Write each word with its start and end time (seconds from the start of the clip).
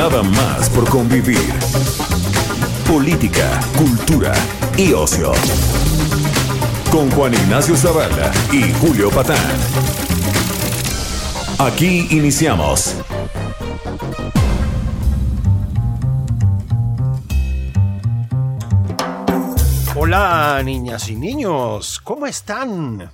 Nada 0.00 0.22
más 0.22 0.70
por 0.70 0.88
convivir. 0.88 1.52
Política, 2.88 3.60
cultura 3.76 4.32
y 4.78 4.94
ocio. 4.94 5.32
Con 6.90 7.10
Juan 7.10 7.34
Ignacio 7.34 7.76
Zavala 7.76 8.32
y 8.50 8.72
Julio 8.80 9.10
Patán. 9.10 9.36
Aquí 11.58 12.08
iniciamos. 12.12 12.96
Hola 19.94 20.62
niñas 20.64 21.10
y 21.10 21.16
niños, 21.16 22.00
¿cómo 22.02 22.26
están? 22.26 23.10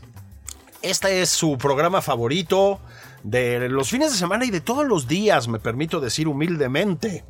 Este 0.82 1.20
es 1.20 1.30
su 1.30 1.58
programa 1.58 2.00
favorito 2.00 2.78
de 3.26 3.68
los 3.68 3.90
fines 3.90 4.12
de 4.12 4.18
semana 4.18 4.44
y 4.44 4.50
de 4.50 4.60
todos 4.60 4.86
los 4.86 5.08
días, 5.08 5.48
me 5.48 5.58
permito 5.58 6.00
decir 6.00 6.28
humildemente. 6.28 7.24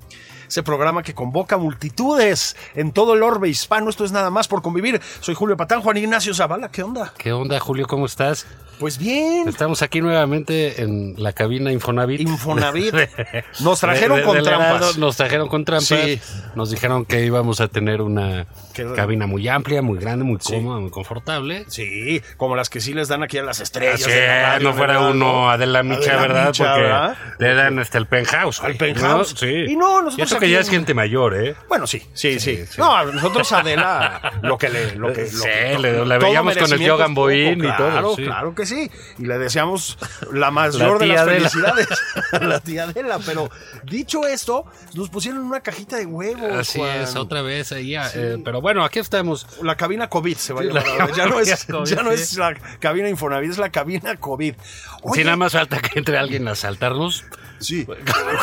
Ese 0.48 0.62
programa 0.62 1.02
que 1.02 1.12
convoca 1.12 1.56
multitudes 1.56 2.54
en 2.76 2.92
todo 2.92 3.14
el 3.14 3.24
orbe 3.24 3.48
hispano. 3.48 3.90
Esto 3.90 4.04
es 4.04 4.12
nada 4.12 4.30
más 4.30 4.46
por 4.46 4.62
convivir. 4.62 5.00
Soy 5.20 5.34
Julio 5.34 5.56
Patán, 5.56 5.80
Juan 5.82 5.96
Ignacio 5.96 6.32
Zavala. 6.34 6.70
¿Qué 6.70 6.84
onda? 6.84 7.12
¿Qué 7.18 7.32
onda, 7.32 7.58
Julio? 7.58 7.88
¿Cómo 7.88 8.06
estás? 8.06 8.46
Pues 8.78 8.96
bien. 8.96 9.48
Estamos 9.48 9.82
aquí 9.82 10.00
nuevamente 10.00 10.82
en 10.82 11.14
la 11.16 11.32
cabina 11.32 11.72
Infonavit. 11.72 12.20
Infonavit. 12.20 12.94
Nos 13.60 13.80
trajeron 13.80 14.18
De- 14.18 14.22
de- 14.22 14.28
con 14.28 14.42
trampas. 14.44 14.98
Nos 14.98 15.16
trajeron 15.16 15.48
con 15.48 15.64
trampas. 15.64 15.88
Sí. 15.88 16.20
Nos 16.54 16.70
dijeron 16.70 17.04
que 17.06 17.24
íbamos 17.24 17.60
a 17.60 17.66
tener 17.66 18.00
una 18.00 18.46
Qué- 18.76 18.92
cabina 18.94 19.26
muy 19.26 19.48
amplia, 19.48 19.80
muy 19.82 19.98
grande, 19.98 20.24
muy 20.24 20.38
cómoda, 20.38 20.78
muy 20.80 20.90
confortable. 20.90 21.64
Sí, 21.68 22.22
como 22.36 22.54
las 22.56 22.68
que 22.70 22.80
sí 22.80 22.92
les 22.94 23.08
dan 23.08 23.22
aquí 23.22 23.38
a 23.38 23.42
las 23.42 23.60
estrellas. 23.60 24.02
Así 24.02 24.10
de 24.10 24.26
la 24.26 24.36
es, 24.36 24.42
radio, 24.54 24.68
no 24.68 24.74
fuera 24.76 24.92
¿verdad? 24.94 25.10
uno 25.10 25.50
Adela 25.50 25.82
Micha, 25.82 26.12
Adela 26.12 26.20
¿verdad? 26.22 26.46
Micha, 26.48 26.64
Porque 26.64 26.82
¿verdad? 26.82 27.16
le 27.38 27.54
dan 27.54 27.78
hasta 27.78 27.98
el 27.98 28.06
penthouse. 28.06 28.60
Al 28.62 28.76
penthouse. 28.76 29.32
¿no? 29.32 29.38
Sí. 29.38 29.64
Y 29.68 29.76
no, 29.76 30.02
nosotros 30.02 30.18
Y 30.18 30.22
eso 30.22 30.38
que 30.38 30.44
aquí 30.46 30.52
ya 30.52 30.60
es 30.60 30.68
gente 30.70 30.94
mayor, 30.94 31.34
¿eh? 31.34 31.54
Bueno, 31.68 31.86
sí, 31.86 32.02
sí, 32.14 32.38
sí. 32.38 32.64
sí. 32.66 32.78
No, 32.80 32.94
a 32.94 33.04
nosotros 33.04 33.50
Adela, 33.52 34.32
lo 34.42 34.58
que 34.58 34.68
le. 34.68 34.94
Lo 34.96 35.12
que, 35.12 35.22
lo 35.22 35.26
Sí, 35.28 35.44
que- 35.48 35.78
le- 35.78 36.04
la 36.06 36.18
veíamos 36.18 36.56
con 36.56 36.72
el 36.72 36.88
poco, 36.88 37.06
Boín 37.14 37.58
y 37.64 37.76
todo, 37.76 37.90
Claro, 37.90 38.14
sí. 38.16 38.24
claro 38.24 38.54
que 38.54 38.66
sí. 38.66 38.90
Y 39.18 39.24
le 39.26 39.38
deseamos 39.38 39.98
la 40.32 40.50
mayor 40.50 40.98
de 40.98 41.06
tía 41.06 41.14
las 41.14 41.22
Adela. 41.22 41.38
felicidades 41.50 41.88
a 42.32 42.38
la 42.44 42.60
tía 42.60 42.82
Adela. 42.84 43.18
Pero 43.24 43.50
dicho 43.84 44.26
esto, 44.26 44.66
nos 44.94 45.08
pusieron 45.08 45.40
una 45.42 45.60
cajita 45.60 45.96
de 45.96 46.06
huevos. 46.06 46.52
Así 46.52 46.78
Juan. 46.78 47.00
es, 47.02 47.16
otra 47.16 47.42
vez 47.42 47.72
ahí. 47.72 47.94
eh, 47.96 48.38
pero 48.44 48.60
bueno, 48.66 48.84
aquí 48.84 48.98
estamos. 48.98 49.46
La 49.62 49.76
cabina 49.76 50.08
COVID 50.08 50.36
se 50.36 50.52
va 50.52 50.62
a 50.62 50.64
llamar. 50.64 50.82
Ya 51.14 51.26
no 51.26 51.38
es, 51.38 51.48
cabina 51.66 51.78
COVID, 51.78 51.86
ya 51.94 52.02
no 52.02 52.10
sí. 52.10 52.20
es 52.20 52.36
la 52.36 52.54
cabina 52.80 53.08
Infonavit, 53.08 53.50
es 53.52 53.58
la 53.58 53.70
cabina 53.70 54.16
COVID. 54.16 54.54
Oye, 55.02 55.20
Si 55.20 55.24
nada 55.24 55.36
más 55.36 55.52
falta 55.52 55.78
que 55.78 55.96
entre 56.00 56.18
alguien 56.18 56.48
a 56.48 56.50
asaltarnos. 56.50 57.24
Sí. 57.60 57.86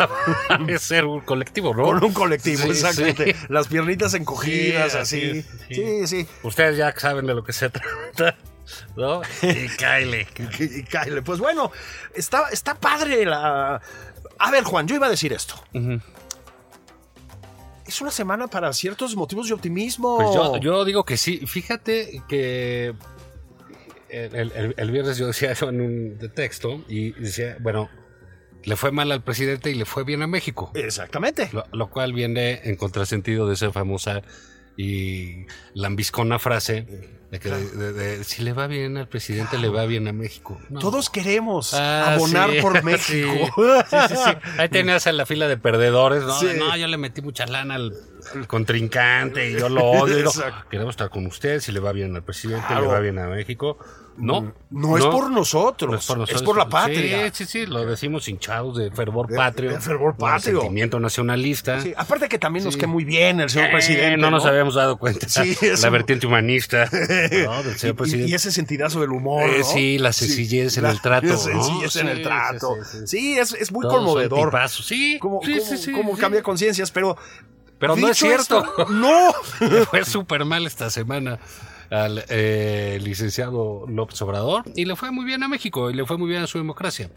es 0.70 0.82
ser 0.82 1.04
un 1.04 1.20
colectivo, 1.20 1.76
¿no? 1.76 1.84
Con 1.84 2.02
un 2.02 2.14
colectivo, 2.14 2.64
Sí, 2.64 2.70
exactamente. 2.70 3.34
sí. 3.34 3.46
Las 3.50 3.68
piernitas 3.68 4.14
encogidas, 4.14 4.94
Sí, 4.94 4.98
así. 4.98 5.46
Sí, 5.68 6.08
sí. 6.08 6.28
Ustedes 6.44 6.78
ya 6.78 6.94
saben 6.98 7.26
de 7.26 7.34
lo 7.34 7.44
que 7.44 7.52
se 7.52 7.70
trata, 8.14 8.38
¿no? 8.96 9.24
Y 9.42 9.68
cáele. 9.76 10.26
Y, 10.58 10.64
y 10.80 10.84
cáele. 10.84 11.22
Pues 11.22 11.40
bueno, 11.40 11.70
está, 12.16 12.48
está 12.50 12.76
padre 12.76 13.26
la. 13.26 13.82
A 14.40 14.52
ver, 14.52 14.64
Juan, 14.64 14.88
yo 14.88 14.96
iba 14.96 15.08
a 15.08 15.10
decir 15.10 15.34
esto. 15.34 15.56
Es 17.86 18.00
una 18.02 18.12
semana 18.12 18.48
para 18.48 18.72
ciertos 18.74 19.16
motivos 19.16 19.48
de 19.48 19.54
optimismo. 19.54 20.16
Pues 20.18 20.30
yo, 20.34 20.58
yo 20.58 20.86
digo 20.86 21.04
que 21.04 21.18
sí. 21.18 21.46
Fíjate 21.46 22.22
que 22.30 22.94
el, 24.10 24.36
el- 24.36 24.52
el- 24.54 24.76
el 24.78 24.92
viernes 24.92 25.18
yo 25.18 25.28
decía 25.28 25.52
eso 25.52 25.70
en 25.70 25.82
un 25.82 26.18
texto 26.34 26.84
y 26.88 27.12
decía, 27.12 27.58
bueno, 27.60 27.90
le 28.64 28.76
fue 28.78 28.92
mal 28.92 29.12
al 29.12 29.22
presidente 29.22 29.72
y 29.72 29.76
le 29.76 29.86
fue 29.86 30.04
bien 30.04 30.22
a 30.22 30.28
México. 30.28 30.72
Exactamente. 30.76 31.50
Lo, 31.52 31.66
lo 31.74 31.90
cual 31.90 32.14
viene 32.14 32.62
en 32.64 32.76
contrasentido 32.78 33.48
de 33.48 33.56
esa 33.56 33.72
famosa 33.74 34.22
y 34.78 35.46
lambiscona 35.74 36.40
frase 36.40 36.88
de 37.32 37.40
que 37.40 37.50
de- 37.50 38.24
si 38.24 38.44
le 38.44 38.54
va 38.54 38.68
bien 38.68 38.96
al 38.98 39.08
presidente, 39.08 39.58
le 39.58 39.68
va 39.70 39.86
bien 39.86 40.08
a 40.08 40.14
México. 40.14 40.60
No. 40.70 40.80
Todos 40.80 41.10
queremos 41.10 41.74
Ah, 41.74 42.14
abonar 42.14 42.52
sí, 42.52 42.62
por 42.62 42.84
México. 42.84 43.34
Sí, 43.90 43.98
sí, 44.10 44.16
sí. 44.24 44.32
Ahí 44.60 44.70
tenías 44.70 45.08
en 45.08 45.18
la 45.18 45.26
fila 45.26 45.48
de 45.48 45.58
perdedores, 45.58 46.24
¿no? 46.24 46.42
No, 46.54 46.78
yo 46.78 46.88
le 46.88 46.98
metí 46.98 47.22
mucha 47.24 47.46
lana 47.48 47.76
al, 47.76 47.94
al 48.36 48.48
contrincante 48.48 49.50
y 49.50 49.54
yo 49.60 49.68
lo 49.70 49.84
odio. 49.84 50.30
Queremos 50.70 50.94
estar 50.94 51.10
con 51.10 51.26
usted, 51.26 51.60
si 51.60 51.72
le 51.72 51.80
va 51.80 51.92
bien 51.92 52.16
al 52.16 52.24
presidente, 52.24 52.66
Claro. 52.68 52.84
le 52.84 52.88
va 52.90 53.00
bien 53.00 53.18
a 53.20 53.28
México. 53.28 53.78
No, 54.16 54.54
No, 54.70 54.98
es 54.98 55.04
por 55.06 55.32
nosotros, 55.32 55.90
no 55.92 55.98
es 55.98 56.06
por 56.06 56.18
nosotros. 56.20 56.42
es 56.42 56.46
por 56.46 56.58
la 56.58 56.70
patria. 56.70 57.26
Sí, 57.34 57.46
sí, 57.46 57.52
sí, 57.62 57.66
lo 57.66 57.84
decimos 57.86 58.28
hinchados 58.28 58.78
de 58.78 58.92
fervor 58.92 59.28
De- 59.28 59.36
patrio. 59.36 59.72
de 59.72 59.80
fervor 59.80 60.14
de 60.14 60.20
patrio. 60.20 60.60
Sentimiento 60.62 61.00
nacionalista. 61.00 61.82
Sí, 61.82 61.94
aparte 61.98 62.30
que 62.30 62.38
también 62.38 62.64
nos 62.66 62.78
cae 62.78 62.88
muy 62.88 63.06
bien 63.06 63.40
el 63.40 63.50
señor 63.50 63.70
Eh, 63.70 63.72
presidente. 63.72 64.18
no 64.18 64.30
nos 64.30 64.44
¿no? 64.44 64.50
habíamos 64.50 64.76
dado 64.76 64.98
cuenta. 64.98 65.28
Sí, 65.28 65.56
la 65.82 65.90
vertiente 65.90 66.28
humanista 66.28 66.86
¿no? 66.92 67.64
del 67.64 67.76
Y- 67.76 67.80
señor 67.80 67.96
y, 67.96 67.98
presidente. 67.98 68.30
y 68.32 68.34
ese 68.36 68.52
sentidazo 68.52 69.02
del 69.02 69.10
humor. 69.12 69.50
Eh, 69.50 69.60
¿no? 69.60 69.64
sí, 69.66 69.98
la 69.98 70.14
sencillez 70.14 70.78
en 70.78 70.84
la- 70.84 70.92
el 70.92 71.02
trato, 71.02 71.26
La 71.28 71.34
¿no? 71.34 71.40
sencillez 71.40 71.96
en 71.96 72.06
Sí, 72.08 72.12
el 72.12 72.22
trato. 72.22 72.76
sí, 72.84 72.98
sí. 73.00 73.08
Sí, 73.08 73.40
es, 73.40 73.54
es 73.54 73.72
muy 73.72 73.82
Todos 73.82 73.96
conmovedor. 73.96 74.50
tipazos. 74.50 74.86
Sí, 74.86 75.18
cómo 75.20 75.42
sí. 75.44 75.60
cambia 76.20 76.44
conciencias, 76.44 76.92
pero. 76.92 77.18
Pero 77.80 77.96
no 77.98 78.08
es 78.10 78.18
cierto. 78.18 78.64
esto, 78.64 78.86
no. 78.94 79.34
Fue 79.90 80.06
súper 80.06 80.46
mal 80.46 80.66
esta 80.68 80.90
semana 80.90 81.40
al 81.94 82.26
eh, 82.30 83.00
licenciado 83.02 83.86
López 83.88 84.22
Obrador 84.22 84.64
y 84.76 84.86
le 84.86 84.96
fue 84.96 85.12
muy 85.12 85.26
bien 85.26 85.44
a 85.44 85.48
México 85.48 85.90
y 85.90 85.94
le 85.94 86.06
fue 86.06 86.18
muy 86.18 86.30
bien 86.30 86.42
a 86.44 86.48
su 86.48 86.58
democracia. 86.58 87.10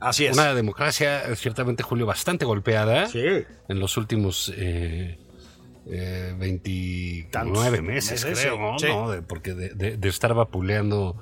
Así 0.00 0.26
es. 0.26 0.34
Una 0.36 0.54
democracia, 0.54 1.24
eh, 1.30 1.36
ciertamente, 1.36 1.82
Julio, 1.82 2.06
bastante 2.06 2.44
golpeada 2.44 3.06
Sí. 3.08 3.22
en 3.68 3.78
los 3.78 3.96
últimos 3.96 4.52
eh, 4.56 5.18
eh, 5.86 6.34
29 6.38 7.28
Tantos 7.30 7.70
meses, 7.82 8.24
meses, 8.24 8.40
creo, 8.40 8.58
¿no? 8.58 8.78
sí. 8.78 8.86
¿no? 8.88 9.10
De- 9.10 9.22
porque 9.22 9.54
de, 9.54 9.70
de- 9.70 9.96
de 9.96 10.08
estar 10.08 10.34
vapuleando 10.34 11.16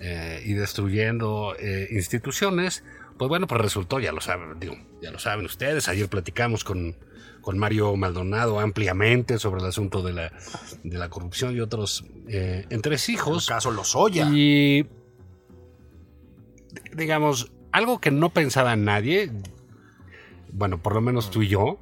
eh, 0.00 0.42
y 0.44 0.52
destruyendo 0.54 1.54
eh, 1.58 1.88
instituciones, 1.90 2.82
pues 3.18 3.28
bueno, 3.28 3.46
pues 3.46 3.60
resultó, 3.60 4.00
ya 4.00 4.12
lo 4.12 4.20
saben, 4.20 4.58
digo, 4.58 4.76
ya 5.02 5.10
lo 5.10 5.18
saben 5.18 5.46
ustedes, 5.46 5.88
ayer 5.88 6.08
platicamos 6.08 6.64
con, 6.64 6.96
con 7.44 7.58
Mario 7.58 7.94
Maldonado 7.94 8.58
ampliamente 8.58 9.38
sobre 9.38 9.60
el 9.60 9.68
asunto 9.68 10.02
de 10.02 10.14
la, 10.14 10.32
de 10.82 10.98
la 10.98 11.10
corrupción 11.10 11.54
y 11.54 11.60
otros 11.60 12.04
eh, 12.26 12.64
El 12.70 12.76
entresijos. 12.76 13.46
caso 13.46 13.70
Lozoya. 13.70 14.28
Y 14.32 14.88
digamos, 16.94 17.52
algo 17.70 18.00
que 18.00 18.10
no 18.10 18.30
pensaba 18.30 18.74
nadie, 18.76 19.30
bueno, 20.52 20.82
por 20.82 20.94
lo 20.94 21.02
menos 21.02 21.30
tú 21.30 21.42
y 21.42 21.48
yo, 21.48 21.78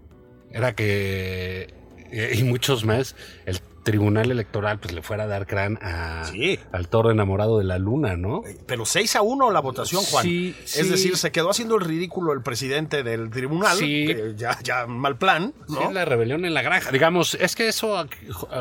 era 0.51 0.75
que, 0.75 1.72
eh, 2.12 2.34
y 2.39 2.43
muchos 2.45 2.84
más, 2.84 3.17
el 3.47 3.61
tribunal 3.83 4.31
electoral 4.31 4.78
pues 4.78 4.95
le 4.95 5.03
fuera 5.03 5.25
a 5.25 5.27
dar 5.27 5.47
crán 5.49 5.77
a, 5.83 6.25
Sí. 6.31 6.56
al 6.71 6.87
toro 6.89 7.11
enamorado 7.11 7.59
de 7.59 7.65
la 7.65 7.78
luna, 7.78 8.17
¿no? 8.17 8.43
Pero 8.67 8.87
6 8.87 9.17
a 9.17 9.23
1 9.23 9.50
la 9.50 9.59
votación, 9.61 10.05
Juan. 10.05 10.22
Sí, 10.22 10.54
Es 10.65 10.71
sí. 10.71 10.89
decir, 10.89 11.16
se 11.16 11.33
quedó 11.33 11.51
haciendo 11.51 11.75
el 11.75 11.81
ridículo 11.81 12.33
el 12.33 12.42
presidente 12.42 13.03
del 13.03 13.31
tribunal. 13.31 13.77
Sí. 13.77 14.07
que 14.07 14.34
ya, 14.36 14.57
ya 14.63 14.86
mal 14.86 15.19
plan, 15.19 15.53
¿no? 15.69 15.91
la 15.91 16.04
rebelión 16.04 16.45
en 16.45 16.54
la 16.54 16.63
granja. 16.63 16.92
Digamos, 16.92 17.34
es 17.34 17.57
que 17.57 17.66
eso, 17.66 18.07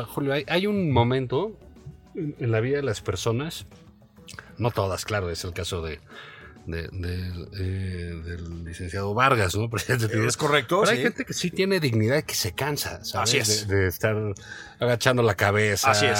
Julio, 0.08 0.32
hay, 0.32 0.44
hay 0.48 0.66
un 0.66 0.90
momento 0.90 1.52
en, 2.16 2.34
en 2.40 2.50
la 2.50 2.58
vida 2.58 2.78
de 2.78 2.82
las 2.82 3.00
personas, 3.00 3.66
no 4.58 4.72
todas, 4.72 5.04
claro, 5.04 5.30
es 5.30 5.44
el 5.44 5.52
caso 5.52 5.82
de, 5.82 6.00
de- 6.66 6.88
de- 6.92 7.48
eh, 7.58 8.14
del 8.24 8.64
licenciado 8.64 9.14
Vargas, 9.14 9.54
¿no? 9.56 9.68
Presidente 9.70 10.06
Es 10.26 10.36
correcto, 10.36 10.80
Pero 10.80 10.90
hay 10.92 10.98
sí. 10.98 11.02
gente 11.02 11.24
que 11.24 11.32
sí 11.34 11.50
tiene 11.50 11.80
dignidad 11.80 12.18
y 12.18 12.22
que 12.22 12.34
se 12.34 12.52
cansa, 12.52 13.04
¿sabes? 13.04 13.30
Así 13.30 13.38
es. 13.38 13.68
De, 13.68 13.76
de 13.76 13.88
estar 13.88 14.16
agachando 14.78 15.22
la 15.22 15.34
cabeza, 15.34 15.90
Así 15.90 16.06
es. 16.06 16.18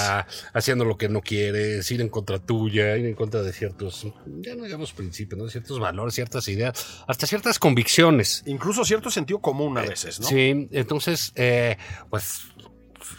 haciendo 0.53 0.85
lo 0.85 0.97
que 0.97 1.09
no 1.09 1.21
quieres, 1.21 1.89
ir 1.91 2.01
en 2.01 2.09
contra 2.09 2.39
tuya, 2.39 2.95
ir 2.97 3.05
en 3.05 3.15
contra 3.15 3.41
de 3.41 3.51
ciertos, 3.53 4.07
ya 4.41 4.55
no 4.55 4.63
digamos 4.63 4.93
principios, 4.93 5.41
¿no? 5.41 5.49
Ciertos 5.49 5.79
valores, 5.79 6.13
ciertas 6.15 6.47
ideas, 6.47 7.03
hasta 7.07 7.27
ciertas 7.27 7.59
convicciones. 7.59 8.43
Incluso 8.45 8.85
cierto 8.85 9.09
sentido 9.09 9.39
común 9.39 9.77
a 9.77 9.81
veces, 9.81 10.19
¿no? 10.19 10.27
Sí, 10.27 10.67
entonces, 10.71 11.31
eh, 11.35 11.77
pues 12.09 12.41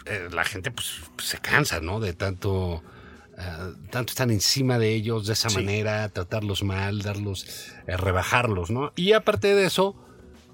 eh, 0.05 0.27
la 0.31 0.43
gente 0.43 0.71
pues 0.71 1.01
se 1.17 1.37
cansa, 1.39 1.79
¿no? 1.79 1.99
De 1.99 2.13
tanto 2.13 2.83
ah, 3.37 3.71
tanto 3.91 4.11
están 4.11 4.31
encima 4.31 4.77
de 4.79 4.93
ellos 4.93 5.27
de 5.27 5.33
esa 5.33 5.49
manera, 5.49 6.09
tratarlos 6.09 6.63
mal, 6.63 7.01
darlos, 7.01 7.45
eh, 7.87 7.97
rebajarlos, 7.97 8.71
¿no? 8.71 8.91
Y 8.95 9.13
aparte 9.13 9.53
de 9.55 9.65
eso, 9.65 9.95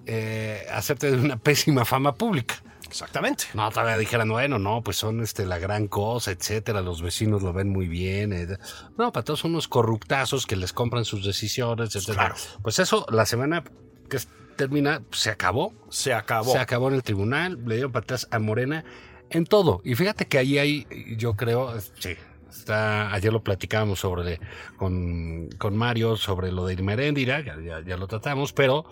eh, 0.05 0.65
hacerte 0.71 1.11
de 1.11 1.17
una 1.17 1.37
pésima 1.43 1.85
fama 1.85 2.15
pública. 2.15 2.61
Exactamente. 2.87 3.45
No, 3.53 3.69
todavía 3.71 3.97
dijeran, 3.97 4.27
bueno, 4.27 4.59
no, 4.59 4.81
pues 4.83 4.97
son 4.97 5.21
este 5.21 5.45
la 5.45 5.59
gran 5.59 5.87
cosa, 5.87 6.31
etcétera, 6.31 6.81
los 6.81 7.01
vecinos 7.01 7.41
lo 7.41 7.53
ven 7.53 7.69
muy 7.69 7.87
bien. 7.87 8.33
eh. 8.33 8.57
No, 8.97 9.13
para 9.13 9.23
todos 9.23 9.39
son 9.39 9.51
unos 9.51 9.69
corruptazos 9.69 10.45
que 10.45 10.57
les 10.57 10.73
compran 10.73 11.05
sus 11.05 11.25
decisiones, 11.25 11.95
etcétera. 11.95 12.33
Claro. 12.33 12.35
Pues 12.61 12.79
eso, 12.79 13.05
la 13.09 13.25
semana 13.25 13.63
que 14.09 14.17
termina, 14.57 15.01
se 15.11 15.29
acabó. 15.29 15.73
Se 15.89 16.13
acabó. 16.13 16.51
Se 16.51 16.59
acabó 16.59 16.89
en 16.89 16.95
el 16.95 17.03
tribunal, 17.03 17.63
le 17.65 17.75
dieron 17.75 17.93
para 17.93 18.03
atrás 18.03 18.27
a 18.29 18.39
Morena 18.39 18.83
en 19.29 19.45
todo. 19.45 19.81
Y 19.85 19.95
fíjate 19.95 20.27
que 20.27 20.37
ahí 20.37 20.57
hay, 20.57 21.15
yo 21.17 21.35
creo, 21.37 21.73
sí, 21.97 22.15
está, 22.51 23.13
ayer 23.13 23.31
lo 23.31 23.43
platicábamos 23.43 23.99
sobre, 23.99 24.39
con, 24.77 25.49
con 25.57 25.75
Mario 25.75 26.15
sobre 26.15 26.51
lo 26.51 26.65
de 26.65 26.73
Irmeréndira, 26.73 27.41
ya, 27.41 27.59
ya, 27.59 27.81
ya 27.81 27.97
lo 27.97 28.07
tratamos, 28.07 28.53
pero 28.53 28.85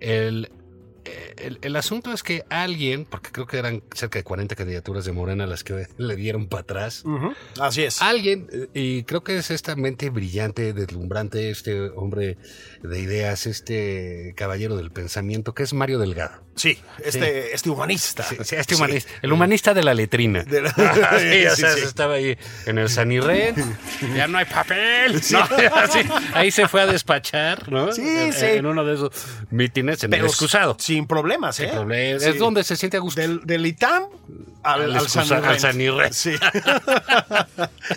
el, 0.00 0.50
el, 1.36 1.58
el 1.62 1.76
asunto 1.76 2.12
es 2.12 2.22
que 2.22 2.44
alguien, 2.50 3.04
porque 3.04 3.30
creo 3.30 3.46
que 3.46 3.58
eran 3.58 3.82
cerca 3.94 4.18
de 4.18 4.24
40 4.24 4.54
candidaturas 4.56 5.04
de 5.04 5.12
Morena 5.12 5.46
las 5.46 5.64
que 5.64 5.86
le 5.98 6.16
dieron 6.16 6.48
para 6.48 6.62
atrás, 6.62 7.04
Así 7.60 7.82
es. 7.82 8.00
Alguien, 8.02 8.48
eh, 8.52 8.68
y 8.74 9.02
creo 9.04 9.22
que 9.24 9.36
es 9.36 9.50
esta 9.50 9.76
mente 9.76 10.10
brillante, 10.10 10.72
deslumbrante, 10.72 11.50
este 11.50 11.80
hombre 11.90 12.38
de 12.82 13.00
ideas, 13.00 13.46
este 13.46 14.34
caballero 14.36 14.76
del 14.76 14.90
pensamiento, 14.90 15.54
que 15.54 15.62
es 15.62 15.72
Mario 15.72 15.98
Delgado. 15.98 16.42
Sí, 16.56 16.78
este, 17.02 17.54
este 17.54 17.70
humanista. 17.70 18.22
Sí, 18.22 18.36
sí, 18.44 18.56
este 18.56 18.74
humanista, 18.74 19.10
el 19.22 19.32
humanista 19.32 19.72
de 19.72 19.82
la 19.82 19.94
letrina. 19.94 20.42
De 20.44 20.60
la- 20.62 20.70
o 21.52 21.56
sea, 21.56 21.72
estaba 21.74 22.14
ahí 22.14 22.36
en 22.66 22.78
el 22.78 22.88
Sanirren, 22.88 23.54
ya 24.14 24.26
no 24.28 24.38
hay 24.38 24.44
papel. 24.44 25.20
No, 25.30 25.38
así, 25.76 26.00
ahí 26.34 26.50
se 26.50 26.68
fue 26.68 26.82
a 26.82 26.86
despachar, 26.86 27.70
¿no? 27.70 27.92
Sí, 27.92 28.02
en, 28.06 28.32
sí. 28.32 28.44
en 28.46 28.66
uno 28.66 28.84
de 28.84 28.94
esos 28.94 29.10
mítines, 29.50 30.02
en 30.04 30.12
el 30.12 30.24
excusado. 30.26 30.76
Sin 30.78 30.99
problemas, 31.06 31.58
¿eh? 31.60 31.64
Sin 31.66 31.72
problema. 31.74 32.20
Sí. 32.20 32.28
Es 32.28 32.38
donde 32.38 32.64
se 32.64 32.76
siente 32.76 32.96
a 32.96 33.00
gusto. 33.00 33.20
Del, 33.20 33.40
del 33.44 33.64
ITAM 33.66 34.04
al, 34.62 34.82
Al 34.82 34.96
al 34.96 35.08
San 35.08 35.44
al 35.44 35.58
Sanirren. 35.58 36.12
Sí. 36.12 36.32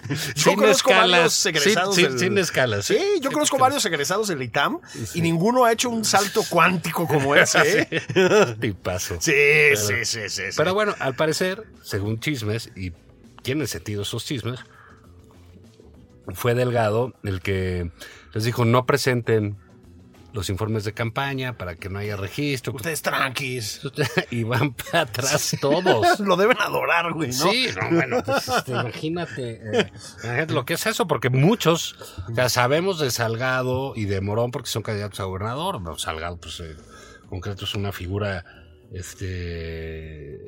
yo 0.09 0.33
Sin 0.35 0.55
conozco 0.55 0.89
escalas. 0.91 1.11
varios 1.11 1.45
egresados 1.45 1.95
Sin- 1.95 2.05
del- 2.09 2.19
sin 2.19 2.37
escalas, 2.37 2.85
Sí, 2.85 2.95
¿eh? 2.95 3.19
yo 3.21 3.31
conozco 3.31 3.57
varios 3.57 3.85
egresados 3.85 4.27
del 4.27 4.41
ITAM 4.41 4.79
y 5.13 5.21
ninguno 5.21 5.65
ha 5.65 5.71
hecho 5.71 5.89
un 5.89 6.05
salto 6.05 6.41
cuántico 6.49 7.07
como 7.07 7.35
ese. 7.35 7.87
¿eh? 7.91 8.55
Tipazo. 8.59 9.17
Sí, 9.19 9.31
sí, 9.75 9.93
sí, 10.05 10.19
sí, 10.29 10.41
sí. 10.51 10.57
Pero 10.57 10.73
bueno, 10.73 10.95
al 10.99 11.15
parecer, 11.15 11.63
según 11.81 12.19
chismes, 12.19 12.71
y 12.75 12.91
tienen 13.41 13.67
sentido 13.67 14.03
esos 14.03 14.25
chismes, 14.25 14.59
fue 16.33 16.55
Delgado 16.55 17.13
el 17.23 17.41
que 17.41 17.91
les 18.33 18.43
dijo 18.45 18.63
no 18.65 18.85
presenten 18.85 19.57
los 20.33 20.49
informes 20.49 20.83
de 20.83 20.93
campaña 20.93 21.57
para 21.57 21.75
que 21.75 21.89
no 21.89 21.99
haya 21.99 22.15
registro. 22.17 22.73
Ustedes 22.73 23.01
tranquis. 23.01 23.81
y 24.31 24.43
van 24.43 24.73
para 24.73 25.01
atrás 25.01 25.55
todos. 25.61 26.19
Lo 26.21 26.35
deben 26.35 26.57
adorar, 26.59 27.13
güey, 27.13 27.29
¿no? 27.29 27.51
Sí, 27.51 27.67
no, 27.79 27.95
bueno, 27.95 28.23
pues, 28.25 28.47
este, 28.47 28.71
imagínate, 28.71 29.61
eh, 29.79 29.91
imagínate 30.23 30.53
lo 30.53 30.65
que 30.65 30.73
es 30.73 30.85
eso, 30.87 31.07
porque 31.07 31.29
muchos, 31.29 31.95
o 32.29 32.33
sea, 32.33 32.49
sabemos 32.49 32.99
de 32.99 33.11
Salgado 33.11 33.93
y 33.95 34.05
de 34.05 34.19
Morón 34.21 34.51
porque 34.51 34.69
son 34.69 34.81
candidatos 34.83 35.19
a 35.19 35.23
gobernador. 35.25 35.79
No, 35.81 35.97
Salgado, 35.97 36.37
pues, 36.37 36.59
eh, 36.61 36.75
en 37.23 37.29
concreto 37.29 37.65
es 37.65 37.75
una 37.75 37.91
figura, 37.91 38.43
este, 38.91 40.39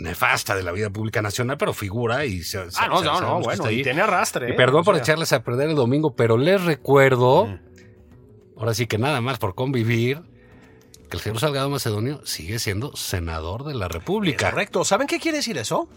nefasta 0.00 0.54
de 0.56 0.62
la 0.62 0.72
vida 0.72 0.90
pública 0.90 1.22
nacional, 1.22 1.56
pero 1.58 1.72
figura 1.72 2.24
y 2.24 2.42
se, 2.42 2.70
se- 2.70 2.78
Ah, 2.80 2.88
no, 2.88 2.98
se- 2.98 3.04
no, 3.04 3.20
no, 3.20 3.40
bueno, 3.40 3.70
y 3.70 3.82
tiene 3.82 4.02
arrastre. 4.02 4.50
¿eh? 4.50 4.54
perdón 4.54 4.80
O 4.82 4.84
por 4.84 4.96
echarles 4.96 5.32
a 5.32 5.42
perder 5.42 5.70
el 5.70 5.74
domingo, 5.76 6.14
pero 6.14 6.36
les 6.36 6.62
recuerdo, 6.64 7.48
ahora 8.58 8.74
sí 8.74 8.86
que 8.86 8.98
nada 8.98 9.20
más 9.20 9.38
por 9.38 9.54
convivir, 9.54 10.20
que 11.10 11.16
el 11.16 11.22
señor 11.22 11.40
Salgado 11.40 11.70
Macedonio 11.70 12.20
sigue 12.26 12.58
siendo 12.58 12.94
senador 12.96 13.64
de 13.64 13.74
la 13.74 13.88
República. 13.88 14.50
Correcto. 14.50 14.84
¿Saben 14.84 15.06
qué 15.06 15.18
quiere 15.18 15.38
decir 15.38 15.56
eso? 15.56 15.88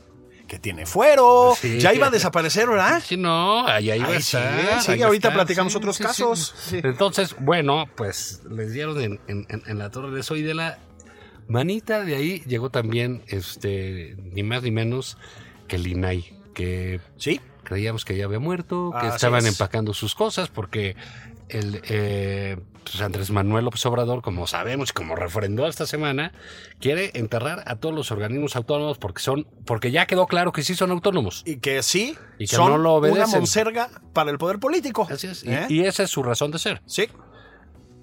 Que 0.47 0.57
tiene 0.59 0.85
fuero. 0.85 1.53
Sí. 1.59 1.79
Ya 1.79 1.93
iba 1.93 2.07
a 2.07 2.09
desaparecer, 2.09 2.67
¿verdad? 2.67 3.01
Sí, 3.05 3.17
no, 3.17 3.65
ahí, 3.67 3.89
ahí 3.91 3.99
va 3.99 4.07
a 4.07 4.11
sí, 4.21 4.37
estar. 4.37 4.81
sí, 4.81 5.01
ahorita 5.01 5.29
está, 5.29 5.33
platicamos 5.33 5.75
otros 5.75 5.97
casos. 5.97 6.53
Entonces, 6.71 7.35
bueno, 7.39 7.85
pues 7.95 8.41
les 8.49 8.73
dieron 8.73 8.99
en, 9.01 9.19
en- 9.27 9.45
en- 9.49 9.63
en 9.65 9.77
la 9.79 9.89
torre 9.91 10.11
de 10.11 10.19
eso 10.21 10.35
y 10.35 10.41
de 10.41 10.53
la 10.53 10.79
manita 11.47 12.03
de 12.03 12.15
ahí 12.15 12.39
llegó 12.47 12.69
también, 12.69 13.23
este, 13.27 14.15
ni 14.33 14.43
más 14.43 14.63
ni 14.63 14.71
menos 14.71 15.17
que 15.67 15.75
el 15.77 15.87
INAI, 15.87 16.37
que 16.53 16.99
Sí. 17.17 17.39
creíamos 17.63 18.03
que 18.05 18.15
ya 18.17 18.25
había 18.25 18.39
muerto, 18.39 18.93
que 18.99 19.07
estaban 19.07 19.45
es. 19.45 19.51
empacando 19.53 19.93
sus 19.93 20.15
cosas 20.15 20.49
porque 20.49 20.95
el 21.51 21.81
eh, 21.89 22.57
pues 22.83 23.01
Andrés 23.01 23.29
Manuel 23.31 23.65
López 23.65 23.85
Obrador, 23.85 24.21
como 24.21 24.47
sabemos 24.47 24.89
y 24.89 24.93
como 24.93 25.15
refrendó 25.15 25.67
esta 25.67 25.85
semana, 25.85 26.31
quiere 26.79 27.11
enterrar 27.13 27.63
a 27.67 27.75
todos 27.75 27.93
los 27.93 28.11
organismos 28.11 28.55
autónomos 28.55 28.97
porque 28.97 29.21
son, 29.21 29.45
porque 29.65 29.91
ya 29.91 30.05
quedó 30.07 30.25
claro 30.27 30.51
que 30.51 30.63
sí 30.63 30.75
son 30.75 30.91
autónomos. 30.91 31.43
Y 31.45 31.57
que 31.57 31.83
sí, 31.83 32.15
Y 32.39 32.47
que 32.47 32.55
son 32.55 32.71
no 32.71 32.77
lo 32.77 32.95
una 32.97 33.09
obedecen. 33.09 33.39
monserga 33.39 33.89
para 34.13 34.31
el 34.31 34.37
poder 34.37 34.59
político. 34.59 35.07
Así 35.09 35.27
es. 35.27 35.43
Y, 35.43 35.51
¿Eh? 35.51 35.65
y 35.69 35.81
esa 35.81 36.03
es 36.03 36.09
su 36.09 36.23
razón 36.23 36.51
de 36.51 36.59
ser. 36.59 36.81
Sí. 36.85 37.07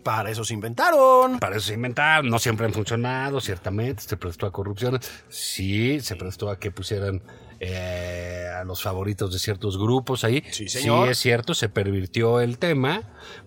Para 0.04 0.30
eso 0.30 0.44
se 0.44 0.54
inventaron. 0.54 1.38
Para 1.38 1.56
eso 1.56 1.66
se 1.66 1.74
inventaron, 1.74 2.30
no 2.30 2.38
siempre 2.38 2.64
han 2.66 2.72
funcionado, 2.72 3.40
ciertamente, 3.40 4.02
se 4.02 4.16
prestó 4.16 4.46
a 4.46 4.52
corrupción, 4.52 4.98
sí, 5.28 6.00
se 6.00 6.16
prestó 6.16 6.48
a 6.50 6.58
que 6.58 6.70
pusieran 6.70 7.20
eh, 7.60 8.46
a 8.56 8.64
los 8.64 8.82
favoritos 8.82 9.32
de 9.32 9.38
ciertos 9.38 9.78
grupos 9.78 10.24
ahí. 10.24 10.42
Sí, 10.50 10.68
señor. 10.68 11.06
Sí, 11.06 11.10
es 11.12 11.18
cierto, 11.18 11.54
se 11.54 11.68
pervirtió 11.68 12.40
el 12.40 12.58
tema, 12.58 13.02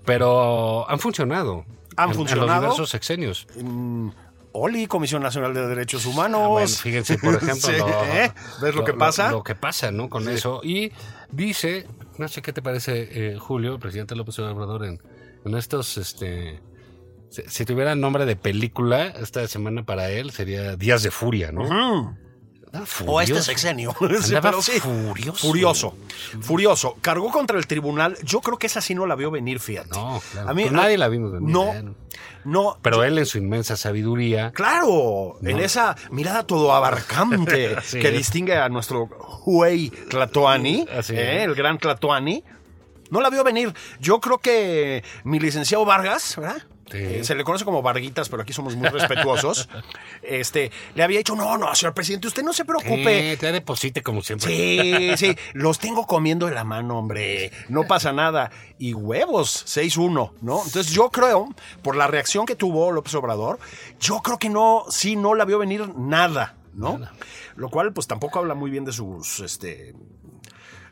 pero 0.06 0.90
han 0.90 1.00
funcionado. 1.00 1.66
Han 1.98 2.06
en- 2.06 2.12
En 2.12 2.16
funcionado. 2.16 2.48
los 2.52 2.60
diversos 2.62 2.90
sexenios. 2.90 3.48
Mm, 3.62 4.10
Oli, 4.54 4.86
Comisión 4.88 5.22
Nacional 5.24 5.54
de 5.54 5.66
Derechos 5.68 6.06
Humanos. 6.06 6.42
Ah, 6.44 6.48
bueno, 6.48 6.68
fíjense, 6.68 7.18
por 7.18 7.36
ejemplo, 7.42 7.69
Sí, 7.69 7.78
lo, 7.78 7.88
¿eh? 8.06 8.31
¿Ves 8.62 8.75
lo, 8.75 8.84
que 8.84 8.94
pasa? 8.94 9.31
Lo, 9.31 9.44
que 9.44 9.56
pasa, 9.56 9.92
¿no? 9.92 10.10
Con 10.10 10.28
eso. 10.28 10.60
Y 10.63 10.92
dice, 11.31 11.88
no 12.18 12.28
sé 12.28 12.42
qué 12.42 12.52
te 12.52 12.62
parece, 12.62 13.08
eh, 13.34 13.38
Julio, 13.40 13.80
presidente 13.80 14.16
López 14.16 14.38
Obrador, 14.40 14.86
en, 14.86 15.02
en 15.46 15.56
estos, 15.56 15.98
este, 15.98 16.60
si, 17.30 17.44
si 17.48 17.63
tuviera 17.66 17.96
nombre 17.96 18.25
de 18.25 18.36
película, 18.36 19.08
esta 19.08 19.48
semana 19.48 19.86
para 19.86 20.10
él 20.10 20.31
sería 20.31 20.75
Días 20.75 21.02
de 21.04 21.12
Furia, 21.12 21.54
¿no? 21.54 22.18
O 23.06 23.19
este 23.19 23.41
sexenio. 23.41 23.94
Andaba 24.35 24.62
sí. 24.62 24.79
furioso. 24.79 25.47
Furioso. 25.47 25.94
Furioso. 26.41 26.95
Cargó 27.01 27.29
contra 27.31 27.57
el 27.57 27.68
tribunal. 27.68 28.18
Yo 28.23 28.39
creo 28.41 28.57
que 28.57 28.68
esa 28.68 28.81
sí 28.81 28.95
no 28.95 29.06
la 29.06 29.15
vio 29.15 29.29
venir, 29.31 29.59
fíjate. 29.59 29.89
No, 29.91 30.21
claro. 30.31 30.50
A 30.50 30.53
mí, 30.53 30.63
Pues 30.63 30.73
nadie 30.73 30.97
la 30.97 31.07
vimos 31.09 31.31
venir, 31.33 31.50
No. 31.50 31.74
¿eh? 31.74 31.84
No. 32.43 32.77
Pero 32.81 33.03
él 33.03 33.17
en 33.17 33.25
su 33.25 33.38
inmensa 33.38 33.75
sabiduría, 33.77 34.51
Claro, 34.51 35.38
en 35.43 35.60
esa 35.60 35.96
mirada 36.10 36.43
todo 36.43 36.74
abarcante 36.74 37.75
que 37.91 38.12
distingue 38.12 38.55
a 38.57 38.67
nuestro 38.69 39.10
Huey 39.46 39.89
Tlatoani, 40.10 40.88
¿eh? 41.10 41.43
el 41.43 41.53
gran 41.55 41.77
Tlatoani, 41.77 42.43
no 43.10 43.22
la 43.22 43.29
vio 43.29 43.43
venir. 43.43 43.74
Yo 44.00 44.19
creo 44.19 44.38
que 44.39 45.03
mi 45.24 45.39
licenciado 45.39 45.86
Vargas, 45.86 46.36
¿verdad? 46.38 46.63
Sí. 46.91 46.98
Eh, 47.00 47.24
se 47.24 47.36
le 47.36 47.43
conoce 47.43 47.63
como 47.65 47.81
Varguitas, 47.81 48.27
pero 48.29 48.41
aquí 48.43 48.53
somos 48.53 48.75
muy 48.75 48.89
respetuosos. 48.89 49.69
este, 50.21 50.71
le 50.95 51.03
había 51.03 51.19
dicho, 51.19 51.36
no, 51.36 51.57
no, 51.57 51.74
señor 51.75 51.93
presidente, 51.93 52.27
usted 52.27 52.43
no 52.43 52.53
se 52.53 52.65
preocupe. 52.65 53.31
eh, 53.33 53.38
te 53.38 53.51
deposite 53.51 54.01
como 54.03 54.21
siempre. 54.21 54.50
Sí, 54.50 55.12
sí, 55.17 55.36
los 55.53 55.79
tengo 55.79 56.05
comiendo 56.05 56.48
de 56.48 56.53
la 56.55 56.63
mano, 56.63 56.98
hombre. 56.98 57.51
No 57.69 57.83
pasa 57.86 58.12
nada. 58.12 58.51
Y 58.77 58.93
huevos, 58.93 59.65
6-1, 59.67 60.33
¿no? 60.41 60.57
Entonces 60.65 60.91
yo 60.91 61.10
creo, 61.12 61.48
por 61.81 61.95
la 61.95 62.07
reacción 62.07 62.45
que 62.45 62.55
tuvo 62.55 62.91
López 62.91 63.13
Obrador, 63.15 63.60
yo 64.00 64.19
creo 64.21 64.38
que 64.39 64.50
no, 64.50 64.86
sí, 64.89 65.15
no 65.15 65.36
la 65.36 65.45
vio 65.45 65.60
venir 65.60 65.88
nada, 65.95 66.55
¿no? 66.74 66.98
Nada. 66.98 67.13
Lo 67.55 67.69
cual, 67.69 67.93
pues 67.93 68.07
tampoco 68.07 68.39
habla 68.39 68.53
muy 68.55 68.71
bien 68.71 68.86
de 68.86 68.91
sus, 68.93 69.39
este... 69.41 69.93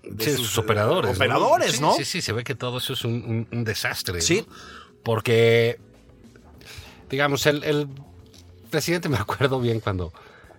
de 0.03 0.23
Sí, 0.25 0.31
sus, 0.35 0.57
operadores. 0.57 1.15
Operadores, 1.15 1.81
¿no? 1.81 1.93
Sí, 1.93 2.05
sí, 2.05 2.21
se 2.21 2.31
ve 2.33 2.43
que 2.43 2.53
todo 2.55 2.77
eso 2.77 2.93
es 2.93 3.03
un, 3.05 3.13
un- 3.13 3.47
un 3.51 3.63
desastre. 3.63 4.21
Sí. 4.21 4.45
¿no? 4.47 4.53
Porque, 5.03 5.79
digamos, 7.09 7.45
el, 7.45 7.63
el 7.63 7.87
presidente, 8.69 9.09
me 9.09 9.17
acuerdo 9.19 9.59
bien 9.59 9.79
cuando 9.79 10.13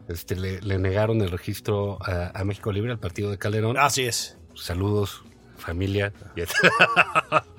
este, 0.08 0.36
le, 0.36 0.60
le 0.60 0.78
negaron 0.78 1.20
el 1.22 1.30
registro 1.30 1.98
a, 2.02 2.38
a 2.38 2.44
México 2.44 2.72
Libre, 2.72 2.92
al 2.92 2.98
partido 2.98 3.30
de 3.30 3.38
Calderón. 3.38 3.76
Así 3.78 4.04
es. 4.04 4.36
Saludos, 4.54 5.22
familia. 5.56 6.12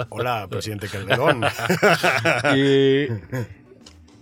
Hola, 0.10 0.48
presidente 0.50 0.88
Calderón. 0.88 1.44
y 2.56 3.08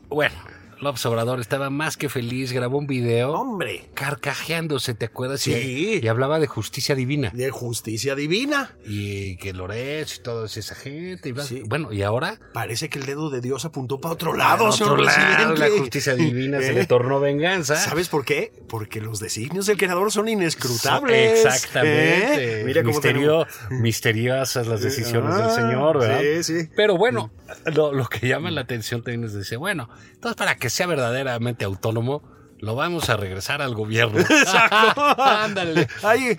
bueno, 0.09 0.35
López 0.81 1.05
Obrador 1.05 1.39
estaba 1.41 1.69
más 1.69 1.97
que 1.97 2.07
feliz, 2.07 2.53
grabó 2.53 2.77
un 2.77 2.87
video 2.87 3.33
Hombre, 3.33 3.89
carcajeándose, 3.93 4.93
¿te 4.93 5.05
acuerdas? 5.05 5.41
Sí. 5.41 5.51
Y, 5.53 6.05
y 6.05 6.07
hablaba 6.07 6.39
de 6.39 6.47
justicia 6.47 6.95
divina. 6.95 7.31
de 7.33 7.49
justicia 7.51 8.15
divina. 8.15 8.75
Y 8.85 9.35
que 9.37 9.51
Lorenzo 9.53 10.15
y 10.19 10.23
toda 10.23 10.45
esa 10.45 10.75
gente. 10.75 11.29
y 11.29 11.33
Sí. 11.41 11.63
Bueno, 11.67 11.91
y 11.91 12.01
ahora 12.03 12.39
Parece 12.53 12.87
que 12.89 12.99
el 12.99 13.05
dedo 13.05 13.29
de 13.29 13.41
Dios 13.41 13.65
apuntó 13.65 13.99
para 13.99 14.13
otro 14.13 14.33
lado, 14.33 14.65
otro 14.65 14.95
lado, 14.95 15.55
la 15.55 15.69
justicia 15.69 16.15
divina 16.15 16.59
se 16.61 16.69
¿Eh? 16.71 16.73
le 16.73 16.85
tornó 16.85 17.19
venganza. 17.19 17.75
¿Sabes 17.75 18.07
por 18.07 18.23
qué? 18.23 18.53
Porque 18.69 19.01
los 19.01 19.19
designios 19.19 19.65
del 19.65 19.77
creador 19.77 20.11
son 20.13 20.29
inescrutables. 20.29 21.43
Exactamente. 21.45 22.61
¿Eh? 22.61 22.63
Mira 22.63 22.83
cómo 22.83 22.93
Misterio- 22.93 23.45
tenemos- 23.45 23.81
misteriosas 23.81 24.65
las 24.67 24.81
decisiones 24.81 25.35
Ah, 25.35 25.41
del 25.47 25.51
Señor, 25.55 25.99
¿verdad? 25.99 26.21
sí, 26.41 26.43
sí. 26.61 26.69
Pero 26.75 26.97
bueno, 26.97 27.31
lo, 27.75 27.93
lo 27.93 28.05
que 28.05 28.27
llama 28.27 28.51
la 28.51 28.61
atención 28.61 29.01
también 29.01 29.23
es 29.23 29.33
decir, 29.33 29.57
bueno, 29.57 29.89
entonces 30.13 30.35
para 30.35 30.55
que 30.55 30.69
sea 30.69 30.87
verdaderamente 30.87 31.65
autónomo, 31.65 32.23
lo 32.61 32.75
vamos 32.75 33.09
a 33.09 33.17
regresar 33.17 33.61
al 33.61 33.73
gobierno. 33.73 34.19
Exacto. 34.19 35.01
Ándale. 35.23 35.87
Ay, 36.03 36.37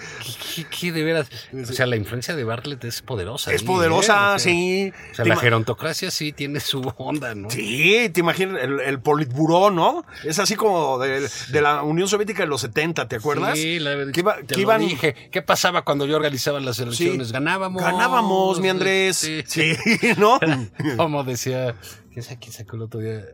¿Qué, 0.55 0.65
qué 0.65 0.93
de 0.93 1.03
veras? 1.03 1.29
O 1.53 1.73
sea, 1.73 1.87
la 1.87 1.97
influencia 1.97 2.37
de 2.37 2.45
Bartlett 2.45 2.85
es 2.85 3.03
poderosa. 3.03 3.53
es 3.53 3.63
ahí, 3.63 3.67
poderosa, 3.67 4.33
¿eh? 4.33 4.35
O 4.35 4.39
sea, 4.39 4.39
sí. 4.39 4.93
O 5.13 5.15
sea, 5.15 5.25
la 5.25 5.37
gerontocracia 5.37 6.11
sí 6.11 6.33
tiene 6.33 6.61
su 6.61 6.81
onda, 6.99 7.35
¿no? 7.35 7.51
Sí, 7.51 8.11
te 8.13 8.21
imaginas 8.21 8.63
el, 8.63 8.81
el 8.81 9.01
politburó, 9.01 9.71
¿no? 9.71 10.05
Es 10.25 10.39
así 10.39 10.57
como 10.57 10.99
de, 10.99 11.29
de 11.49 11.63
la 11.63 11.83
Unión 11.83 12.07
Soviética 12.09 12.43
de 12.43 12.49
los 12.49 12.61
70, 12.61 13.09
¿te 13.09 13.17
acuerdas? 13.17 13.59
Sí, 13.59 13.79
la 13.79 13.95
verdad. 13.95 14.13
Iba- 14.15 14.37
te 14.37 14.55
que 14.55 14.61
iban- 14.61 14.81
dije. 14.81 15.15
¿Qué 15.31 15.43
pasaba 15.43 15.83
cuando 15.83 16.07
yo 16.07 16.17
organizaba 16.17 16.61
las 16.61 16.77
Sí. 16.77 16.83
elecciones? 16.83 17.33
Ganábamos. 17.33 17.83
Ganábamos, 17.83 18.61
mi 18.61 18.69
Andrés. 18.69 19.17
Sí. 19.17 19.43
Sí, 19.47 19.75
¿no? 20.19 20.39
Como 20.97 21.25
decía, 21.25 21.75
¿quién 22.13 22.23
sabe 22.23 22.39
quién 22.41 22.53
sacó 22.53 22.77
el 22.77 22.83
otro 22.83 23.01
día? 23.01 23.25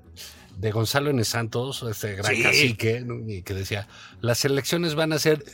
De 0.56 0.70
Gonzalo 0.72 1.10
N. 1.10 1.22
Santos, 1.24 1.82
este 1.88 2.14
gran 2.16 2.34
Sí. 2.34 2.42
cacique, 2.42 3.00
¿no? 3.04 3.16
y 3.30 3.42
que 3.42 3.54
decía, 3.54 3.86
las 4.20 4.44
elecciones 4.44 4.94
van 4.94 5.12
a 5.12 5.18
ser 5.18 5.44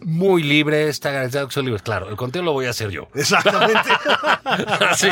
muy 0.00 0.42
libres, 0.42 0.88
está 0.90 1.12
garantizado 1.12 1.46
que 1.48 1.54
son 1.54 1.64
libres. 1.64 1.82
Claro, 1.82 2.10
el 2.10 2.16
conteo 2.16 2.42
lo 2.42 2.52
voy 2.52 2.66
a 2.66 2.70
hacer 2.70 2.90
yo. 2.90 3.08
Exactamente. 3.14 3.78
así, 4.44 5.08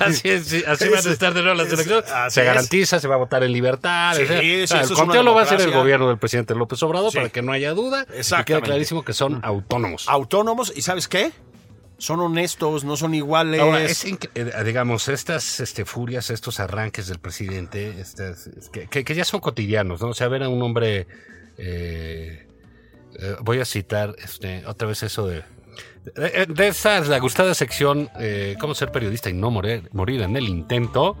así, 0.00 0.28
es, 0.28 0.46
sí, 0.46 0.64
así 0.66 0.88
van 0.88 1.06
a 1.06 1.10
estar 1.10 1.34
de 1.34 1.42
nuevo 1.42 1.56
las 1.56 1.66
Es- 1.68 1.72
elecciones. 1.74 2.10
así 2.10 2.34
Se 2.34 2.40
es. 2.40 2.46
garantiza, 2.46 2.98
se 3.00 3.06
va 3.06 3.14
a 3.14 3.18
votar 3.18 3.44
en 3.44 3.52
libertad. 3.52 4.14
Sí, 4.16 4.22
o 4.22 4.66
sea, 4.66 4.84
sí, 4.84 4.92
el 4.92 4.98
conteo 4.98 5.22
lo 5.22 5.34
va 5.34 5.42
a 5.42 5.44
hacer 5.44 5.60
el 5.60 5.70
gobierno 5.70 6.08
del 6.08 6.18
presidente 6.18 6.54
López 6.54 6.82
Obrador 6.82 7.12
Sí. 7.12 7.18
para 7.18 7.28
que 7.28 7.42
no 7.42 7.52
haya 7.52 7.72
duda. 7.74 8.06
Y 8.14 8.18
Exactamente. 8.18 8.66
clarísimo 8.70 9.04
que 9.04 9.12
son 9.12 9.40
autónomos. 9.44 10.08
Autónomos, 10.08 10.72
¿y 10.74 10.82
sabes 10.82 11.06
qué? 11.06 11.30
Son 11.98 12.20
honestos, 12.20 12.84
no 12.84 12.96
son 12.96 13.14
iguales. 13.14 14.04
Eh, 14.04 14.52
digamos, 14.64 15.08
estas 15.08 15.60
este, 15.60 15.84
furias, 15.84 16.30
estos 16.30 16.60
arranques 16.60 17.06
del 17.06 17.18
presidente, 17.18 18.00
estas, 18.00 18.48
es 18.48 18.68
que, 18.68 19.14
ya 19.14 19.24
son 19.24 19.40
cotidianos, 19.40 20.00
¿no? 20.00 20.08
O 20.08 20.14
sea, 20.14 20.28
ver 20.28 20.42
a 20.42 20.48
un 20.48 20.60
hombre, 20.62 21.06
eh, 21.56 22.46
eh, 23.18 23.36
voy 23.42 23.60
a 23.60 23.64
citar 23.64 24.14
este, 24.22 24.66
otra 24.66 24.88
vez 24.88 25.02
eso 25.02 25.26
de... 25.26 25.44
De, 26.16 26.46
de 26.46 26.68
esa 26.68 27.00
la 27.00 27.18
gustada 27.18 27.54
sección, 27.54 28.10
cómo 28.60 28.74
ser 28.74 28.92
periodista 28.92 29.30
y 29.30 29.32
no 29.32 29.50
morir, 29.50 29.88
morir 29.92 30.20
en 30.20 30.36
el 30.36 30.50
intento, 30.50 31.16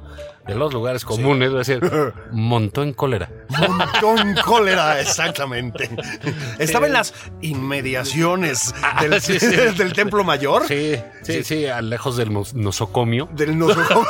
de 0.46 0.54
los 0.54 0.72
lugares 0.74 1.04
comunes, 1.04 1.48
es 1.48 1.54
decir, 1.66 1.90
montó 2.32 2.82
en 2.82 2.92
cólera. 2.92 3.30
Montón 3.48 4.34
cólera, 4.44 5.00
exactamente. 5.00 5.88
Estaba 6.58 6.86
en 6.86 6.92
las 6.92 7.14
inmediaciones 7.40 8.74
del, 9.00 9.14
Ah, 9.14 9.16
sí, 9.20 9.38
sí. 9.40 9.46
del 9.46 9.92
Templo 9.92 10.22
Mayor. 10.24 10.66
Sí, 10.68 10.96
sí, 11.22 11.42
sí, 11.44 11.66
lejos 11.82 12.16
del 12.16 12.32
nos- 12.32 12.54
nosocomio. 12.54 13.28
Del 13.32 13.58
nosocomio. 13.58 14.06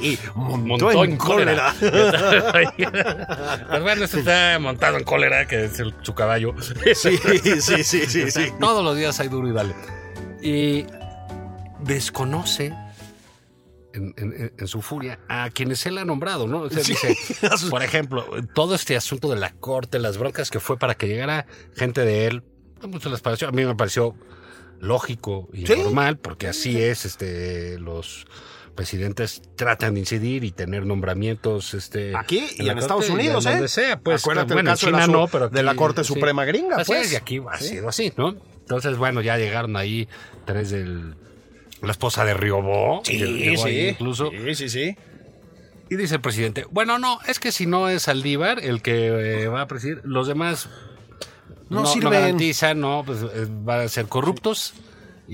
y 0.00 0.18
montó, 0.34 0.90
en 1.04 1.16
cólera. 1.16 1.74
pues 1.78 3.82
bueno, 3.82 4.04
este 4.04 4.20
está 4.20 4.58
montado 4.58 4.96
en 4.98 5.04
cólera, 5.04 5.46
que 5.46 5.64
es 5.66 5.78
el- 5.80 5.94
su 6.02 6.14
caballo. 6.14 6.54
Sí, 6.94 7.16
sí, 7.18 7.60
sí, 7.60 7.84
sí, 8.06 8.30
sí. 8.30 8.52
Todos 8.58 8.82
los 8.84 8.96
días 8.96 9.18
hay 9.20 9.28
duro 9.28 9.48
y 9.48 9.52
dale. 9.52 9.74
Y 10.42 10.86
desconoce 11.80 12.72
en, 13.94 14.14
en- 14.16 14.52
en 14.58 14.68
su 14.68 14.82
furia 14.82 15.18
a 15.28 15.50
quienes 15.50 15.84
él 15.86 15.98
ha 15.98 16.04
nombrado, 16.04 16.46
¿no? 16.46 16.62
O 16.62 16.70
sea, 16.70 16.82
dice, 16.86 17.16
por 17.70 17.82
ejemplo, 17.82 18.26
todo 18.54 18.74
este 18.74 18.96
asunto 18.96 19.28
de 19.30 19.36
la 19.36 19.52
corte, 19.52 19.98
las 19.98 20.18
broncas 20.18 20.50
que 20.50 20.60
fue 20.60 20.78
para 20.78 20.94
que 20.94 21.08
llegara 21.08 21.46
gente 21.76 22.02
de 22.04 22.26
él, 22.26 22.42
a 22.82 22.86
muchos 22.86 23.10
les 23.12 23.20
pareció, 23.20 23.48
a 23.48 23.52
mí 23.52 23.64
me 23.64 23.74
pareció 23.76 24.14
lógico 24.80 25.48
y 25.52 25.66
Sí. 25.66 25.74
normal, 25.76 26.18
porque 26.18 26.48
así 26.48 26.80
es, 26.80 27.04
este, 27.04 27.78
los 27.78 28.26
presidentes 28.74 29.42
tratan 29.54 29.94
de 29.94 30.00
incidir 30.00 30.44
y 30.44 30.50
tener 30.50 30.86
nombramientos 30.86 31.74
este 31.74 32.16
Aquí 32.16 32.42
y 32.56 32.68
en 32.68 32.78
Estados 32.78 33.08
Unidos, 33.10 33.44
¿eh? 33.46 33.68
sea, 33.68 34.00
pues 34.00 34.22
Acuérdate 34.22 34.48
el 34.52 34.56
bueno, 34.56 34.70
en 34.70 34.72
caso 34.74 34.86
de 34.86 34.92
la 34.92 35.04
China 35.04 35.12
no, 35.18 35.28
pero 35.28 35.48
de 35.50 35.62
la 35.62 35.74
Corte 35.76 36.02
Suprema 36.04 36.44
gringa, 36.46 36.76
Así 36.76 36.86
pues. 36.92 37.06
es, 37.08 37.12
y 37.12 37.16
aquí 37.16 37.40
ha 37.50 37.58
sido 37.58 37.88
así, 37.88 38.12
¿no? 38.16 38.34
Entonces, 38.60 38.96
bueno, 38.96 39.20
ya 39.20 39.36
llegaron 39.36 39.76
ahí 39.76 40.08
tres 40.46 40.70
del 40.70 41.14
la 41.82 41.90
esposa 41.92 42.24
de 42.24 42.34
Riobó, 42.34 43.02
Sí, 43.04 43.18
sí. 43.56 43.88
incluso 43.90 44.30
Sí, 44.30 44.54
sí, 44.54 44.68
sí. 44.68 44.96
y 45.90 45.96
dice 45.96 46.14
el 46.16 46.20
presidente, 46.20 46.64
bueno, 46.70 46.98
no, 46.98 47.18
es 47.26 47.38
que 47.40 47.52
si 47.52 47.66
no 47.66 47.88
es 47.88 48.02
Saldívar 48.04 48.60
el 48.60 48.82
que 48.82 49.42
eh, 49.42 49.48
va 49.48 49.62
a 49.62 49.66
presidir, 49.66 50.00
los 50.04 50.26
demás 50.28 50.68
No 51.68 51.80
no, 51.82 51.86
sirven. 51.86 52.12
garantizan, 52.12 52.80
no, 52.80 53.02
pues 53.04 53.22
eh, 53.22 53.46
van 53.48 53.80
a 53.80 53.88
ser 53.88 54.06
corruptos 54.06 54.74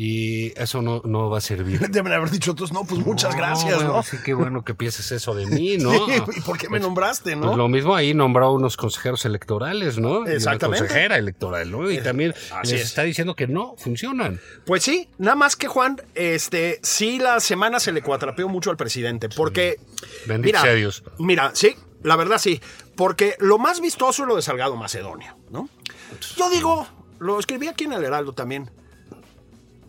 y 0.01 0.53
eso 0.55 0.81
no, 0.81 1.03
no 1.05 1.29
va 1.29 1.39
a 1.39 1.41
servir. 1.41 1.81
Deben 1.91 2.13
haber 2.13 2.31
dicho 2.31 2.53
otros, 2.53 2.73
no, 2.73 2.85
pues 2.85 3.05
muchas 3.05 3.35
gracias, 3.35 3.75
bueno, 3.75 3.95
¿no? 3.95 4.03
Sí, 4.05 4.17
qué 4.25 4.33
bueno 4.33 4.65
que 4.65 4.73
pienses 4.73 5.11
eso 5.11 5.35
de 5.35 5.47
mí, 5.47 5.77
¿no? 5.77 5.91
Sí, 6.09 6.23
¿Y 6.37 6.41
por 6.43 6.57
qué 6.57 6.69
me 6.69 6.79
nombraste, 6.79 7.35
no? 7.35 7.47
Pues 7.49 7.57
lo 7.57 7.69
mismo 7.69 7.97
ahí 7.97 8.15
nombró 8.15 8.53
unos 8.53 8.77
consejeros 8.77 9.25
electorales, 9.25 9.99
¿no? 9.99 10.25
Y 10.25 10.35
Exactamente. 10.35 10.83
Una 10.83 10.89
consejera 10.89 11.19
electoral, 11.19 11.73
¿no? 11.73 11.91
Y 11.91 12.01
también 12.01 12.33
así 12.53 12.75
les 12.75 12.83
es. 12.83 12.87
está 12.87 13.03
diciendo 13.03 13.35
que 13.35 13.49
no 13.49 13.75
funcionan. 13.77 14.41
Pues 14.65 14.85
sí, 14.85 15.09
nada 15.19 15.35
más 15.35 15.57
que 15.57 15.67
Juan, 15.67 16.01
este, 16.15 16.79
sí 16.85 17.19
la 17.19 17.41
semana 17.41 17.81
se 17.81 17.91
le 17.91 18.01
cuatrapeó 18.01 18.49
mucho 18.49 18.71
al 18.71 18.77
presidente, 18.77 19.29
porque 19.29 19.81
Bendito 20.27 20.61
sea 20.61 20.75
Dios. 20.75 21.03
Mira, 21.19 21.51
sí, 21.55 21.75
la 22.05 22.15
verdad 22.15 22.39
sí, 22.39 22.61
porque 22.95 23.35
lo 23.41 23.59
más 23.59 23.81
vistoso 23.81 24.23
es 24.23 24.29
lo 24.29 24.37
de 24.37 24.43
Salgado 24.43 24.77
Macedonio, 24.77 25.37
¿no? 25.51 25.69
Yo 26.37 26.51
digo, 26.51 26.87
lo 27.19 27.41
escribí 27.41 27.67
aquí 27.67 27.85
en 27.85 27.95
el 27.95 28.05
Heraldo 28.05 28.33
también. 28.33 28.71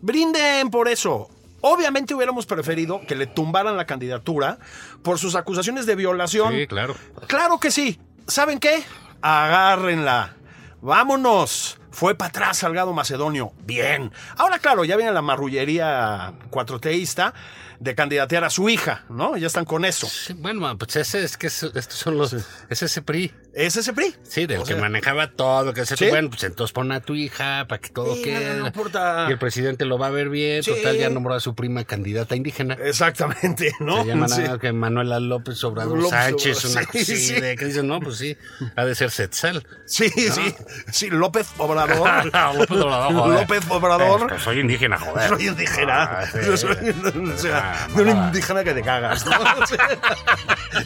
Brinden 0.02 0.70
por 0.70 0.88
eso. 0.88 1.30
Obviamente 1.62 2.14
hubiéramos 2.14 2.46
preferido 2.46 3.02
que 3.06 3.16
le 3.16 3.28
tumbaran 3.28 3.76
la 3.76 3.86
candidatura 3.86 4.60
por 5.04 5.20
sus 5.20 5.36
acusaciones 5.36 5.86
de 5.86 5.96
violación. 5.96 6.54
Sí, 6.54 6.68
claro. 6.68 6.96
Claro 7.28 7.60
que 7.60 7.72
sí. 7.72 8.00
¿Saben 8.28 8.60
qué? 8.60 8.84
Agárrenla. 9.22 10.36
Vámonos. 10.82 11.80
Fue 11.92 12.16
para 12.16 12.30
atrás 12.30 12.60
Salgado 12.60 12.94
Macedonio. 12.94 13.52
Bien. 13.66 14.12
Ahora, 14.38 14.60
claro, 14.60 14.86
ya 14.86 14.96
viene 14.96 15.12
la 15.12 15.22
marrullería 15.22 16.34
cuatroteísta 16.50 17.34
de 17.80 17.96
candidatear 17.96 18.44
a 18.44 18.50
su 18.50 18.68
hija, 18.70 19.06
¿no? 19.10 19.38
Ya 19.38 19.48
están 19.48 19.64
con 19.66 19.86
eso. 19.86 20.08
Sí, 20.08 20.34
bueno, 20.34 20.78
pues 20.78 20.96
ese 20.98 21.24
es 21.24 21.38
que 21.38 21.48
es- 21.48 21.64
estos 21.64 21.94
son 21.98 22.18
los. 22.18 22.34
Es 22.70 22.84
ese 22.84 23.02
PRI. 23.02 23.34
¿Es 23.54 23.76
ese 23.78 23.94
PRI? 23.94 24.14
Sí, 24.24 24.46
del 24.46 24.60
O 24.60 24.64
que 24.64 24.74
sea, 24.74 24.82
manejaba 24.82 25.32
todo, 25.32 25.74
que 25.74 25.86
se 25.86 25.98
¿Sí? 25.98 26.08
bueno, 26.10 26.30
pues 26.30 26.44
entonces 26.44 26.72
pon 26.72 26.92
a 26.92 27.00
tu 27.02 27.16
hija 27.16 27.66
para 27.68 27.80
que 27.82 27.90
todo 27.90 28.16
Sí, 28.16 28.22
quede. 28.22 28.56
no 28.60 28.68
importa. 28.68 29.26
Y 29.28 29.32
el 29.32 29.40
presidente 29.40 29.86
lo 29.86 29.98
va 29.98 30.08
a 30.08 30.12
ver 30.12 30.30
bien. 30.30 30.64
Total, 30.64 30.96
ya 30.98 31.10
nombró 31.10 31.34
a 31.34 31.40
su 31.40 31.56
prima 31.56 31.84
candidata 31.86 32.36
indígena. 32.36 32.76
Exactamente, 32.76 33.74
¿no? 33.80 34.02
Se 34.04 34.10
llama 34.10 34.28
nada 34.28 34.60
que 34.60 34.72
Manuela 34.72 35.20
López 35.20 35.64
Obrador 35.64 35.98
López 35.98 36.10
Sánchez, 36.12 36.66
Obrador, 36.66 36.90
una 36.94 37.04
sí, 37.06 37.34
de 37.34 37.56
que 37.56 37.66
dicen, 37.66 37.88
no, 37.88 38.00
pues 38.00 38.18
sí, 38.18 38.38
ha 38.76 38.86
de 38.86 38.94
ser 38.96 39.10
Setzal. 39.12 39.66
Sí, 39.86 40.10
sí, 40.10 40.56
sí, 40.92 41.10
López 41.10 41.48
Obrador. 41.58 42.26
López 42.56 42.72
Obrador, 42.78 43.14
joder. 43.14 43.40
López 43.42 43.64
Obrador. 43.70 44.40
Soy 44.40 44.60
indígena, 44.60 44.98
joder. 45.00 45.30
Soy 45.30 45.48
indígena. 45.48 46.04
Ah, 46.22 46.26
o 47.34 47.38
sea, 47.38 47.69
de 47.96 48.02
una 48.02 48.12
mamada. 48.14 48.28
indígena 48.28 48.64
que 48.64 48.74
te 48.74 48.82
cagas. 48.82 49.26
¿no? 49.26 49.32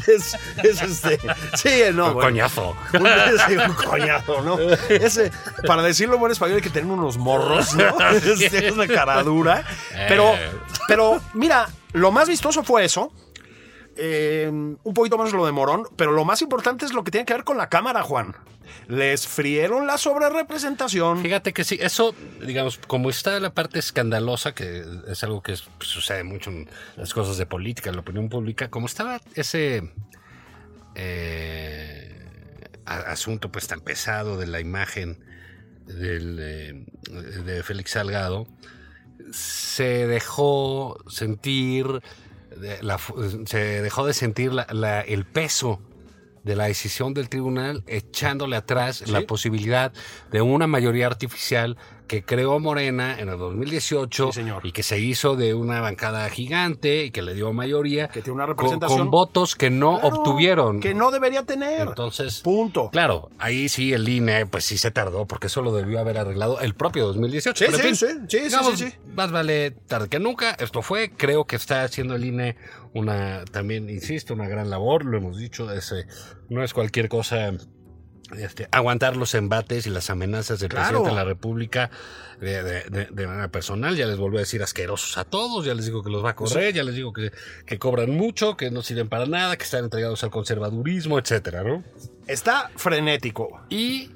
Es, 0.08 0.38
es 0.64 0.82
este. 0.82 1.20
Sí, 1.56 1.82
no. 1.94 2.08
Un 2.08 2.14
bueno. 2.14 2.20
coñazo. 2.30 2.76
Un, 2.94 3.08
sí, 3.48 3.56
un 3.58 3.74
coñazo, 3.74 4.42
¿no? 4.42 4.58
Ese, 4.90 5.32
para 5.68 5.82
decirlo 5.84 6.16
en 6.16 6.20
buen 6.22 6.32
español 6.32 6.56
hay 6.58 6.62
que 6.62 6.70
tener 6.70 6.90
unos 6.92 7.18
morros, 7.18 7.74
¿no? 7.76 7.98
Este, 8.12 8.68
Es 8.68 8.74
una 8.74 8.88
cara 8.88 9.22
dura. 9.24 9.64
Pero, 10.08 10.34
Eh. 10.36 10.52
pero, 10.88 11.22
mira, 11.34 11.68
lo 11.94 12.12
más 12.12 12.28
vistoso 12.28 12.64
fue 12.64 12.86
eso. 12.86 13.12
Eh, 13.96 14.50
un 14.50 14.94
poquito 14.96 15.18
menos 15.18 15.34
lo 15.34 15.46
de 15.46 15.52
Morón, 15.52 15.84
pero 15.96 16.12
lo 16.14 16.26
más 16.26 16.42
importante 16.42 16.86
es 16.86 16.94
lo 16.94 17.04
que 17.04 17.12
tiene 17.12 17.26
que 17.26 17.34
ver 17.34 17.44
con 17.44 17.58
la 17.58 17.70
cámara, 17.70 18.02
Juan. 18.02 18.36
Les 18.88 19.28
frieron 19.28 19.86
la 19.86 19.98
sobrerepresentación. 19.98 21.20
Fíjate 21.22 21.54
que 21.54 21.64
sí, 21.64 21.78
eso, 21.80 22.16
digamos, 22.46 22.80
como 22.80 23.10
está 23.12 23.40
la 23.40 23.54
parte 23.54 23.78
escandalosa, 23.78 24.56
que 24.56 24.84
es 25.08 25.24
algo 25.24 25.44
que 25.44 25.52
es- 25.54 25.64
pues, 25.78 25.90
sucede 25.90 26.24
mucho 26.24 26.50
en 26.50 26.68
las 26.96 27.14
cosas 27.14 27.38
de 27.38 27.46
política, 27.46 27.90
en 27.92 27.98
la 27.98 28.02
opinión 28.02 28.30
pública, 28.30 28.70
como 28.70 28.88
estaba 28.88 29.22
ese 29.36 29.92
eh, 30.96 32.26
asunto 32.86 33.52
pues 33.52 33.68
tan 33.68 33.82
pesado 33.82 34.38
de 34.38 34.48
la 34.48 34.60
imagen 34.60 35.24
eh, 35.88 36.86
de 37.46 37.64
Félix 37.64 37.92
Salgado, 37.92 38.48
se 39.32 40.08
dejó 40.08 40.98
sentir, 41.10 42.02
la 42.82 43.00
se 43.46 43.82
dejó 43.82 44.06
de 44.06 44.14
sentir 44.14 44.54
la- 44.54 44.68
la- 44.72 45.02
el 45.02 45.26
peso 45.26 45.82
de 46.44 46.56
la 46.58 46.66
decisión 46.66 47.14
del 47.14 47.30
tribunal, 47.30 47.84
echándole 47.88 48.56
atrás 48.58 49.08
la 49.08 49.22
posibilidad 49.28 49.94
de 50.32 50.42
una 50.42 50.68
mayoría 50.68 51.08
artificial 51.08 51.78
que 52.08 52.24
creó 52.24 52.60
Morena 52.60 53.20
en 53.20 53.30
el 53.30 53.38
2018 53.38 54.28
Sí, 54.28 54.32
señor. 54.34 54.66
y 54.66 54.72
que 54.72 54.84
se 54.84 55.00
hizo 55.00 55.36
de 55.36 55.54
una 55.54 55.82
bancada 55.82 56.30
gigante 56.30 57.06
y 57.06 57.12
que 57.12 57.22
le 57.22 57.34
dio 57.34 57.52
mayoría 57.54 58.08
Que 58.10 58.22
tiene 58.22 58.36
una 58.36 58.46
con- 58.46 58.56
representación. 58.56 59.00
con, 59.00 59.12
votos 59.12 59.56
que 59.56 59.70
no 59.70 60.00
Claro, 60.00 60.16
obtuvieron. 60.18 60.80
Que 60.80 60.94
no 60.94 61.12
debería 61.12 61.44
tener. 61.44 61.88
Entonces, 61.88 62.42
Punto. 62.42 62.90
Claro, 62.92 63.30
ahí 63.40 63.70
sí 63.70 63.94
el 63.94 64.08
INE, 64.08 64.46
pues 64.46 64.66
sí 64.66 64.78
se 64.78 64.92
tardó, 64.92 65.26
porque 65.26 65.48
eso 65.48 65.62
lo 65.62 65.74
debió 65.74 66.00
haber 66.00 66.18
arreglado 66.18 66.60
el 66.60 66.74
propio 66.76 67.06
2018. 67.08 67.66
Sí, 67.66 67.72
sí, 67.72 67.82
fin, 67.82 67.96
sí, 67.96 68.06
sí, 68.08 68.14
sí, 68.28 68.40
digamos, 68.46 68.80
sí, 68.80 68.90
sí. 68.90 68.98
Más 69.16 69.32
vale 69.32 69.72
tarde 69.72 70.10
que 70.10 70.20
nunca. 70.20 70.52
Esto 70.52 70.82
fue, 70.82 71.12
creo 71.12 71.46
que 71.46 71.56
está 71.56 71.84
haciendo 71.84 72.16
el 72.16 72.26
INE 72.26 72.56
una, 72.94 73.44
también, 73.46 73.90
insisto, 73.90 74.34
una 74.34 74.48
gran 74.48 74.70
labor, 74.70 75.06
lo 75.06 75.18
hemos 75.18 75.38
dicho, 75.38 75.72
ese, 75.72 76.06
no 76.50 76.64
es 76.64 76.74
cualquier 76.74 77.10
cosa. 77.10 77.52
Este, 78.38 78.68
aguantar 78.72 79.16
los 79.18 79.34
embates 79.36 79.86
y 79.88 79.90
las 79.90 80.10
amenazas 80.10 80.60
del 80.60 80.70
Claro. 80.70 80.88
presidente 80.88 81.10
de 81.10 81.16
la 81.16 81.24
República 81.24 81.90
de, 82.42 82.64
de- 82.64 82.84
de- 82.90 83.06
de 83.12 83.28
manera 83.28 83.48
personal. 83.50 83.96
Ya 83.96 84.06
les 84.08 84.18
volvió 84.18 84.40
a 84.40 84.42
decir 84.42 84.62
asquerosos 84.64 85.18
a 85.18 85.24
todos, 85.26 85.66
ya 85.66 85.74
les 85.74 85.86
digo 85.86 86.04
que 86.04 86.10
los 86.10 86.24
va 86.24 86.32
a 86.32 86.36
correr, 86.36 86.74
ya 86.74 86.84
les 86.84 86.96
digo 86.96 87.14
que, 87.14 87.32
que 87.66 87.80
cobran 87.80 88.12
mucho, 88.12 88.58
que 88.58 88.72
no 88.72 88.82
sirven 88.82 89.08
para 89.10 89.26
nada, 89.26 89.56
que 89.58 89.64
están 89.64 89.84
entregados 89.86 90.24
al 90.24 90.32
conservadurismo, 90.32 91.20
etcétera, 91.20 91.64
¿no? 91.64 91.84
Está 92.28 92.72
frenético. 92.76 93.62
y 93.70 94.10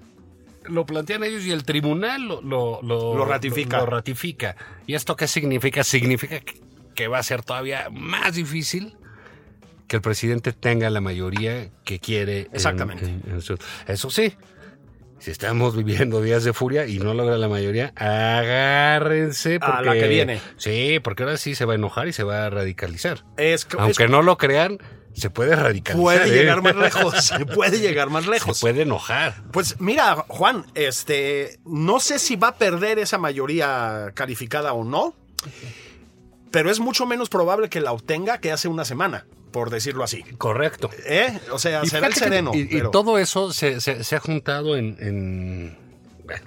lo 0.65 0.85
plantean 0.85 1.23
ellos 1.23 1.45
y 1.45 1.51
el 1.51 1.63
tribunal 1.63 2.23
lo, 2.27 2.41
lo, 2.41 2.81
lo- 2.81 3.15
Lo 3.15 3.23
ratifica. 3.25 3.77
Lo 3.77 3.85
ratifica. 3.85 4.57
¿Y 4.85 4.95
esto 4.95 5.15
qué 5.15 5.25
significa? 5.25 5.81
Significa 5.85 6.41
que, 6.41 6.59
que 6.93 7.07
va 7.07 7.19
a 7.19 7.23
ser 7.23 7.41
todavía 7.41 7.87
más 7.89 8.35
difícil 8.35 8.96
que 9.87 9.95
el 9.97 10.01
presidente 10.01 10.53
tenga 10.53 10.89
la 10.89 11.01
mayoría 11.01 11.69
que 11.85 11.99
quiere. 11.99 12.41
en- 12.41 12.47
Exactamente. 12.55 13.05
en- 13.05 13.23
en 13.27 13.41
su- 13.41 13.57
eso 13.87 14.09
sí, 14.09 14.33
si 15.19 15.31
estamos 15.31 15.75
viviendo 15.75 16.21
días 16.21 16.43
de 16.43 16.53
furia 16.53 16.85
y 16.87 16.99
no 16.99 17.13
logra 17.13 17.37
la 17.37 17.47
mayoría, 17.49 17.91
agárrense. 17.95 19.55
A 19.61 19.65
Porque, 19.65 19.85
la 19.85 19.93
que 19.93 20.07
viene. 20.07 20.41
Sí, 20.57 20.99
porque 21.03 21.23
ahora 21.23 21.37
sí 21.37 21.55
se 21.55 21.65
va 21.65 21.73
a 21.73 21.75
enojar 21.75 22.07
y 22.07 22.13
se 22.13 22.23
va 22.23 22.45
a 22.45 22.49
radicalizar. 22.49 23.23
Es, 23.37 23.65
es- 23.65 23.67
Aunque 23.79 24.07
no 24.07 24.21
lo 24.21 24.37
crean, 24.37 24.77
se 25.13 25.29
puede 25.31 25.55
radicalizar. 25.55 25.99
puede 26.01 26.27
¿eh? 26.29 26.39
llegar 26.41 26.61
más 26.61 26.75
lejos. 26.75 27.15
Se 27.25 27.45
puede 27.45 27.79
llegar 27.79 28.09
más 28.11 28.25
Se 28.25 28.29
lejos. 28.31 28.59
puede 28.61 28.83
enojar. 28.83 29.41
Pues 29.51 29.79
mira, 29.79 30.15
Juan, 30.27 30.65
este, 30.75 31.57
no 31.65 31.99
sé 31.99 32.19
si 32.19 32.35
va 32.35 32.49
a 32.49 32.55
perder 32.57 32.99
esa 32.99 33.17
mayoría 33.17 34.11
calificada 34.13 34.73
o 34.73 34.83
no, 34.83 35.15
pero 36.51 36.69
es 36.69 36.79
mucho 36.79 37.05
menos 37.07 37.29
probable 37.29 37.69
que 37.69 37.81
la 37.81 37.91
obtenga 37.93 38.37
que 38.39 38.51
hace 38.51 38.67
una 38.67 38.85
semana, 38.85 39.25
por 39.51 39.69
decirlo 39.69 40.03
así. 40.03 40.23
Correcto. 40.37 40.89
¿Eh? 41.05 41.39
O 41.51 41.59
sea, 41.59 41.81
Y 41.83 41.87
será 41.87 42.07
el 42.07 42.13
que- 42.13 42.19
sereno. 42.19 42.51
Y, 42.53 42.81
todo 42.91 43.17
eso 43.17 43.51
se, 43.53 43.81
se- 43.81 44.03
se 44.03 44.15
ha 44.15 44.19
juntado 44.19 44.75
en, 44.77 44.97
en, 44.99 45.77
bueno, 46.25 46.45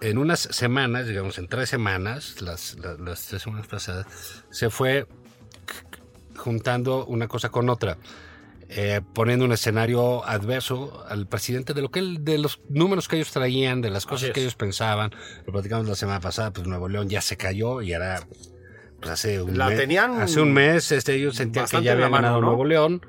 en 0.00 0.18
unas 0.18 0.40
semanas, 0.40 1.06
digamos, 1.06 1.38
en 1.38 1.48
tres 1.48 1.68
semanas, 1.68 2.40
las, 2.40 2.78
las- 2.78 2.98
las 3.00 3.26
tres 3.26 3.42
semanas 3.42 3.66
pasadas, 3.66 4.06
se 4.50 4.70
fue 4.70 5.06
juntando 6.36 7.04
una 7.06 7.28
cosa 7.28 7.48
con 7.50 7.68
otra. 7.68 7.98
eh, 8.72 9.00
poniendo 9.14 9.44
un 9.44 9.50
escenario 9.52 10.24
adverso 10.24 11.04
al 11.08 11.26
presidente 11.26 11.74
de 11.74 11.82
lo 11.82 11.90
que 11.90 11.98
él- 11.98 12.24
de 12.24 12.38
los 12.38 12.60
números 12.68 13.08
que 13.08 13.16
ellos 13.16 13.32
traían, 13.32 13.80
de 13.80 13.90
las 13.90 14.06
cosas 14.06 14.28
es. 14.28 14.32
que 14.32 14.42
ellos 14.42 14.54
pensaban. 14.54 15.10
Lo 15.44 15.52
platicamos 15.52 15.88
la 15.88 15.96
semana 15.96 16.20
pasada, 16.20 16.52
pues 16.52 16.68
Nuevo 16.68 16.88
León 16.88 17.08
ya 17.08 17.20
se 17.20 17.36
cayó 17.36 17.82
y 17.82 17.92
era 17.92 18.24
pues 19.00 19.12
hace 19.12 19.42
un 19.42 19.56
La 19.58 19.68
mes. 19.68 19.78
tenían 19.78 20.20
hace 20.20 20.40
un 20.40 20.52
mes, 20.52 20.92
este, 20.92 21.14
ellos 21.14 21.36
sentían 21.36 21.66
que 21.66 21.82
ya 21.82 21.92
habían 21.92 22.12
ganado 22.12 22.40
¿no? 22.40 22.48
Nuevo 22.48 22.64
León, 22.64 23.04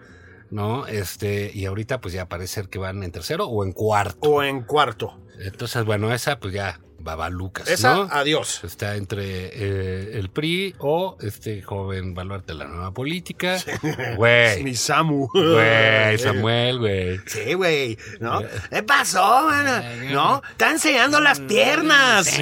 ¿no? 0.49 0.87
Este, 0.87 1.51
y 1.53 1.65
ahorita 1.65 2.01
pues 2.01 2.13
ya 2.13 2.27
parece 2.27 2.55
ser 2.55 2.69
que 2.69 2.79
van 2.79 3.03
en 3.03 3.11
tercero 3.11 3.45
o 3.45 3.63
en 3.63 3.71
cuarto. 3.73 4.29
O 4.29 4.43
en 4.43 4.63
cuarto. 4.63 5.19
Entonces, 5.39 5.83
bueno, 5.85 6.13
esa 6.13 6.39
pues 6.39 6.53
ya 6.53 6.79
babalucas, 7.01 7.67
Esa, 7.67 7.93
¿no? 7.95 8.09
adiós. 8.11 8.63
Está 8.63 8.95
entre 8.95 9.23
eh, 9.53 10.17
el 10.17 10.29
PRI 10.29 10.75
o 10.79 11.17
este 11.21 11.61
joven 11.61 12.13
baluarte 12.13 12.53
de 12.53 12.59
la 12.59 12.65
nueva 12.65 12.91
política. 12.91 13.57
Güey. 14.17 14.63
Mi 14.63 14.75
Samu. 14.75 15.27
Güey, 15.33 16.17
Samuel, 16.17 16.79
güey. 16.79 17.19
Sí, 17.25 17.53
güey, 17.53 17.97
¿no? 18.19 18.41
¿Qué 18.69 18.83
pasó, 18.83 19.45
mano? 19.47 19.83
¿No? 20.11 20.41
Está 20.51 20.71
enseñando 20.71 21.19
las 21.19 21.39
piernas. 21.39 22.29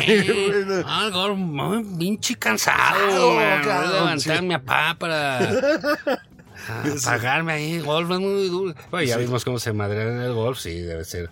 Ah, 0.85 1.03
el 1.05 1.11
gol 1.11 1.35
muy 1.35 1.83
pinche 1.97 2.35
cansado. 2.35 3.33
Voy 3.33 3.43
a 3.43 3.61
cabrón, 3.61 3.91
levantarme 3.93 4.55
a 4.55 4.59
papá 4.59 4.95
para 4.99 5.39
ah, 6.67 6.83
pagarme 7.05 7.53
ahí. 7.53 7.79
Golf 7.79 8.11
es 8.11 8.19
muy 8.19 8.49
duro. 8.49 8.73
Bueno, 8.91 9.07
ya 9.07 9.17
vimos 9.17 9.45
cómo 9.45 9.59
se 9.59 9.73
madrean 9.73 10.09
en 10.09 10.21
el 10.21 10.33
golf. 10.33 10.59
Sí, 10.59 10.79
debe 10.79 11.05
ser 11.05 11.29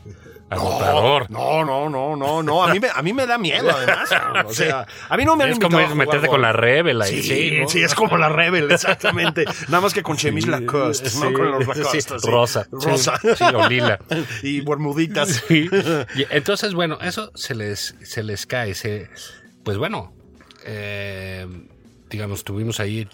agotador. 0.49 1.29
No, 1.29 1.65
no, 1.65 1.89
no, 1.89 2.15
no, 2.15 2.43
no. 2.43 2.63
A 2.63 2.73
mí 2.73 2.79
me, 2.79 2.89
a 2.93 3.01
mí 3.01 3.13
me 3.13 3.25
da 3.27 3.37
miedo, 3.37 3.69
además. 3.69 4.09
O 4.45 4.53
sea, 4.53 4.85
a 5.09 5.17
mí 5.17 5.25
no 5.25 5.35
me 5.35 5.43
han 5.45 5.51
es 5.51 5.59
como 5.59 5.95
meterte 5.95 6.27
con 6.27 6.41
la 6.41 6.53
Rebel 6.53 7.01
ahí. 7.01 7.21
Sí, 7.21 7.59
¿no? 7.59 7.67
sí, 7.67 7.81
es 7.81 7.93
como 7.95 8.17
la 8.17 8.29
Rebel, 8.29 8.71
exactamente. 8.71 9.45
Nada 9.67 9.81
más 9.81 9.93
que 9.93 10.03
con 10.03 10.15
chemis 10.15 10.47
Lacoste, 10.47 11.09
Sí, 11.09 11.19
no 11.19 11.33
con 11.33 11.51
los 11.51 11.67
Lacoste. 11.67 12.15
rosa. 12.29 12.67
Rosa. 12.71 13.19
Sí, 13.21 13.43
o 13.43 13.67
lila. 13.67 13.99
y 14.43 14.61
bermuditas. 14.61 15.43
Entonces, 16.29 16.73
bueno, 16.73 16.97
eso 17.01 17.31
se 17.35 17.55
les, 17.55 17.95
se 18.03 18.23
les 18.23 18.45
cae. 18.45 18.73
Se, 18.73 19.09
pues 19.63 19.77
bueno, 19.77 20.13
eh, 20.65 21.47
digamos, 22.09 22.43
tuvimos 22.43 22.79
ahí, 22.79 23.07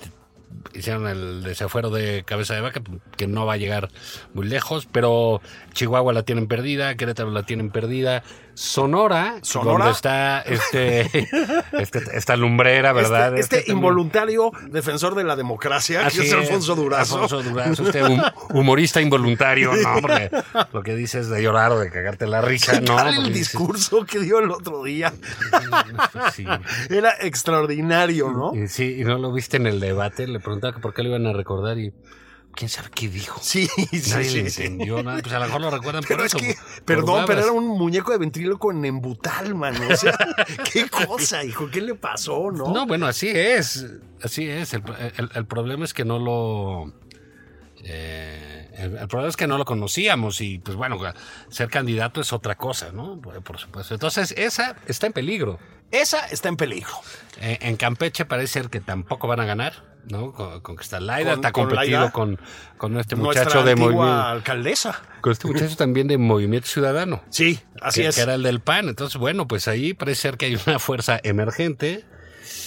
hicieron 0.73 1.07
el 1.07 1.43
desafuero 1.43 1.89
de 1.89 2.23
cabeza 2.23 2.53
de 2.55 2.61
vaca, 2.61 2.81
que 3.17 3.27
no 3.27 3.45
va 3.45 3.53
a 3.53 3.57
llegar 3.57 3.89
muy 4.33 4.47
lejos, 4.47 4.87
pero 4.91 5.41
Chihuahua 5.73 6.13
la 6.13 6.23
tienen 6.23 6.47
perdida, 6.47 6.95
Querétaro 6.95 7.31
la 7.31 7.43
tienen 7.43 7.69
perdida, 7.71 8.23
Sonora, 8.55 9.37
Sonora. 9.41 9.85
donde 9.85 9.91
está 9.91 10.41
este, 10.41 11.09
este- 11.79 12.03
esta 12.17 12.35
lumbrera, 12.35 12.93
¿verdad? 12.93 13.37
Este, 13.37 13.59
este 13.59 13.71
involuntario 13.71 14.51
defensor 14.69 15.15
de 15.15 15.23
la 15.23 15.35
democracia, 15.35 16.05
Así 16.05 16.19
que 16.21 16.27
es 16.27 16.33
Alfonso 16.33 16.75
Durazo. 16.75 17.15
Alfonso 17.15 17.41
Durazo, 17.43 17.83
este 17.87 18.03
hum- 18.03 18.21
humorista 18.51 19.01
involuntario, 19.01 19.71
no, 19.75 20.01
porque 20.01 20.29
lo 20.71 20.83
que 20.83 20.95
dices 20.95 21.29
de 21.29 21.41
llorar 21.41 21.71
o 21.71 21.79
de 21.79 21.89
cagarte 21.89 22.27
la 22.27 22.41
risa, 22.41 22.79
no. 22.81 22.99
El 22.99 23.15
dices- 23.15 23.33
discurso 23.33 24.05
que 24.05 24.19
dio 24.19 24.39
el 24.39 24.51
otro 24.51 24.83
día. 24.83 25.13
Sí. 26.33 26.45
Era 26.89 27.13
extraordinario, 27.21 28.31
¿no? 28.31 28.53
Sí, 28.67 28.97
y 28.99 29.03
no 29.03 29.17
lo 29.17 29.31
viste 29.31 29.57
en 29.57 29.67
el 29.67 29.79
debate, 29.79 30.27
le 30.27 30.39
preguntaba 30.39 30.77
por 30.79 30.93
qué 30.93 31.03
lo 31.03 31.09
iban 31.09 31.27
a 31.27 31.33
recordar 31.33 31.77
y 31.77 31.93
quién 32.55 32.69
sabe 32.69 32.89
qué 32.93 33.09
dijo. 33.09 33.39
Sí, 33.43 33.67
sí, 33.91 34.11
Nadie 34.11 34.23
sí. 34.29 34.33
le 34.35 34.39
entendió 34.47 35.03
nada, 35.03 35.21
pues 35.21 35.33
a 35.33 35.39
lo 35.39 35.45
mejor 35.45 35.61
lo 35.61 35.69
recuerdan 35.71 36.03
Pero 36.07 36.17
por 36.19 36.25
es 36.25 36.33
eso. 36.35 36.37
que, 36.37 36.55
por 36.55 36.83
perdón, 36.85 37.23
pero 37.27 37.41
era 37.41 37.51
un 37.51 37.67
muñeco 37.67 38.11
de 38.11 38.17
ventríloco 38.19 38.71
en 38.71 38.85
embutal, 38.85 39.55
mano. 39.55 39.79
O 39.91 39.95
sea, 39.95 40.17
qué 40.71 40.89
cosa, 40.89 41.43
hijo, 41.43 41.69
¿qué 41.69 41.81
le 41.81 41.95
pasó, 41.95 42.51
no? 42.51 42.73
No, 42.73 42.85
bueno, 42.87 43.05
así 43.07 43.29
es, 43.29 43.85
así 44.21 44.47
es. 44.49 44.73
El, 44.73 44.83
el- 45.17 45.29
el 45.33 45.45
problema 45.45 45.85
es 45.85 45.93
que 45.93 46.05
no 46.05 46.19
lo... 46.19 46.93
eh, 47.83 48.69
el, 48.77 48.97
el 48.97 49.07
problema 49.07 49.29
es 49.29 49.37
que 49.37 49.47
no 49.47 49.57
lo 49.57 49.65
conocíamos 49.65 50.41
y 50.41 50.59
pues 50.59 50.75
bueno, 50.77 50.97
ser 51.49 51.69
candidato 51.69 52.21
es 52.21 52.33
otra 52.33 52.55
cosa, 52.55 52.91
¿no? 52.91 53.19
Por, 53.21 53.41
por 53.43 53.59
supuesto. 53.59 53.93
Entonces, 53.93 54.33
esa 54.37 54.75
está 54.87 55.07
en 55.07 55.13
peligro. 55.13 55.59
Esa 55.91 56.25
está 56.27 56.49
en 56.49 56.57
peligro. 56.57 56.91
Eh, 57.39 57.59
en 57.61 57.77
Campeche 57.77 58.25
parece 58.25 58.53
ser 58.53 58.69
que 58.69 58.79
tampoco 58.79 59.27
van 59.27 59.39
a 59.41 59.45
ganar, 59.45 59.92
¿no? 60.09 60.31
Con, 60.33 60.61
con 60.61 60.75
que 60.75 60.83
está 60.83 60.99
Laida, 60.99 61.33
está 61.33 61.51
competido 61.51 62.11
con, 62.11 62.39
con 62.77 62.97
este 62.97 63.15
muchacho 63.15 63.63
de 63.63 63.75
movimiento. 63.75 64.11
alcaldesa. 64.13 65.01
Con 65.21 65.31
este 65.31 65.47
muchacho 65.47 65.75
también 65.75 66.07
de 66.07 66.17
Movimiento 66.17 66.67
Ciudadano. 66.67 67.23
Sí, 67.29 67.59
así 67.81 68.01
que, 68.01 68.07
es. 68.07 68.15
que 68.15 68.21
era 68.21 68.35
el 68.35 68.43
del 68.43 68.59
PAN. 68.59 68.89
Entonces, 68.89 69.17
bueno, 69.17 69.47
pues 69.47 69.67
ahí 69.67 69.93
parece 69.93 70.21
ser 70.21 70.37
que 70.37 70.47
hay 70.47 70.57
una 70.67 70.79
fuerza 70.79 71.19
emergente. 71.23 72.05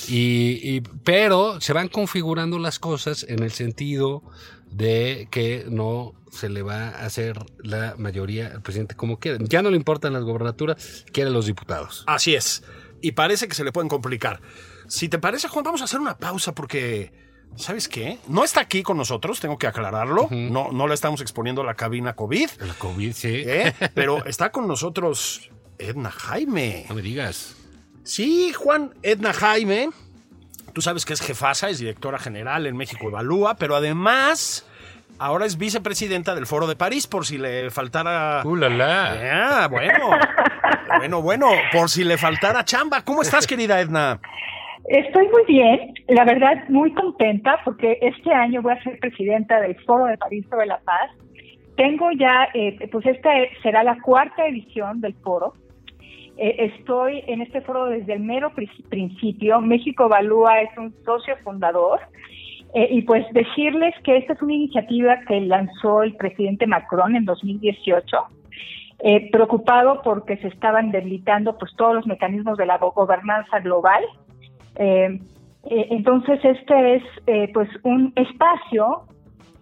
Y, 0.09 0.61
y- 0.63 0.81
pero 1.05 1.61
se 1.61 1.73
van 1.73 1.89
configurando 1.89 2.59
las 2.59 2.79
cosas 2.79 3.25
en 3.29 3.43
el 3.43 3.51
sentido 3.51 4.23
de 4.71 5.29
que 5.31 5.67
no 5.69 6.15
se 6.31 6.49
le 6.49 6.63
va 6.63 6.89
a 6.89 7.05
hacer 7.07 7.39
la 7.59 7.95
mayoría 7.99 8.49
al 8.49 8.63
presidente 8.63 8.95
como 8.95 9.19
quiera. 9.19 9.39
Ya 9.41 9.63
no 9.63 9.71
le 9.71 9.77
importan 9.77 10.13
las 10.13 10.23
gobernaturas, 10.23 11.05
quiere 11.13 11.31
los 11.31 11.47
diputados. 11.47 12.05
Así 12.07 12.35
es. 12.35 12.63
Y 13.03 13.13
parece 13.13 13.49
que 13.49 13.55
se 13.55 13.65
le 13.65 13.73
pueden 13.73 13.89
complicar. 13.89 14.41
Si 14.89 15.09
te 15.09 15.19
parece, 15.19 15.49
Juan, 15.49 15.65
vamos 15.65 15.81
a 15.81 15.85
hacer 15.85 16.01
una 16.01 16.17
pausa 16.19 16.55
porque, 16.55 17.13
¿sabes 17.57 17.89
qué? 17.89 18.19
No 18.29 18.45
está 18.45 18.61
aquí 18.61 18.83
con 18.83 18.97
nosotros, 18.97 19.41
tengo 19.41 19.59
que 19.59 19.67
aclararlo. 19.67 20.29
no, 20.31 20.71
no 20.73 20.87
le 20.89 20.95
estamos 20.95 21.21
exponiendo 21.21 21.65
la 21.65 21.75
cabina 21.75 22.15
COVID, 22.15 22.51
El 22.61 22.75
COVID, 22.75 23.13
sí. 23.13 23.43
¿eh? 23.47 23.75
pero 23.95 24.25
está 24.27 24.51
con 24.51 24.67
nosotros 24.69 25.51
Edna 25.79 26.11
Jaime. 26.11 26.87
No 26.89 26.95
me 26.95 27.03
digas. 27.03 27.57
Sí, 28.05 28.53
Juan, 28.53 28.95
Edna 29.03 29.33
Jaime. 29.33 29.91
Tú 30.73 30.83
sabes 30.83 31.05
que 31.05 31.15
es 31.15 31.21
jefasa, 31.21 31.71
es 31.71 31.79
directora 31.79 32.19
general 32.19 32.67
en 32.67 32.77
México 32.77 33.09
Evalúa, 33.09 33.57
pero 33.57 33.75
además 33.77 34.67
ahora 35.19 35.47
es 35.47 35.57
vicepresidenta 35.57 36.35
del 36.35 36.47
Foro 36.47 36.67
de 36.67 36.77
París, 36.77 37.07
por 37.07 37.27
si 37.27 37.39
le 37.39 37.71
faltara. 37.71 38.43
¡Uh, 38.45 38.57
la, 38.57 38.69
la! 38.69 39.63
Ah, 39.63 39.69
bueno. 39.69 40.11
Bueno, 40.99 41.21
bueno, 41.21 41.49
por 41.73 41.91
si 41.91 42.05
le 42.05 42.17
faltara 42.17 42.65
chamba. 42.65 43.03
¿Cómo 43.03 43.21
estás, 43.23 43.47
querida 43.47 43.81
Edna? 43.81 44.21
Estoy 44.89 45.29
muy 45.29 45.45
bien, 45.47 45.95
la 46.09 46.25
verdad 46.25 46.69
muy 46.69 46.93
contenta 46.93 47.61
porque 47.65 47.99
este 48.01 48.33
año 48.33 48.63
voy 48.63 48.73
a 48.73 48.83
ser 48.83 48.99
presidenta 49.01 49.61
del 49.61 49.75
Foro 49.85 50.07
de 50.07 50.17
París 50.17 50.47
sobre 50.49 50.67
la 50.67 50.79
Paz 50.79 51.11
tengo 51.77 52.11
ya, 52.13 52.49
eh, 52.55 52.89
pues 52.91 53.07
esta 53.07 53.31
será 53.63 53.85
la 53.85 54.01
cuarta 54.01 54.47
edición 54.47 55.01
del 55.01 55.15
foro. 55.15 55.53
Eh, 56.39 56.73
estoy 56.75 57.23
en 57.27 57.43
este 57.43 57.61
foro 57.61 57.87
desde 57.87 58.15
el 58.15 58.21
mero 58.21 58.53
principio. 58.89 59.61
México 59.61 60.07
Evalúa 60.07 60.63
es 60.63 60.77
un 60.79 60.95
socio 61.05 61.37
fundador. 61.45 62.01
Eh, 62.75 62.89
y 62.91 63.03
pues 63.03 63.25
decirles 63.33 63.95
que 64.05 64.17
esta 64.17 64.33
es 64.33 64.43
una 64.43 64.55
iniciativa 64.55 65.21
que 65.27 65.41
lanzó 65.41 66.03
el 66.03 66.15
presidente 66.17 66.67
Macron 66.67 67.15
en 67.15 67.25
2018, 67.25 68.17
eh, 68.99 69.31
preocupado 69.31 70.03
porque 70.03 70.37
se 70.39 70.49
estaban 70.49 70.91
debilitando 70.91 71.57
pues 71.57 71.75
todos 71.77 71.95
los 71.95 72.07
mecanismos 72.07 72.59
de 72.59 72.67
la 72.67 72.79
gobernanza 72.79 73.61
global. 73.61 74.03
Eh, 74.79 75.21
entonces 75.69 76.39
este 76.45 76.97
es 76.97 77.03
pues 77.53 77.69
un 77.83 78.13
espacio, 78.15 79.03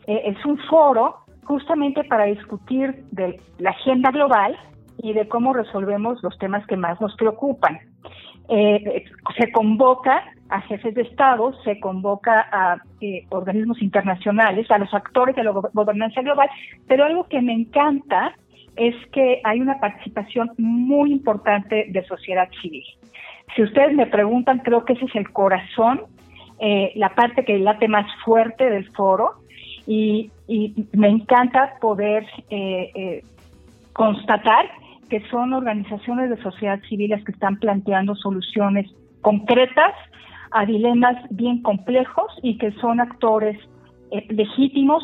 es 0.07 0.45
un 0.45 0.59
foro 0.69 1.17
justamente 1.45 2.05
para 2.05 2.25
discutir 2.25 3.05
de 3.11 3.41
la 3.59 3.71
agenda 3.71 4.11
global 4.11 4.55
y 4.99 5.15
de 5.15 5.27
cómo 5.29 5.55
resolvemos 5.55 6.23
los 6.23 6.37
temas 6.39 6.67
que 6.67 6.77
más 6.77 7.01
nos 7.01 7.17
preocupan. 7.17 7.79
se 8.47 9.53
convoca 9.53 10.23
a 10.49 10.61
jefes 10.63 10.95
de 10.95 11.03
Estado, 11.03 11.53
se 11.65 11.81
convoca 11.81 12.47
a 12.53 12.77
eh, 13.01 13.27
organismos 13.31 13.81
internacionales, 13.83 14.71
a 14.71 14.79
los 14.79 14.93
actores 14.93 15.35
de 15.37 15.45
la 15.45 15.51
gobernanza 15.51 16.23
global, 16.23 16.49
pero 16.87 17.05
algo 17.05 17.25
que 17.25 17.41
me 17.41 17.53
encanta 17.53 18.35
es 18.77 18.95
que 19.13 19.41
hay 19.45 19.61
una 19.61 19.79
participación 19.79 20.51
muy 20.59 21.13
importante 21.13 21.87
de 21.89 22.05
sociedad 22.05 22.49
civil. 22.61 22.85
Si 23.55 23.63
ustedes 23.63 23.95
me 23.95 24.07
preguntan, 24.07 24.61
creo 24.61 24.85
que 24.85 24.95
ese 24.95 25.05
es 25.05 25.15
el 25.15 25.31
corazón, 25.31 26.03
eh, 26.61 26.93
la 26.97 27.15
parte 27.15 27.45
que 27.45 27.59
late 27.59 27.89
más 27.89 28.07
fuerte 28.25 28.69
del 28.69 28.91
foro, 28.93 29.33
y, 29.87 30.31
me 30.93 31.09
encanta 31.09 31.75
poder 31.81 32.27
eh, 32.51 33.23
constatar 33.93 34.67
que 35.09 35.21
son 35.31 35.53
organizaciones 35.53 36.31
de 36.31 36.43
sociedad 36.43 36.81
civil 36.89 37.15
que 37.25 37.33
están 37.33 37.59
planteando 37.59 38.15
soluciones 38.15 38.91
concretas 39.21 39.95
a 40.51 40.67
dilemas 40.67 41.17
bien 41.31 41.63
complejos 41.63 42.33
y 42.43 42.59
que 42.59 42.73
son 42.73 43.01
actores 43.01 43.59
eh, 44.11 44.27
legítimos 44.31 45.03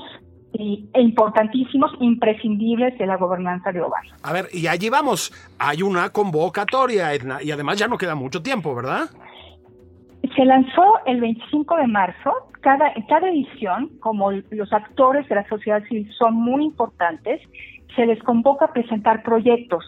y, 0.53 0.89
e 0.93 1.01
importantísimos, 1.01 1.93
imprescindibles 2.01 2.97
de 2.99 3.07
la 3.07 3.17
gobernanza 3.17 3.73
global. 3.73 4.03
A 4.23 4.33
ver, 4.33 4.49
y 4.53 4.67
allí 4.67 4.89
vamos, 4.89 5.33
hay 5.59 5.83
una 5.83 6.11
convocatoria, 6.11 7.13
Edna, 7.15 7.43
y 7.43 7.51
además 7.51 7.79
ya 7.79 7.89
no 7.89 7.99
queda 7.99 8.15
mucho 8.15 8.43
tiempo, 8.43 8.75
¿verdad? 8.75 9.09
Se 10.35 10.45
lanzó 10.45 10.83
el 11.07 11.21
25 11.21 11.77
de 11.77 11.87
marzo. 11.87 12.33
Cada, 12.61 12.93
cada 13.09 13.29
edición, 13.31 13.91
como 14.01 14.33
los 14.33 14.73
actores 14.73 15.29
de 15.29 15.35
la 15.35 15.49
sociedad 15.49 15.83
civil 15.85 16.11
son 16.19 16.35
muy 16.35 16.65
importantes, 16.65 17.41
se 17.97 18.07
les 18.07 18.23
convoca 18.23 18.67
a 18.67 18.73
presentar 18.73 19.23
proyectos. 19.23 19.85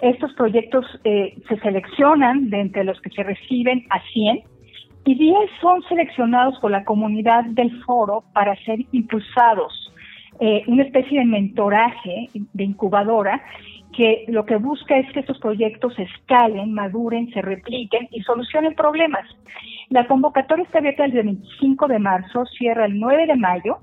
Estos 0.00 0.32
proyectos 0.34 0.84
eh, 1.04 1.38
se 1.48 1.58
seleccionan 1.60 2.50
de 2.50 2.60
entre 2.60 2.84
los 2.84 3.00
que 3.00 3.10
se 3.10 3.22
reciben 3.22 3.86
a 3.90 4.00
100 4.12 4.42
y 5.06 5.14
10 5.14 5.36
son 5.60 5.82
seleccionados 5.84 6.58
por 6.58 6.72
la 6.72 6.84
comunidad 6.84 7.44
del 7.44 7.70
foro 7.84 8.24
para 8.34 8.56
ser 8.64 8.80
impulsados. 8.90 9.92
Eh, 10.40 10.64
una 10.66 10.82
especie 10.82 11.20
de 11.20 11.24
mentoraje, 11.24 12.28
de 12.34 12.64
incubadora, 12.64 13.40
que 13.96 14.24
lo 14.26 14.44
que 14.44 14.56
busca 14.56 14.98
es 14.98 15.10
que 15.12 15.20
estos 15.20 15.38
proyectos 15.38 15.96
escalen, 15.96 16.74
maduren, 16.74 17.32
se 17.32 17.40
repliquen 17.40 18.08
y 18.10 18.20
solucionen 18.22 18.74
problemas. 18.74 19.24
La 19.90 20.08
convocatoria 20.08 20.64
está 20.64 20.78
abierta 20.78 21.04
el 21.04 21.12
25 21.12 21.86
de 21.86 21.98
marzo, 22.00 22.44
cierra 22.46 22.86
el 22.86 22.98
9 22.98 23.26
de 23.28 23.36
mayo. 23.36 23.78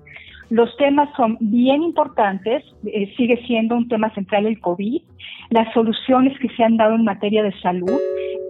Los 0.49 0.75
temas 0.75 1.09
son 1.15 1.37
bien 1.39 1.81
importantes, 1.81 2.63
eh, 2.85 3.11
sigue 3.15 3.41
siendo 3.47 3.75
un 3.75 3.87
tema 3.87 4.13
central 4.13 4.45
el 4.45 4.59
COVID, 4.59 5.01
las 5.51 5.73
soluciones 5.73 6.37
que 6.39 6.49
se 6.49 6.63
han 6.63 6.75
dado 6.75 6.95
en 6.95 7.05
materia 7.05 7.41
de 7.43 7.53
salud, 7.61 7.99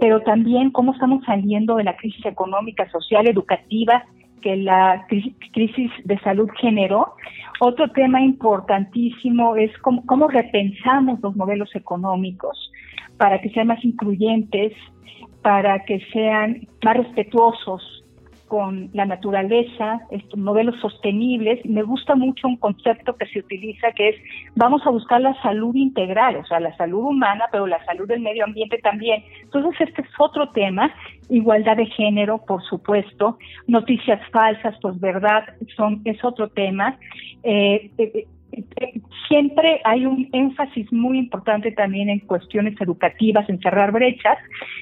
pero 0.03 0.19
también 0.19 0.69
cómo 0.69 0.91
estamos 0.91 1.23
saliendo 1.23 1.77
de 1.77 1.85
la 1.85 1.95
crisis 1.95 2.25
económica, 2.25 2.89
social, 2.89 3.25
educativa 3.25 4.03
que 4.41 4.57
la 4.57 5.07
crisis 5.07 5.91
de 6.03 6.19
salud 6.19 6.49
generó. 6.59 7.13
Otro 7.61 7.89
tema 7.89 8.21
importantísimo 8.21 9.55
es 9.55 9.71
cómo, 9.77 10.27
repensamos 10.27 11.21
los 11.21 11.37
modelos 11.37 11.73
económicos 11.73 12.69
para 13.15 13.39
que 13.39 13.49
sean 13.51 13.67
más 13.67 13.81
incluyentes, 13.85 14.73
para 15.41 15.85
que 15.85 16.01
sean 16.11 16.67
más 16.83 16.97
respetuosos 16.97 18.02
con 18.47 18.89
la 18.93 19.05
naturaleza, 19.05 20.01
modelos 20.35 20.79
sostenibles. 20.79 21.65
Me 21.65 21.83
gusta 21.83 22.15
mucho 22.15 22.47
un 22.47 22.57
concepto 22.57 23.15
que 23.15 23.25
se 23.27 23.39
utiliza 23.39 23.91
que 23.91 24.09
es 24.09 24.15
vamos 24.55 24.85
a 24.85 24.89
buscar 24.89 25.21
la 25.21 25.39
salud 25.41 25.75
integral, 25.75 26.35
o 26.37 26.45
sea, 26.45 26.59
la 26.59 26.75
salud 26.77 27.05
humana, 27.05 27.45
pero 27.51 27.67
la 27.67 27.83
salud 27.85 28.07
del 28.07 28.21
medio 28.21 28.43
ambiente 28.43 28.77
también. 28.79 29.23
Entonces, 29.41 29.87
este 29.87 30.01
es 30.01 30.07
otro 30.19 30.49
tema. 30.49 30.93
Igualdad 31.29 31.77
de 31.77 31.85
género, 31.87 32.43
por 32.45 32.63
supuesto. 32.63 33.37
Noticias 33.67 34.21
falsas, 34.31 34.75
pues 34.81 34.99
verdad, 34.99 35.43
son, 35.75 36.01
es 36.05 36.23
otro 36.23 36.49
tema. 36.49 36.97
Eh, 37.43 37.91
eh, 37.97 38.27
eh, 38.51 39.01
siempre 39.27 39.81
hay 39.83 40.05
un 40.05 40.29
énfasis 40.31 40.91
muy 40.93 41.17
importante 41.17 41.71
también 41.71 42.09
en 42.09 42.19
cuestiones 42.19 42.79
educativas, 42.79 43.49
en 43.49 43.59
cerrar 43.59 43.91
brechas. 43.91 44.37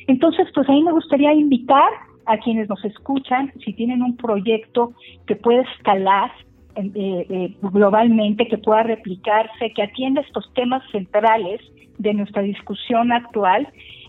Entonces, 0.07 0.47
pues 0.53 0.67
ahí 0.69 0.81
me 0.83 0.91
gustaría 0.91 1.33
invitar 1.33 1.89
a 2.31 2.37
quienes 2.37 2.69
nos 2.69 2.83
escuchan, 2.85 3.51
si 3.63 3.73
tienen 3.73 4.01
un 4.01 4.15
proyecto 4.15 4.93
que 5.27 5.35
pueda 5.35 5.63
escalar 5.75 6.31
eh, 6.75 6.91
eh, 6.95 7.55
globalmente, 7.61 8.47
que 8.47 8.57
pueda 8.57 8.83
replicarse, 8.83 9.73
que 9.75 9.83
atienda 9.83 10.21
estos 10.21 10.51
temas 10.53 10.81
centrales 10.91 11.59
de 11.97 12.13
nuestra 12.13 12.41
discusión 12.41 13.11
actual, 13.11 13.67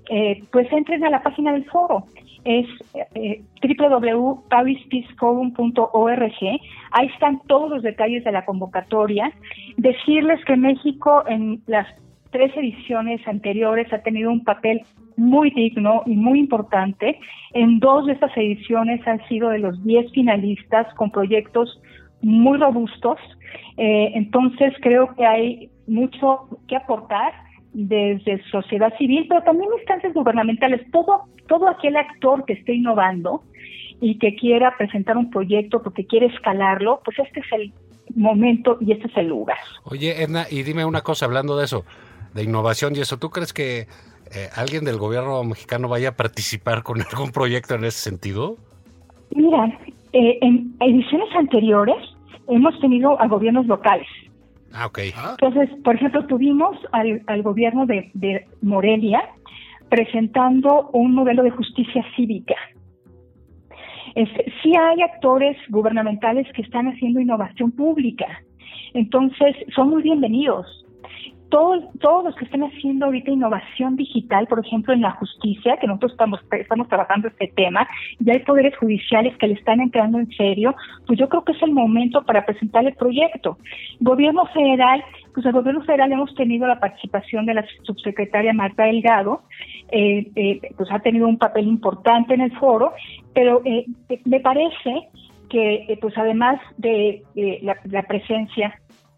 eh, 0.08 0.44
pues 0.52 0.72
entren 0.72 1.04
a 1.04 1.10
la 1.10 1.20
página 1.22 1.52
del 1.52 1.64
foro. 1.64 2.04
Es 2.44 2.68
eh, 3.14 3.42
www.parispeaceforum.org. 3.62 6.60
Ahí 6.92 7.06
están 7.06 7.40
todos 7.46 7.70
los 7.70 7.82
detalles 7.82 8.22
de 8.24 8.32
la 8.32 8.44
convocatoria. 8.44 9.32
Decirles 9.76 10.44
que 10.44 10.56
México 10.56 11.22
en 11.26 11.62
las 11.66 11.86
tres 12.32 12.50
ediciones 12.56 13.20
anteriores 13.28 13.92
ha 13.92 14.02
tenido 14.02 14.32
un 14.32 14.42
papel 14.42 14.82
muy 15.16 15.50
digno 15.50 16.02
y 16.06 16.16
muy 16.16 16.40
importante. 16.40 17.20
En 17.52 17.78
dos 17.78 18.06
de 18.06 18.14
estas 18.14 18.36
ediciones 18.36 19.06
han 19.06 19.24
sido 19.28 19.50
de 19.50 19.60
los 19.60 19.82
diez 19.84 20.10
finalistas 20.12 20.92
con 20.94 21.10
proyectos 21.10 21.80
muy 22.22 22.58
robustos. 22.58 23.18
Eh, 23.76 24.12
entonces 24.14 24.72
creo 24.80 25.14
que 25.14 25.24
hay 25.24 25.70
mucho 25.86 26.48
que 26.66 26.76
aportar 26.76 27.32
desde 27.72 28.42
sociedad 28.50 28.92
civil, 28.98 29.26
pero 29.28 29.42
también 29.42 29.70
instancias 29.78 30.12
gubernamentales, 30.14 30.80
todo, 30.90 31.24
todo 31.48 31.68
aquel 31.68 31.96
actor 31.96 32.44
que 32.44 32.54
esté 32.54 32.74
innovando 32.74 33.42
y 34.00 34.18
que 34.18 34.34
quiera 34.34 34.74
presentar 34.76 35.16
un 35.16 35.30
proyecto 35.30 35.82
porque 35.82 36.06
quiere 36.06 36.26
escalarlo, 36.26 37.00
pues 37.04 37.18
este 37.18 37.40
es 37.40 37.46
el 37.52 37.72
momento 38.14 38.78
y 38.80 38.92
este 38.92 39.06
es 39.06 39.16
el 39.16 39.28
lugar. 39.28 39.58
Oye, 39.84 40.22
Edna, 40.22 40.46
y 40.50 40.62
dime 40.62 40.84
una 40.84 41.02
cosa 41.02 41.26
hablando 41.26 41.56
de 41.56 41.64
eso 41.64 41.84
de 42.34 42.44
innovación 42.44 42.94
y 42.96 43.00
eso. 43.00 43.18
¿Tú 43.18 43.30
crees 43.30 43.52
que 43.52 43.86
eh, 44.34 44.48
alguien 44.56 44.84
del 44.84 44.98
gobierno 44.98 45.42
mexicano 45.44 45.88
vaya 45.88 46.10
a 46.10 46.16
participar 46.16 46.82
con 46.82 47.00
algún 47.12 47.32
proyecto 47.32 47.74
en 47.74 47.84
ese 47.84 48.10
sentido? 48.10 48.56
Mira, 49.34 49.78
eh, 50.12 50.38
en 50.40 50.74
ediciones 50.80 51.28
anteriores 51.36 51.96
hemos 52.48 52.78
tenido 52.80 53.20
a 53.20 53.26
gobiernos 53.28 53.66
locales. 53.66 54.08
Ah, 54.72 54.86
ok. 54.86 55.00
Entonces, 55.40 55.68
por 55.84 55.96
ejemplo, 55.96 56.26
tuvimos 56.26 56.78
al, 56.92 57.22
al 57.26 57.42
gobierno 57.42 57.84
de, 57.84 58.10
de 58.14 58.46
Morelia 58.62 59.22
presentando 59.90 60.88
un 60.94 61.14
modelo 61.14 61.42
de 61.42 61.50
justicia 61.50 62.02
cívica. 62.16 62.54
sí 64.14 64.72
hay 64.74 65.02
actores 65.02 65.58
gubernamentales 65.68 66.46
que 66.54 66.62
están 66.62 66.86
haciendo 66.88 67.20
innovación 67.20 67.72
pública. 67.72 68.26
Entonces, 68.94 69.54
son 69.74 69.90
muy 69.90 70.02
bienvenidos 70.02 70.81
todos, 71.52 71.84
todos 72.00 72.24
los 72.24 72.34
que 72.34 72.46
estén 72.46 72.62
haciendo 72.62 73.04
ahorita 73.04 73.30
innovación 73.30 73.94
digital, 73.94 74.46
por 74.46 74.64
ejemplo, 74.64 74.94
en 74.94 75.02
la 75.02 75.10
justicia, 75.10 75.76
que 75.76 75.86
nosotros 75.86 76.12
estamos, 76.12 76.40
trabajando 76.88 77.28
este 77.28 77.52
tema, 77.54 77.86
y 78.18 78.30
hay 78.30 78.38
poderes 78.38 78.74
judiciales 78.78 79.36
que 79.36 79.48
le 79.48 79.54
están 79.54 79.82
entrando 79.82 80.18
en 80.18 80.30
serio, 80.30 80.74
pues 81.06 81.18
yo 81.18 81.28
creo 81.28 81.44
que 81.44 81.52
es 81.52 81.62
el 81.62 81.72
momento 81.72 82.24
para 82.24 82.46
presentar 82.46 82.86
el 82.86 82.94
proyecto. 82.94 83.58
Gobierno 84.00 84.46
federal, 84.46 85.04
pues 85.34 85.44
el 85.44 85.52
gobierno 85.52 85.82
federal 85.82 86.10
hemos 86.10 86.34
tenido 86.34 86.66
la 86.66 86.80
participación 86.80 87.44
de 87.44 87.52
la 87.52 87.66
subsecretaria 87.82 88.54
Marta 88.54 88.84
Delgado, 88.84 89.42
eh, 89.90 90.30
eh, 90.34 90.58
pues 90.78 90.90
ha 90.90 91.00
tenido 91.00 91.28
un 91.28 91.36
papel 91.36 91.66
importante 91.66 92.32
en 92.32 92.40
el 92.40 92.52
foro, 92.56 92.94
pero 93.34 93.60
eh, 93.66 93.84
me 94.24 94.40
parece 94.40 95.08
que 95.50 95.98
pues 96.00 96.16
además 96.16 96.58
de 96.78 97.24
la, 97.60 97.76
la 97.84 98.04
presencia 98.04 98.74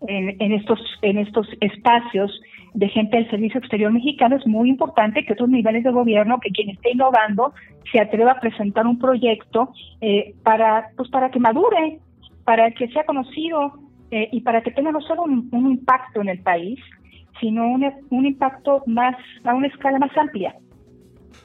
en, 0.09 0.53
estos, 0.53 0.81
en 1.03 1.19
estos 1.19 1.47
espacios 1.61 2.41
de 2.75 2.89
gente 2.89 3.17
del 3.17 3.31
Servicio 3.31 3.61
Exterior 3.61 3.93
Mexicano, 3.93 4.37
es 4.37 4.47
muy 4.47 4.69
importante 4.69 5.25
que 5.25 5.33
otros 5.33 5.49
niveles 5.49 5.85
de 5.85 5.91
gobierno, 5.91 6.41
que 6.41 6.51
quien 6.51 6.71
esté 6.71 6.93
innovando, 6.93 7.55
se 7.93 8.01
atreva 8.01 8.33
a 8.33 8.41
presentar 8.41 8.87
un 8.87 8.99
proyecto 8.99 9.73
eh, 10.01 10.35
para, 10.43 10.89
pues 10.97 11.09
para 11.11 11.31
que 11.31 11.39
madure, 11.39 12.01
para 12.45 12.71
que 12.73 12.89
sea 12.89 13.05
conocido, 13.05 13.79
eh, 14.11 14.29
y 14.33 14.41
para 14.43 14.63
que 14.63 14.71
tenga 14.71 14.93
no 14.93 15.01
solo 15.01 15.23
un, 15.23 15.49
un 15.53 15.71
impacto 15.71 16.21
en 16.21 16.29
el 16.29 16.41
país, 16.41 16.79
sino 17.41 17.67
un, 17.67 17.85
un 18.11 18.27
impacto 18.27 18.83
más 18.87 19.17
a 19.45 19.55
una 19.55 19.69
escala 19.69 19.99
más 19.99 20.17
amplia. 20.17 20.55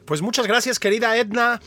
Pues 0.06 0.22
muchas 0.22 0.48
gracias, 0.48 0.80
querida 0.80 1.16
Edna. 1.18 1.60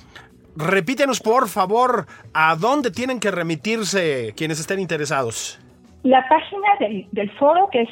Repítenos, 0.56 1.20
por 1.20 1.48
favor, 1.48 2.06
a 2.34 2.56
dónde 2.56 2.90
tienen 2.90 3.20
que 3.20 3.30
remitirse 3.30 4.34
quienes 4.36 4.60
estén 4.60 4.80
interesados. 4.80 5.58
La 6.02 6.26
página 6.28 6.68
del, 6.80 7.06
del 7.12 7.30
foro 7.38 7.68
que 7.70 7.82
es 7.82 7.88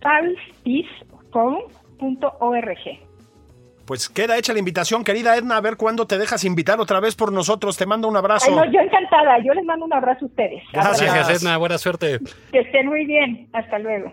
parispeaceforum.org. 0.00 2.78
Pues 3.84 4.08
queda 4.08 4.38
hecha 4.38 4.52
la 4.52 4.60
invitación, 4.60 5.02
querida 5.02 5.36
Edna, 5.36 5.56
a 5.56 5.60
ver 5.60 5.76
cuándo 5.76 6.06
te 6.06 6.16
dejas 6.16 6.44
invitar 6.44 6.80
otra 6.80 7.00
vez 7.00 7.16
por 7.16 7.32
nosotros. 7.32 7.76
Te 7.76 7.84
mando 7.84 8.06
un 8.08 8.16
abrazo. 8.16 8.46
Ay, 8.48 8.54
no, 8.56 8.64
yo 8.72 8.78
encantada. 8.80 9.38
Yo 9.44 9.52
les 9.54 9.64
mando 9.64 9.84
un 9.86 9.92
abrazo 9.92 10.24
a 10.24 10.28
ustedes. 10.28 10.62
Gracias. 10.72 11.12
Gracias, 11.12 11.42
Edna. 11.42 11.56
Buena 11.58 11.78
suerte. 11.78 12.20
Que 12.52 12.60
estén 12.60 12.86
muy 12.86 13.04
bien. 13.06 13.48
Hasta 13.52 13.78
luego. 13.80 14.12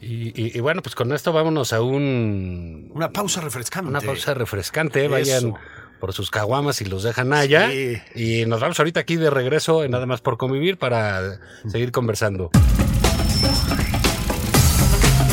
Y, 0.00 0.28
y- 0.40 0.56
y 0.56 0.60
bueno, 0.60 0.80
pues 0.80 0.94
con 0.94 1.12
esto 1.12 1.32
vámonos 1.32 1.72
a 1.72 1.82
un, 1.82 2.90
Una 2.94 3.10
pausa 3.10 3.40
refrescante. 3.42 3.90
una 3.90 4.00
pausa 4.00 4.32
refrescante. 4.32 5.00
Eso. 5.04 5.10
Vayan 5.10 5.54
por 6.00 6.12
sus 6.12 6.30
caguamas 6.30 6.80
y 6.80 6.84
los 6.84 7.02
dejan 7.02 7.32
allá. 7.32 7.70
Sí. 7.70 7.98
Y 8.14 8.46
nos 8.46 8.60
vamos 8.60 8.78
ahorita 8.78 9.00
aquí 9.00 9.16
de 9.16 9.30
regreso 9.30 9.84
en 9.84 9.90
Nada 9.90 10.06
más 10.06 10.20
por 10.20 10.36
convivir 10.36 10.78
para 10.78 11.40
seguir 11.68 11.92
conversando. 11.92 12.50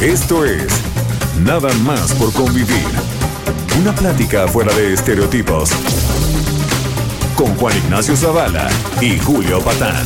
Esto 0.01 0.45
es 0.45 0.67
Nada 1.43 1.73
más 1.84 2.13
por 2.13 2.32
convivir. 2.34 2.86
Una 3.80 3.93
plática 3.93 4.47
fuera 4.47 4.73
de 4.73 4.93
estereotipos. 4.93 5.69
Con 7.36 7.54
Juan 7.56 7.78
Ignacio 7.78 8.15
Zavala 8.15 8.69
y 9.01 9.19
Julio 9.19 9.60
Patán. 9.60 10.06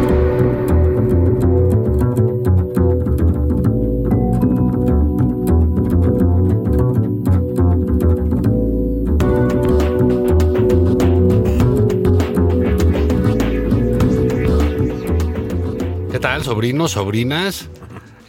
Sobrinos, 16.51 16.91
sobrinas? 16.91 17.69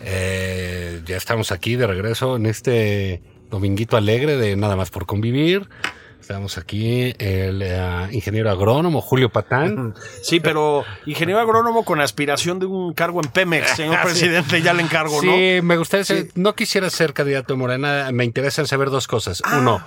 Eh, 0.04 1.02
ya 1.04 1.16
estamos 1.16 1.50
aquí 1.50 1.74
de 1.74 1.88
regreso 1.88 2.36
en 2.36 2.46
este 2.46 3.20
dominguito 3.50 3.96
alegre 3.96 4.36
de 4.36 4.54
Nada 4.54 4.76
más 4.76 4.90
por 4.90 5.06
convivir. 5.06 5.68
Estamos 6.20 6.56
aquí 6.56 7.12
el 7.18 7.62
eh, 7.62 8.08
ingeniero 8.12 8.48
agrónomo 8.48 9.00
Julio 9.00 9.28
Patán. 9.28 9.94
Sí, 10.22 10.38
pero 10.38 10.84
ingeniero 11.04 11.40
agrónomo 11.40 11.84
con 11.84 12.00
aspiración 12.00 12.60
de 12.60 12.66
un 12.66 12.92
cargo 12.92 13.20
en 13.24 13.28
Pemex, 13.28 13.70
señor 13.76 14.00
presidente, 14.02 14.62
ya 14.62 14.72
le 14.72 14.84
encargo, 14.84 15.20
¿no? 15.20 15.32
Sí, 15.32 15.58
me 15.60 15.76
gustaría 15.76 16.04
ser, 16.04 16.28
no 16.36 16.54
quisiera 16.54 16.90
ser 16.90 17.14
candidato 17.14 17.54
de 17.54 17.58
Morena, 17.58 18.08
me 18.12 18.24
interesan 18.24 18.68
saber 18.68 18.90
dos 18.90 19.08
cosas. 19.08 19.42
Ah. 19.44 19.58
Uno, 19.58 19.84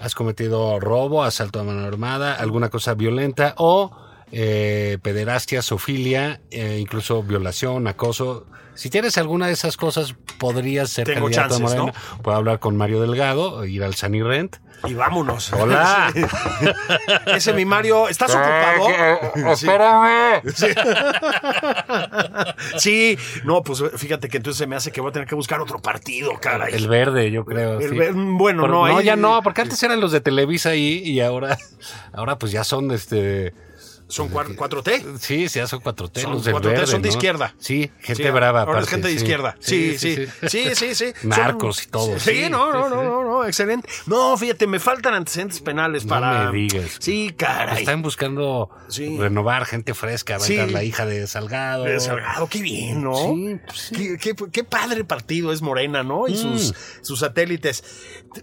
has 0.00 0.16
cometido 0.16 0.80
robo, 0.80 1.22
asalto 1.22 1.60
a 1.60 1.62
mano 1.62 1.86
armada, 1.86 2.34
alguna 2.34 2.68
cosa 2.68 2.94
violenta 2.94 3.54
o 3.58 4.07
eh, 4.32 4.98
pederastia, 5.02 5.62
sofilia, 5.62 6.40
eh, 6.50 6.78
incluso 6.80 7.22
violación, 7.22 7.86
acoso. 7.86 8.46
Si 8.74 8.90
tienes 8.90 9.18
alguna 9.18 9.48
de 9.48 9.54
esas 9.54 9.76
cosas, 9.76 10.14
podrías 10.38 10.90
ser 10.90 11.04
Tengo 11.06 11.22
candidato 11.22 11.58
chances, 11.58 11.72
a 11.74 11.78
Morena. 11.82 11.98
Puedo 12.22 12.36
hablar 12.36 12.60
con 12.60 12.76
Mario 12.76 13.00
Delgado, 13.00 13.64
ir 13.64 13.82
al 13.82 13.94
Sunny 13.96 14.22
Rent. 14.22 14.56
Y 14.86 14.94
vámonos. 14.94 15.52
Hola. 15.52 16.12
Ese 17.26 17.52
mi 17.52 17.64
Mario, 17.64 18.08
¿estás 18.08 18.30
ocupado? 18.32 19.50
Espérame. 19.52 20.42
Sí, 22.78 23.18
no, 23.44 23.62
pues 23.62 23.82
fíjate 23.96 24.28
que 24.28 24.36
entonces 24.36 24.58
se 24.58 24.66
me 24.66 24.76
hace 24.76 24.92
que 24.92 25.00
voy 25.00 25.10
a 25.10 25.12
tener 25.12 25.28
que 25.28 25.34
buscar 25.34 25.60
otro 25.60 25.80
partido, 25.80 26.32
caray. 26.40 26.74
El 26.74 26.88
verde, 26.88 27.30
yo 27.30 27.44
creo. 27.44 27.80
El 27.80 27.90
sí. 27.90 27.96
ver- 27.98 28.12
bueno, 28.14 28.66
no, 28.68 28.84
ahí- 28.84 29.04
ya 29.04 29.16
no, 29.16 29.42
porque 29.42 29.62
antes 29.62 29.82
eran 29.82 30.00
los 30.00 30.12
de 30.12 30.20
Televisa 30.20 30.70
ahí 30.70 31.02
y 31.04 31.20
ahora, 31.20 31.58
ahora 32.12 32.38
pues 32.38 32.52
ya 32.52 32.64
son 32.64 32.90
este. 32.92 33.52
Son 34.08 34.30
cuar- 34.30 34.54
4T. 34.56 35.18
Sí, 35.18 35.48
sí, 35.50 35.60
son 35.66 35.80
cuatro 35.80 36.08
T. 36.08 36.22
Son 36.22 36.32
los 36.32 36.46
4T, 36.46 36.62
verde, 36.72 36.86
son 36.86 37.02
de 37.02 37.08
¿no? 37.10 37.14
izquierda. 37.14 37.54
Sí, 37.58 37.90
gente 38.00 38.22
Sí, 38.24 38.30
brava. 38.30 38.62
Ahora 38.62 38.80
es 38.80 38.88
gente 38.88 39.08
de 39.08 39.14
izquierda. 39.14 39.56
Sí, 39.60 39.98
sí. 39.98 40.26
Sí, 40.48 40.74
sí, 40.74 40.94
sí. 40.94 41.12
Narcos 41.24 41.84
y 41.84 41.88
todo. 41.88 42.18
Sí, 42.18 42.46
no, 42.50 42.72
no, 42.72 42.88
no, 42.88 43.02
no, 43.02 43.22
no, 43.24 43.44
excelente. 43.44 43.86
No, 44.06 44.34
fíjate, 44.38 44.66
me 44.66 44.80
faltan 44.80 45.12
antecedentes 45.12 45.60
penales 45.60 46.04
No 46.06 46.10
para. 46.10 46.50
me 46.50 46.58
digas. 46.58 46.96
Sí, 47.00 47.34
caray. 47.36 47.80
Están 47.80 48.00
buscando 48.00 48.70
renovar 49.18 49.66
gente 49.66 49.92
fresca. 49.92 50.38
Va 50.38 50.44
a 50.44 50.48
entrar 50.48 50.70
la 50.70 50.84
hija 50.84 51.04
de 51.04 51.26
Salgado. 51.26 51.84
De 51.84 52.00
Salgado, 52.00 52.46
qué 52.48 52.62
bien, 52.62 53.02
¿no? 53.04 53.14
Sí, 53.14 53.56
pues. 53.66 53.92
Qué, 53.94 54.16
qué- 54.18 54.34
qué 54.50 54.64
padre 54.64 55.04
partido 55.04 55.52
es 55.52 55.60
Morena, 55.60 56.02
¿no? 56.02 56.26
Y 56.28 56.32
Mm. 56.32 56.36
sus, 56.36 56.74
sus 57.02 57.20
satélites. 57.20 57.84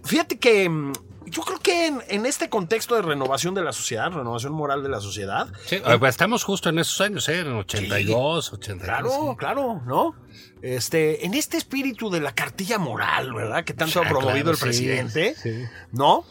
Fíjate 0.04 0.38
que 0.38 0.68
mm, 0.68 0.92
yo 1.26 1.42
creo 1.42 1.58
que 1.58 1.86
en, 1.86 2.02
en 2.08 2.26
este 2.26 2.48
contexto 2.48 2.94
de 2.94 3.02
renovación 3.02 3.54
de 3.54 3.62
la 3.62 3.72
sociedad, 3.72 4.10
renovación 4.10 4.52
moral 4.52 4.82
de 4.82 4.88
la 4.88 5.00
sociedad, 5.00 5.48
Sí, 5.66 5.80
ah, 5.84 5.98
estamos 6.08 6.44
justo 6.44 6.68
en 6.68 6.78
esos 6.78 7.00
años, 7.00 7.28
¿eh? 7.28 7.40
En 7.40 7.52
82, 7.52 8.52
83. 8.52 8.84
Claro, 8.84 9.10
sí. 9.10 9.36
claro, 9.36 9.82
¿no? 9.86 10.14
Este, 10.62 11.24
en 11.26 11.34
este 11.34 11.56
espíritu 11.56 12.10
de 12.10 12.20
la 12.20 12.32
cartilla 12.34 12.78
moral, 12.78 13.32
¿verdad? 13.34 13.64
Que 13.64 13.74
tanto 13.74 14.00
Ah, 14.00 14.04
ha 14.04 14.08
promovido 14.08 14.32
claro, 14.44 14.50
el 14.52 14.56
sí, 14.56 14.62
presidente, 14.64 15.34
sí. 15.34 15.64
¿no? 15.92 16.24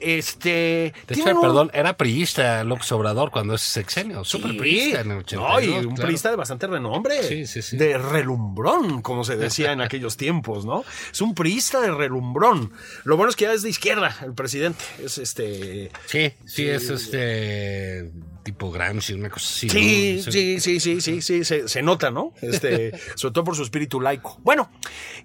Este. 0.00 0.92
De 1.06 1.14
tiene 1.14 1.30
hecho, 1.30 1.40
un- 1.40 1.46
perdón, 1.46 1.70
era 1.74 1.96
priista 1.96 2.64
López 2.64 2.90
Obrador 2.92 3.30
cuando 3.30 3.54
es 3.54 3.60
sexenio. 3.60 4.24
Súper 4.24 4.52
Sí, 4.52 4.56
priista 4.58 5.00
en 5.02 5.10
el 5.10 5.18
82. 5.18 5.50
No, 5.52 5.60
y 5.60 5.68
un 5.86 5.94
claro. 5.94 6.06
priista 6.06 6.30
de 6.30 6.36
bastante 6.36 6.66
renombre. 6.66 7.22
Sí, 7.22 7.46
sí, 7.46 7.62
sí. 7.62 7.76
De 7.76 7.98
relumbrón, 7.98 9.02
como 9.02 9.24
se 9.24 9.36
decía 9.36 9.72
en 9.72 9.80
aquellos 9.82 10.16
tiempos, 10.16 10.64
¿no? 10.64 10.84
Es 11.12 11.20
un 11.20 11.34
priista 11.34 11.80
de 11.80 11.90
relumbrón. 11.90 12.72
Lo 13.04 13.16
bueno 13.16 13.30
es 13.30 13.36
que 13.36 13.44
ya 13.44 13.52
es 13.52 13.62
de 13.62 13.70
izquierda 13.70 14.16
el 14.24 14.34
presidente. 14.34 14.82
Es 15.04 15.18
este. 15.18 15.90
Sí, 16.06 16.32
sí, 16.46 16.66
es 16.68 16.88
este 16.90 18.10
tipo 18.50 18.70
Gramsci, 18.70 19.14
una 19.14 19.30
cosa 19.30 19.46
así. 19.48 19.68
Sí, 19.68 20.22
¿no? 20.26 20.32
sí, 20.32 20.60
sí, 20.60 20.80
sí, 20.80 21.00
sí, 21.00 21.22
sí, 21.22 21.44
se, 21.44 21.68
se 21.68 21.82
nota, 21.82 22.10
¿no? 22.10 22.32
Este, 22.42 22.92
sobre 23.14 23.32
todo 23.32 23.44
por 23.44 23.56
su 23.56 23.62
espíritu 23.62 24.00
laico. 24.00 24.38
Bueno, 24.42 24.70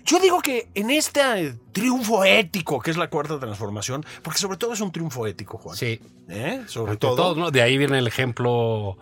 yo 0.06 0.20
digo 0.20 0.42
que 0.42 0.68
en 0.76 0.92
este 0.92 1.56
triunfo 1.72 2.24
ético, 2.24 2.80
que 2.80 2.92
es 2.92 2.98
la 2.98 3.10
cuarta 3.10 3.40
transformación, 3.40 4.06
porque 4.22 4.40
sobre 4.40 4.58
todo 4.58 4.74
es 4.74 4.82
un 4.82 4.92
triunfo 4.92 5.26
ético, 5.26 5.58
Juan. 5.58 5.76
Sí. 5.76 6.00
¿Eh? 6.30 6.64
Sobre 6.68 6.92
Ante 6.92 7.02
todo. 7.02 7.16
todo, 7.16 7.36
¿no? 7.36 7.52
De 7.52 7.62
ahí 7.62 7.78
viene 7.78 7.98
el 7.98 8.08
ejemplo 8.08 8.98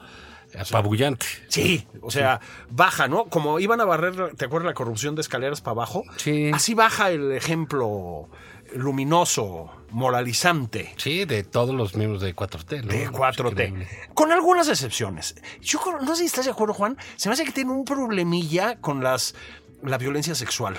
apabullante. 0.58 1.26
Sí, 1.50 1.86
o 2.02 2.12
sea, 2.12 2.40
baja, 2.70 3.08
¿no? 3.08 3.26
Como 3.26 3.60
iban 3.60 3.82
a 3.82 3.86
barrer, 3.86 4.36
¿te 4.36 4.46
acuerdas 4.46 4.68
la 4.68 4.74
corrupción 4.74 5.16
de 5.16 5.22
escaleras 5.22 5.62
para 5.62 5.74
abajo? 5.74 6.04
Sí. 6.18 6.52
Así 6.54 6.74
baja 6.74 7.12
el 7.12 7.32
ejemplo 7.32 8.30
luminoso, 8.76 9.70
moralizante 9.92 10.94
Sí, 10.98 11.26
de 11.26 11.44
todos 11.44 11.74
los 11.76 11.96
miembros 11.96 12.22
de 12.22 12.36
4T. 12.36 12.84
¿no? 12.84 12.92
de 12.92 13.10
4T. 13.10 13.50
Increíble. 13.52 13.88
Con 14.14 14.32
algunas 14.32 14.68
excepciones. 14.70 15.36
Yo 15.62 15.80
no 16.02 16.16
sé 16.16 16.22
si 16.22 16.26
estás 16.28 16.46
de 16.46 16.52
acuerdo, 16.52 16.74
Juan. 16.74 16.98
Se 17.16 17.30
me 17.30 17.34
hace 17.34 17.44
que 17.46 17.52
tiene 17.52 17.72
un 17.72 17.86
problemilla 17.86 18.78
con 18.82 19.04
las 19.04 19.36
la 19.84 19.98
violencia 19.98 20.34
sexual. 20.36 20.76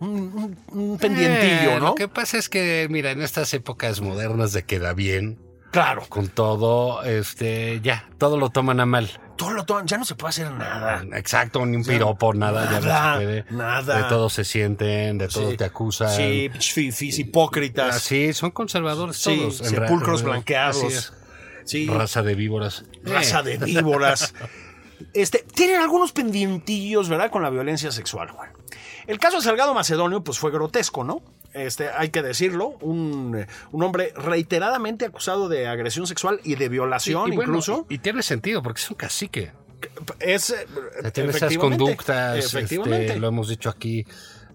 Un, 0.00 0.56
un- 0.72 0.78
un 0.80 0.98
pendientillo, 0.98 1.72
Eh, 1.72 1.80
¿no? 1.80 1.86
Lo 1.88 1.94
que 1.94 2.08
pasa 2.08 2.36
es 2.38 2.48
que, 2.48 2.86
mira, 2.90 3.10
en 3.12 3.22
estas 3.22 3.52
épocas 3.54 4.00
modernas 4.00 4.52
de 4.52 4.64
queda 4.64 4.92
bien, 4.94 5.38
Claro. 5.72 6.04
con 6.08 6.28
todo, 6.28 7.02
este, 7.02 7.80
ya, 7.82 8.08
todo 8.18 8.36
lo 8.36 8.50
toman 8.50 8.78
a 8.78 8.86
mal. 8.86 9.10
Todo 9.36 9.50
lo 9.52 9.64
toman, 9.64 9.86
ya 9.86 9.96
no 9.98 10.04
se 10.04 10.14
puede 10.14 10.28
hacer 10.28 10.50
nada. 10.52 11.02
Exacto, 11.16 11.64
ni 11.66 11.76
un 11.78 11.82
piropo, 11.84 12.32
nada, 12.34 12.66
ya 12.70 12.80
nada, 12.80 13.14
no 13.14 13.18
se 13.20 13.24
puede. 13.24 13.44
nada. 13.50 13.96
De 13.96 14.04
todo 14.04 14.28
se 14.28 14.44
sienten, 14.44 15.16
de 15.18 15.28
todo 15.28 15.50
Sí. 15.50 15.56
te 15.56 15.64
acusan. 15.64 16.10
Sí, 16.14 16.50
fifis, 16.60 17.18
hipócritas. 17.18 17.96
Así, 17.96 18.32
son 18.34 18.50
conservadores 18.52 19.16
Sí, 19.16 19.36
todos. 19.36 19.56
sepulcros 19.56 20.22
blanqueados. 20.22 21.12
Sí. 21.64 21.86
Raza 21.88 22.22
de 22.22 22.34
víboras. 22.34 22.84
raza 23.02 23.42
de 23.42 23.56
víboras. 23.64 24.34
Este, 25.14 25.38
tienen 25.54 25.80
algunos 25.80 26.12
pendientillos, 26.12 27.08
¿verdad? 27.08 27.30
Con 27.30 27.42
la 27.42 27.50
violencia 27.50 27.90
sexual, 27.90 28.30
Juan. 28.30 28.50
El 29.06 29.18
caso 29.18 29.38
de 29.38 29.42
Salgado 29.42 29.72
Macedonio, 29.74 30.22
pues 30.22 30.38
fue 30.38 30.50
grotesco, 30.52 31.02
¿no? 31.02 31.22
Este, 31.54 31.90
hay 31.90 32.08
que 32.08 32.22
decirlo, 32.22 32.76
un, 32.80 33.46
un 33.72 33.82
hombre 33.82 34.12
reiteradamente 34.16 35.04
acusado 35.04 35.48
de 35.48 35.66
agresión 35.66 36.06
sexual 36.06 36.40
y 36.44 36.54
de 36.54 36.68
violación, 36.68 37.32
y 37.32 37.36
incluso. 37.36 37.86
Y 37.88 37.98
tiene 37.98 38.22
sentido, 38.22 38.62
porque 38.62 38.80
es 38.80 38.90
un 38.90 38.96
cacique. 38.96 39.52
Es, 40.20 40.50
eh, 40.50 40.66
Tiene 41.12 41.30
esas 41.30 41.56
conductas, 41.58 42.38
Efectivamente. 42.38 43.06
este, 43.06 43.18
lo 43.18 43.28
hemos 43.28 43.48
dicho 43.48 43.68
aquí, 43.68 44.06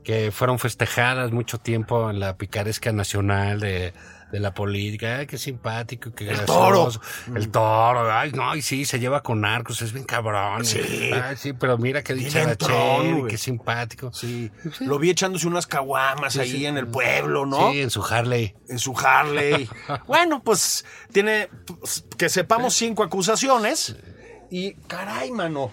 que 0.03 0.31
fueron 0.31 0.57
festejadas 0.57 1.31
mucho 1.31 1.57
tiempo 1.59 2.09
en 2.09 2.19
la 2.19 2.37
picaresca 2.37 2.91
nacional 2.93 3.59
de, 3.59 3.93
de 4.31 4.39
la 4.39 4.53
política. 4.53 5.17
Ay, 5.19 5.27
qué 5.27 5.37
simpático, 5.37 6.13
qué 6.13 6.25
El 6.25 6.37
gracioso. 6.37 6.59
toro. 6.59 6.91
El 7.35 7.49
toro. 7.49 8.11
Ay, 8.11 8.31
no, 8.31 8.55
y 8.55 8.61
sí, 8.61 8.85
se 8.85 8.99
lleva 8.99 9.23
con 9.23 9.45
arcos, 9.45 9.81
es 9.81 9.93
bien 9.93 10.05
cabrón. 10.05 10.65
Sí. 10.65 10.79
Ay, 11.13 11.35
sí, 11.37 11.53
pero 11.53 11.77
mira 11.77 12.03
qué 12.03 12.13
Bien 12.13 12.25
dicha 12.25 12.43
entrón, 12.43 13.19
güey. 13.19 13.31
qué 13.31 13.37
simpático. 13.37 14.11
Sí. 14.13 14.51
Lo 14.81 14.99
vi 14.99 15.09
echándose 15.11 15.47
unas 15.47 15.67
caguamas 15.67 16.37
ahí 16.37 16.65
en 16.65 16.77
el 16.77 16.87
pueblo, 16.87 17.45
¿no? 17.45 17.71
Sí, 17.71 17.81
en 17.81 17.89
su 17.89 18.03
Harley. 18.03 18.55
en 18.67 18.79
su 18.79 18.95
Harley. 18.97 19.69
bueno, 20.07 20.41
pues 20.43 20.85
tiene 21.11 21.49
pues, 21.65 22.05
que 22.17 22.29
sepamos 22.29 22.73
cinco 22.73 23.03
acusaciones 23.03 23.95
y 24.49 24.73
caray, 24.87 25.31
mano. 25.31 25.63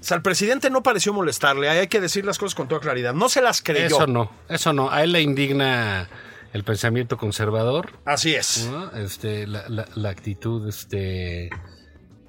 O 0.00 0.04
sea, 0.04 0.16
al 0.16 0.22
presidente 0.22 0.70
no 0.70 0.82
pareció 0.82 1.12
molestarle, 1.12 1.68
hay 1.68 1.88
que 1.88 2.00
decir 2.00 2.24
las 2.24 2.38
cosas 2.38 2.54
con 2.54 2.68
toda 2.68 2.80
claridad. 2.80 3.14
No 3.14 3.28
se 3.28 3.42
las 3.42 3.62
creyó. 3.62 3.86
Eso 3.86 4.06
no, 4.06 4.30
eso 4.48 4.72
no. 4.72 4.90
A 4.90 5.02
él 5.02 5.12
le 5.12 5.22
indigna 5.22 6.08
el 6.52 6.64
pensamiento 6.64 7.16
conservador, 7.16 7.98
Así 8.04 8.34
es. 8.34 8.66
¿no? 8.70 8.90
Este, 8.92 9.46
la, 9.46 9.68
la- 9.68 9.88
la 9.94 10.08
actitud, 10.10 10.66
este, 10.68 11.50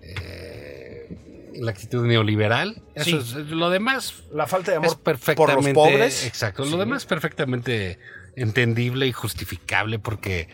eh, 0.01 1.51
la 1.55 1.71
actitud 1.71 2.05
neoliberal. 2.05 2.82
Eso 2.95 3.17
es, 3.19 3.34
lo 3.34 3.69
demás 3.69 4.23
La 4.34 4.47
falta 4.47 4.71
de 4.71 4.77
amor 4.77 4.88
es 4.88 4.93
por 4.95 5.03
perfectamente, 5.03 5.73
los 5.73 5.89
pobres. 5.89 6.25
exacto. 6.25 6.65
Sí. 6.65 6.71
Lo 6.71 6.77
demás 6.77 7.03
es 7.03 7.05
perfectamente 7.05 7.99
entendible 8.36 9.08
y 9.08 9.12
justificable 9.12 9.99
porque, 9.99 10.47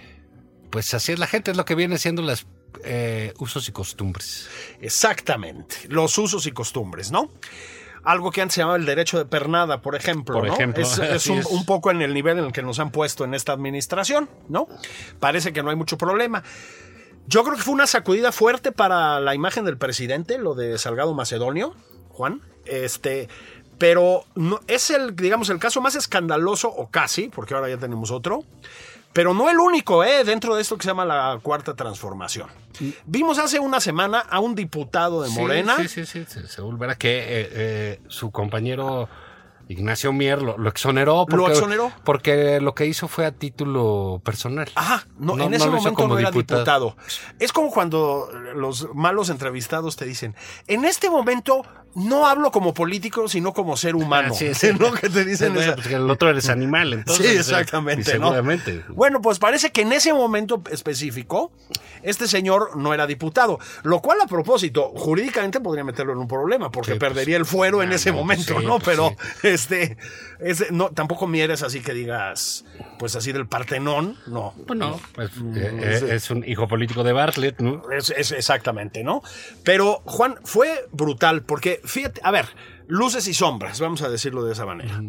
pues 0.69 0.93
así 0.93 1.12
es 1.12 1.19
la 1.19 1.28
gente, 1.28 1.51
es 1.51 1.58
lo 1.58 1.65
que 1.65 1.75
viene 1.75 1.97
siendo 1.97 2.21
las 2.21 2.47
eh, 2.84 3.34
usos 3.39 3.67
y 3.69 3.71
costumbres. 3.71 4.47
Exactamente. 4.82 5.75
Los 5.89 6.17
usos 6.17 6.45
y 6.47 6.51
costumbres, 6.51 7.12
¿no? 7.12 7.32
Algo 8.05 8.31
que 8.31 8.41
antes 8.41 8.55
se 8.55 8.61
llamaba 8.61 8.77
el 8.77 8.85
derecho 8.85 9.17
de 9.17 9.25
pernada, 9.25 9.81
por 9.81 9.95
ejemplo. 9.95 10.35
Por 10.35 10.47
¿no? 10.47 10.53
ejemplo, 10.53 10.83
Es, 10.83 10.97
es 10.99 11.11
así 11.11 11.31
un, 11.31 11.39
es. 11.39 11.45
un 11.47 11.65
poco 11.65 11.91
en 11.91 12.01
el 12.01 12.13
nivel 12.13 12.37
en 12.37 12.45
el 12.45 12.51
que 12.51 12.61
nos 12.61 12.79
han 12.79 12.91
puesto 12.91 13.23
en 13.23 13.33
esta 13.33 13.51
administración, 13.51 14.29
¿no? 14.47 14.67
Parece 15.19 15.51
que 15.51 15.63
no 15.63 15.69
hay 15.71 15.75
mucho 15.75 15.97
problema. 15.97 16.43
Yo 17.27 17.43
creo 17.43 17.55
que 17.55 17.63
fue 17.63 17.73
una 17.73 17.87
sacudida 17.87 18.31
fuerte 18.31 18.71
para 18.71 19.19
la 19.19 19.33
imagen 19.33 19.65
del 19.65 19.77
presidente, 19.77 20.37
lo 20.37 20.53
de 20.53 20.77
Salgado 20.77 21.13
Macedonio, 21.13 21.73
Juan. 22.09 22.41
Este, 22.65 23.27
pero 23.77 24.23
no, 24.35 24.59
es 24.67 24.89
el, 24.89 25.15
digamos, 25.15 25.49
el 25.49 25.59
caso 25.59 25.81
más 25.81 25.95
escandaloso, 25.95 26.69
o 26.69 26.89
casi, 26.89 27.29
porque 27.29 27.55
ahora 27.55 27.69
ya 27.69 27.77
tenemos 27.77 28.11
otro. 28.11 28.43
Pero 29.15 29.34
no 29.34 29.49
el 29.49 29.58
único, 29.60 30.04
¿eh? 30.04 30.25
Dentro 30.25 30.56
de 30.56 30.62
esto 30.62 30.75
que 30.78 30.84
se 30.84 30.89
llama 30.89 31.06
la 31.06 31.39
cuarta 31.41 31.73
transformación. 31.73 32.49
Vimos 33.06 33.39
hace 33.39 33.60
una 33.62 33.80
semana 33.80 34.19
a 34.19 34.41
un 34.41 34.56
diputado 34.56 35.21
de 35.21 35.30
Sí, 35.30 35.39
Morena. 35.39 35.78
Sí, 35.78 35.88
sí, 35.88 36.06
sí. 36.06 36.25
Se, 36.28 36.45
se 36.49 36.62
volverá 36.62 36.95
que 36.95 37.17
eh, 37.19 37.23
eh, 37.51 38.01
su 38.10 38.32
compañero 38.32 39.08
Ignacio 39.69 40.12
Mier 40.12 40.41
lo, 40.41 40.58
lo 40.58 40.67
exoneró. 40.69 41.25
Porque, 41.30 41.54
exoneró? 41.54 41.93
Porque 42.04 42.60
lo 42.60 42.75
que 42.75 42.88
hizo 42.88 43.08
fue 43.08 43.25
a 43.25 43.32
título 43.32 44.21
personal. 44.21 44.69
Ajá, 44.75 45.08
no, 45.17 45.38
No- 45.38 45.45
en 45.45 45.54
ese 45.54 45.65
lo 45.67 45.71
momento 45.71 45.93
como 45.95 46.15
no 46.15 46.19
era 46.19 46.30
diputado. 46.32 46.60
diputado. 46.89 46.97
Es 47.39 47.54
como 47.54 47.71
cuando 47.71 48.30
los 48.54 48.89
malos 48.93 49.30
entrevistados 49.30 49.95
te 49.95 50.04
dicen, 50.04 50.36
en 50.67 50.84
este 50.84 51.10
momento 51.10 51.63
no 51.95 52.27
hablo 52.27 52.51
como 52.51 52.73
político, 52.73 53.27
sino 53.27 53.53
como 53.53 53.75
ser 53.77 53.95
humano. 53.95 54.29
Ah, 54.31 54.36
sí, 54.38 54.53
sí. 54.53 54.67
¿No? 54.79 54.93
Que 54.93 55.10
te 55.10 55.25
dicen 55.25 55.55
esa- 55.58 55.75
pues 55.75 55.88
el 55.88 56.10
otro 56.10 56.29
eres 56.29 56.49
animal, 56.49 56.93
entonces. 56.93 57.25
sí, 57.31 57.38
exactamente. 57.38 58.19
¿no? 58.19 58.27
Seguramente. 58.29 58.84
Bueno, 58.89 59.21
pues 59.21 59.39
parece 59.39 59.71
que 59.71 59.81
en 59.81 59.93
ese 59.93 60.13
momento 60.13 60.62
específico, 60.71 61.51
este 62.03 62.27
señor 62.27 62.75
no 62.77 62.93
era 62.93 63.08
diputado. 63.08 63.60
Lo 63.84 63.99
cual, 64.01 64.19
a 64.21 64.27
propósito, 64.27 64.91
jurídicamente 64.95 65.60
podría 65.60 65.84
meterlo 65.84 66.13
en 66.13 66.19
un 66.19 66.27
problema, 66.27 66.69
porque 66.71 66.93
Sí, 66.93 66.99
pues, 66.99 67.10
perdería 67.10 67.38
el 67.38 67.45
fuero 67.45 67.81
en 67.81 67.91
ah, 67.91 67.95
ese 67.95 68.10
no, 68.12 68.17
pues 68.17 68.23
momento, 68.23 68.60
sí, 68.60 68.65
¿no? 68.65 68.79
pues 68.79 68.86
Pero, 68.86 69.10
sí. 69.41 69.47
este, 69.47 69.97
ese- 70.39 70.67
no, 70.71 70.89
tampoco 70.89 71.27
mieres 71.27 71.63
así 71.63 71.81
que 71.81 71.93
digas, 71.93 72.65
pues 72.99 73.15
así 73.15 73.31
del 73.31 73.47
Partenón, 73.47 74.17
no. 74.27 74.53
Bueno, 74.67 74.99
pues 75.13 75.31
Mm, 75.36 75.58
eh, 75.58 75.79
eh, 75.81 76.08
es 76.12 76.29
un 76.29 76.43
hijo 76.47 76.67
político 76.67 77.03
de 77.03 77.12
Bartlett, 77.13 77.60
¿no? 77.60 77.81
Es, 77.91 78.10
es 78.15 78.31
exactamente, 78.31 79.03
¿no? 79.03 79.21
Pero, 79.63 80.01
Juan, 80.05 80.36
fue 80.43 80.88
brutal, 80.91 81.43
porque 81.43 81.81
fíjate, 81.86 82.21
a 82.24 82.32
ver, 82.32 82.48
luces 82.88 83.28
y 83.28 83.34
sombras, 83.34 83.80
vamos 83.80 84.02
a 84.02 84.10
decirlo 84.10 84.43
de 84.43 84.54
esa 84.54 84.65
manera. 84.65 85.02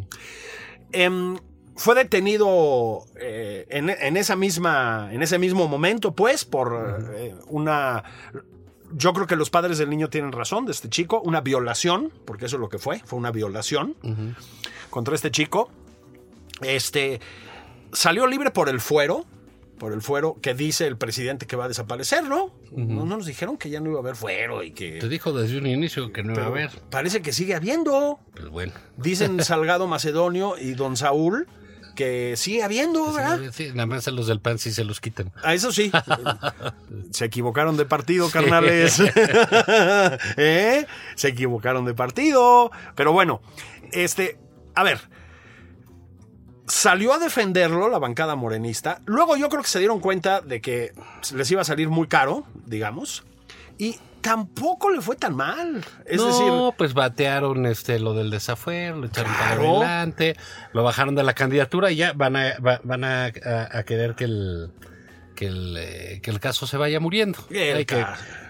Em, 0.93 1.37
fue 1.77 1.95
detenido 1.95 3.05
eh, 3.21 3.67
en, 3.71 3.91
en 3.91 4.17
esa 4.17 4.37
misma, 4.37 5.11
en 5.13 5.23
ese 5.23 5.39
mismo 5.39 5.69
momento, 5.69 6.15
pues, 6.15 6.45
por 6.45 7.13
eh, 7.15 7.35
una. 7.49 8.05
Yo 8.93 9.13
creo 9.13 9.27
que 9.27 9.37
los 9.37 9.51
padres 9.51 9.79
del 9.79 9.91
niño 9.91 10.09
tienen 10.09 10.33
razón 10.33 10.65
de 10.65 10.73
este 10.73 10.89
chico, 10.89 11.21
una 11.21 11.41
violación, 11.41 12.13
porque 12.25 12.47
eso 12.47 12.57
es 12.57 12.61
lo 12.61 12.69
que 12.69 12.79
fue, 12.79 13.01
fue 13.05 13.19
una 13.19 13.33
violación 13.33 13.97
contra 14.91 15.17
este 15.17 15.33
chico. 15.33 15.71
Este 16.63 17.21
salió 17.93 18.27
libre 18.29 18.53
por 18.53 18.69
el 18.69 18.81
fuero, 18.81 19.25
por 19.79 19.93
el 19.93 20.03
fuero 20.03 20.39
que 20.41 20.55
dice 20.55 20.87
el 20.87 20.97
presidente 20.97 21.47
que 21.47 21.57
va 21.57 21.67
a 21.67 21.69
desaparecer, 21.69 22.25
¿no? 22.25 22.53
no, 22.73 23.05
no 23.05 23.17
nos 23.17 23.27
dijeron 23.27 23.57
que 23.57 23.71
ya 23.71 23.81
no 23.81 23.91
iba 23.91 23.99
a 23.99 24.03
haber 24.03 24.17
fuero 24.17 24.63
y 24.63 24.73
que... 24.73 24.99
Te 24.99 25.09
dijo 25.09 25.33
desde 25.33 25.59
un 25.59 25.67
inicio 25.67 26.13
que 26.13 26.23
no 26.23 26.33
iba 26.33 26.45
a 26.45 26.47
haber. 26.47 26.71
Parece 26.91 27.23
que 27.23 27.33
sigue 27.33 27.55
habiendo. 27.55 28.19
Pues 28.35 28.49
bueno. 28.49 28.73
Dicen 28.97 29.41
Salgado 29.45 29.87
Macedonio 29.87 30.55
y 30.59 30.73
Don 30.73 30.97
Saúl 30.97 31.47
que 31.97 32.35
sigue 32.37 32.63
habiendo, 32.63 33.13
¿verdad? 33.13 33.41
Sí, 33.53 33.71
nada 33.71 33.87
más 33.87 34.07
a 34.07 34.13
los 34.13 34.29
del 34.29 34.39
PAN 34.39 34.59
sí 34.59 34.71
se 34.71 34.85
los 34.85 35.01
quitan. 35.01 35.33
A 35.43 35.55
eso 35.55 35.73
sí. 35.73 35.91
Se 37.11 37.25
equivocaron 37.25 37.77
de 37.77 37.87
partido, 37.87 38.31
carnales. 38.31 39.01
¿Eh? 40.37 40.87
Se 41.17 41.29
equivocaron 41.29 41.87
de 41.87 41.95
partido. 41.95 42.71
Pero 42.95 43.13
bueno, 43.13 43.41
este, 43.93 44.39
a 44.75 44.85
ver. 44.85 45.01
Salió 46.69 47.13
a 47.13 47.19
defenderlo 47.19 47.89
la 47.89 47.99
bancada 47.99 48.35
morenista. 48.35 49.01
Luego 49.07 49.37
yo 49.37 49.49
creo 49.49 49.63
que 49.63 49.69
se 49.69 49.79
dieron 49.79 50.01
cuenta 50.01 50.41
de 50.41 50.61
que 50.61 50.93
les 51.35 51.51
iba 51.51 51.61
a 51.63 51.65
salir 51.65 51.89
muy 51.89 52.09
caro, 52.09 52.45
digamos. 52.67 53.25
Y 53.79 53.99
tampoco 54.21 54.91
le 54.91 55.01
fue 55.01 55.15
tan 55.17 55.37
mal. 55.37 55.85
Es 56.07 56.17
no, 56.17 56.27
decir, 56.27 56.53
pues 56.77 56.93
batearon 56.95 57.67
este 57.67 58.01
lo 58.01 58.15
del 58.15 58.31
desafuero, 58.31 58.97
lo 58.97 59.07
echaron 59.07 59.33
para 59.33 59.53
adelante, 59.53 60.37
lo 60.73 60.83
bajaron 60.83 61.15
de 61.15 61.23
la 61.23 61.35
candidatura 61.35 61.93
y 61.93 61.97
ya 61.97 62.13
van 62.15 62.35
a, 62.35 62.59
va- 62.59 62.81
van 62.83 63.05
a, 63.05 63.27
a- 63.27 63.79
a 63.79 63.83
querer 63.85 64.15
que 64.17 64.25
el 64.25 64.71
que 65.37 65.47
el, 65.49 65.77
eh, 65.79 66.21
que 66.23 66.31
el 66.31 66.41
caso 66.41 66.67
se 66.67 66.79
vaya 66.79 66.99
muriendo. 66.99 67.39
Hay 67.51 67.85
que, 67.85 68.05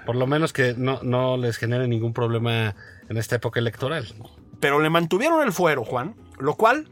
por 0.06 0.14
lo 0.14 0.26
menos 0.28 0.52
que 0.52 0.72
no, 0.78 1.00
no 1.02 1.36
les 1.36 1.56
genere 1.58 1.88
ningún 1.88 2.12
problema 2.12 2.76
en 3.08 3.16
esta 3.16 3.34
época 3.36 3.58
electoral. 3.58 4.06
pero 4.60 4.80
le 4.80 4.88
mantuvieron 4.88 5.44
el 5.44 5.52
fuero, 5.52 5.84
Juan, 5.84 6.14
lo 6.38 6.54
cual, 6.54 6.88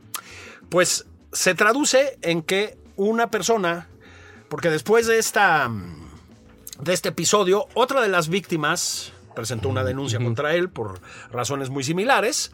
pues, 0.69 1.07
se 1.35 1.55
traduce 1.55 2.19
en 2.23 2.41
que 2.43 2.79
una 2.97 3.31
persona, 3.31 3.89
porque 4.49 4.71
después 4.71 5.07
de 5.07 5.19
esta, 5.19 5.71
de 6.81 6.93
este 6.95 7.11
episodio, 7.11 7.67
otra 7.75 8.01
de 8.01 8.09
las 8.09 8.29
víctimas 8.29 9.13
presentó 9.35 9.69
una 9.69 9.85
denuncia 9.85 10.19
contra 10.21 10.55
él 10.55 10.71
por 10.71 11.01
razones 11.33 11.69
muy 11.69 11.85
similares. 11.85 12.53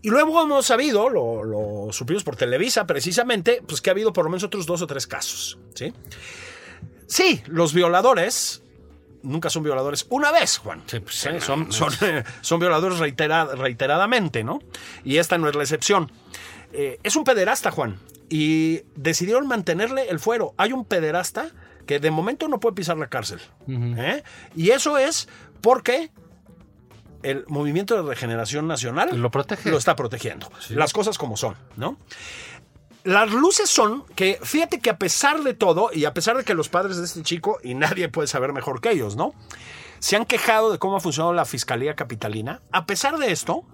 Y 0.00 0.10
luego 0.10 0.42
hemos 0.42 0.66
sabido, 0.66 1.08
lo, 1.08 1.42
lo 1.44 1.92
supimos 1.92 2.22
por 2.24 2.36
Televisa 2.36 2.86
precisamente, 2.86 3.62
pues 3.66 3.80
que 3.80 3.90
ha 3.90 3.92
habido 3.92 4.12
por 4.12 4.24
lo 4.24 4.30
menos 4.30 4.44
otros 4.44 4.64
dos 4.66 4.80
o 4.82 4.86
tres 4.86 5.06
casos, 5.06 5.58
¿sí? 5.74 5.92
Sí, 7.06 7.42
los 7.46 7.72
violadores 7.72 8.62
nunca 9.22 9.48
son 9.50 9.62
violadores 9.62 10.06
una 10.10 10.30
vez, 10.30 10.58
Juan. 10.58 10.82
Sí, 10.86 11.00
pues, 11.00 11.14
Sí, 11.16 11.28
son, 11.40 11.72
son, 11.72 11.90
son 12.42 12.60
violadores 12.60 12.98
reitera- 12.98 13.54
reiteradamente, 13.54 14.44
¿no? 14.44 14.60
Y 15.04 15.16
esta 15.16 15.38
no 15.38 15.48
es 15.48 15.54
la 15.54 15.62
excepción. 15.62 16.12
Eh, 16.74 16.98
es 17.02 17.16
un 17.16 17.24
pederasta, 17.24 17.70
Juan. 17.70 17.98
Y 18.28 18.82
decidieron 18.96 19.46
mantenerle 19.46 20.08
el 20.08 20.18
fuero. 20.18 20.54
Hay 20.56 20.72
un 20.72 20.84
pederasta 20.84 21.48
que 21.86 22.00
de 22.00 22.10
momento 22.10 22.48
no 22.48 22.60
puede 22.60 22.74
pisar 22.74 22.96
la 22.96 23.08
cárcel. 23.08 23.40
¿eh? 23.68 24.22
Y 24.56 24.70
eso 24.70 24.98
es 24.98 25.28
porque 25.60 26.10
el 27.22 27.44
Movimiento 27.48 27.94
de 27.96 28.02
Regeneración 28.08 28.66
Nacional 28.66 29.10
Lo 29.20 29.30
protege. 29.30 29.70
lo 29.70 29.78
está 29.78 29.94
protegiendo. 29.96 30.50
Las 30.70 30.92
cosas 30.92 31.16
como 31.16 31.36
son, 31.36 31.56
¿no? 31.76 31.96
Las 33.04 33.30
luces 33.30 33.68
son 33.68 34.04
que, 34.14 34.38
fíjate 34.42 34.80
que 34.80 34.88
a 34.90 34.98
pesar 34.98 35.42
de 35.42 35.52
todo, 35.52 35.90
y 35.92 36.06
a 36.06 36.14
pesar 36.14 36.36
de 36.38 36.44
que 36.44 36.54
los 36.54 36.70
padres 36.70 36.96
de 36.96 37.04
este 37.04 37.22
chico, 37.22 37.58
y 37.62 37.74
nadie 37.74 38.08
puede 38.08 38.28
saber 38.28 38.52
mejor 38.54 38.80
que 38.80 38.90
ellos, 38.90 39.14
¿no? 39.16 39.34
Se 39.98 40.16
han 40.16 40.24
quejado 40.24 40.72
de 40.72 40.78
cómo 40.78 40.96
ha 40.96 41.00
funcionado 41.00 41.34
la 41.34 41.44
Fiscalía 41.44 41.94
Capitalina. 41.94 42.62
A 42.72 42.86
pesar 42.86 43.18
de 43.18 43.30
esto, 43.30 43.64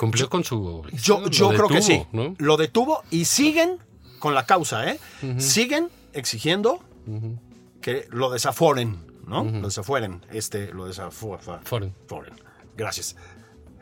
Cumplió 0.00 0.30
con 0.30 0.44
su 0.44 0.82
yo, 0.94 1.18
obligación, 1.18 1.30
yo 1.30 1.52
lo 1.52 1.58
creo 1.58 1.68
que 1.68 1.82
sí. 1.82 2.06
¿no? 2.12 2.34
Lo 2.38 2.56
detuvo 2.56 3.02
y 3.10 3.26
siguen 3.26 3.76
con 4.18 4.34
la 4.34 4.46
causa, 4.46 4.90
¿eh? 4.90 4.98
Siguen 5.36 5.90
exigiendo 6.14 6.80
que 7.82 8.06
lo 8.08 8.30
desaforen, 8.30 9.04
¿no? 9.26 9.44
Lo 9.44 9.66
desafueren. 9.66 10.24
Este, 10.32 10.72
lo 10.72 10.86
desafueren. 10.86 11.60
Foren. 11.64 11.94
Gracias. 12.78 13.14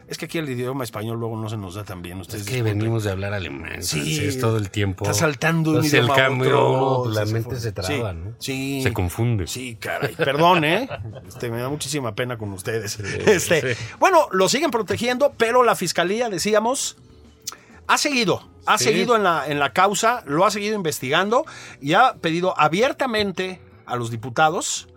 Es 0.08 0.16
que 0.16 0.24
aquí 0.24 0.38
el 0.38 0.48
idioma 0.48 0.84
español 0.84 1.18
luego 1.20 1.36
no 1.36 1.48
se 1.50 1.58
nos 1.58 1.74
da 1.74 1.84
tan 1.84 2.00
bien. 2.00 2.18
Ustedes 2.20 2.40
Es 2.42 2.46
que 2.48 2.54
disculpen. 2.54 2.78
venimos 2.78 3.04
de 3.04 3.10
hablar 3.10 3.34
alemán, 3.34 3.82
Sí, 3.82 4.16
francés 4.16 4.40
todo 4.40 4.56
el 4.56 4.70
tiempo. 4.70 5.04
Está 5.04 5.12
saltando 5.14 5.70
un 5.70 5.76
Entonces, 5.76 5.92
el 5.94 6.04
idioma 6.06 6.14
a 6.14 6.16
cambio, 6.28 6.48
otro, 6.66 7.02
uno, 7.02 7.12
la 7.12 7.26
se 7.26 7.32
mente 7.34 7.56
se 7.60 7.72
traba, 7.72 8.12
Sí, 8.12 8.18
¿no? 8.18 8.32
sí. 8.38 8.80
Se 8.82 8.92
confunde. 8.94 9.46
Sí, 9.46 9.76
caray. 9.78 10.14
Perdón, 10.16 10.64
¿eh? 10.64 10.88
Este, 11.28 11.50
me 11.50 11.60
da 11.60 11.68
muchísima 11.68 12.14
pena 12.14 12.38
con 12.38 12.50
ustedes. 12.52 12.98
este. 13.00 13.76
Bueno, 13.98 14.28
lo 14.32 14.48
siguen 14.48 14.70
protegiendo, 14.70 15.34
pero 15.36 15.62
la 15.62 15.76
fiscalía, 15.76 16.30
decíamos, 16.30 16.96
ha 17.86 17.98
seguido, 17.98 18.48
ha 18.64 18.78
Sí. 18.78 18.84
seguido 18.84 19.14
en 19.14 19.24
la, 19.24 19.46
en 19.46 19.58
la 19.58 19.72
causa, 19.74 20.22
lo 20.26 20.46
ha 20.46 20.50
seguido 20.50 20.74
investigando 20.74 21.44
y 21.82 21.92
ha 21.92 22.14
pedido 22.14 22.58
abiertamente 22.58 23.60
a 23.84 23.96
los 23.96 24.10
diputados 24.10 24.88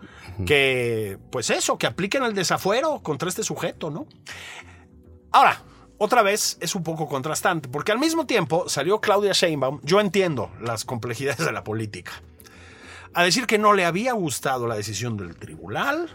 que, 0.46 1.18
pues 1.32 1.50
eso, 1.50 1.78
que 1.78 1.86
apliquen 1.86 2.24
el 2.24 2.34
desafuero 2.34 3.00
contra 3.04 3.30
este 3.30 3.44
sujeto, 3.44 3.92
¿no? 3.92 4.08
Ahora, 5.32 5.62
otra 5.98 6.22
vez 6.24 6.58
es 6.60 6.76
un 6.76 6.84
poco 6.84 7.08
contrastante, 7.08 7.70
porque 7.70 7.92
al 7.92 8.00
mismo 8.00 8.26
tiempo 8.26 8.68
salió 8.68 9.00
Claudia 9.00 9.34
Sheinbaum, 9.34 9.80
yo 9.84 10.00
entiendo 10.00 10.52
las 10.62 10.84
complejidades 10.84 11.46
de 11.46 11.52
la 11.52 11.64
política, 11.64 12.12
a 13.14 13.24
decir 13.24 13.46
que 13.46 13.58
no 13.58 13.74
le 13.74 13.86
había 13.86 14.14
gustado 14.14 14.68
la 14.68 14.76
decisión 14.76 15.18
del 15.18 15.36
tribunal, 15.36 16.10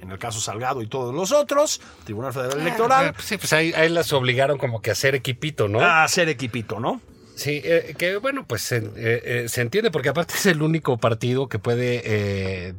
en 0.00 0.10
el 0.10 0.18
caso 0.18 0.40
Salgado 0.40 0.82
y 0.82 0.86
todos 0.86 1.14
los 1.14 1.32
otros, 1.32 1.80
Tribunal 2.04 2.32
Federal 2.32 2.60
Electoral, 2.60 3.06
Ah, 3.08 3.12
pues 3.12 3.26
sí, 3.26 3.36
pues 3.36 3.52
ahí, 3.52 3.72
ahí 3.74 3.88
las 3.88 4.12
obligaron 4.12 4.58
como 4.58 4.80
que 4.80 4.90
a 4.90 4.92
hacer 4.92 5.14
equipito, 5.14 5.68
¿no? 5.68 5.80
a 5.80 6.04
hacer 6.04 6.28
equipito, 6.28 6.80
¿no? 6.80 7.00
Sí, 7.34 7.60
eh, 7.62 7.94
que 7.98 8.16
bueno, 8.16 8.46
pues 8.46 8.62
se, 8.62 8.78
eh, 8.78 8.82
eh, 8.96 9.46
se 9.48 9.60
entiende 9.60 9.90
porque 9.90 10.08
aparte 10.08 10.34
es 10.34 10.46
el 10.46 10.62
único 10.62 10.96
partido 10.96 11.48
que 11.48 11.58
puede 11.58 12.74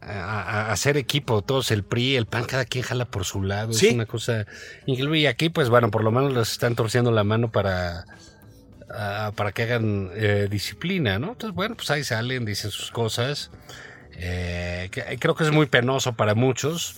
a- 0.00 0.42
a- 0.42 0.72
hacer 0.72 0.96
equipo. 0.96 1.42
Todos 1.42 1.70
el 1.70 1.82
PRI, 1.84 2.16
el 2.16 2.26
PAN, 2.26 2.44
cada 2.44 2.64
quien 2.64 2.84
jala 2.84 3.04
por 3.04 3.24
su 3.24 3.42
lado. 3.42 3.72
Sí. 3.72 3.88
Es 3.88 3.94
una 3.94 4.06
cosa 4.06 4.46
increíble. 4.86 5.18
Y 5.18 5.26
aquí, 5.26 5.48
pues 5.50 5.68
bueno, 5.68 5.90
por 5.90 6.02
lo 6.04 6.10
menos 6.10 6.32
les 6.32 6.52
están 6.52 6.74
torciendo 6.74 7.10
la 7.10 7.24
mano 7.24 7.50
para, 7.52 8.04
para 9.36 9.52
que 9.52 9.62
hagan 9.62 10.10
eh, 10.14 10.48
disciplina, 10.50 11.18
¿no? 11.18 11.32
Entonces, 11.32 11.54
bueno, 11.54 11.76
pues 11.76 11.90
ahí 11.90 12.02
salen, 12.04 12.44
dicen 12.44 12.70
sus 12.70 12.90
cosas. 12.90 13.50
Eh, 14.16 14.88
que- 14.90 15.18
creo 15.18 15.34
que 15.34 15.44
es 15.44 15.50
muy 15.52 15.66
penoso 15.66 16.14
para 16.14 16.34
muchos 16.34 16.96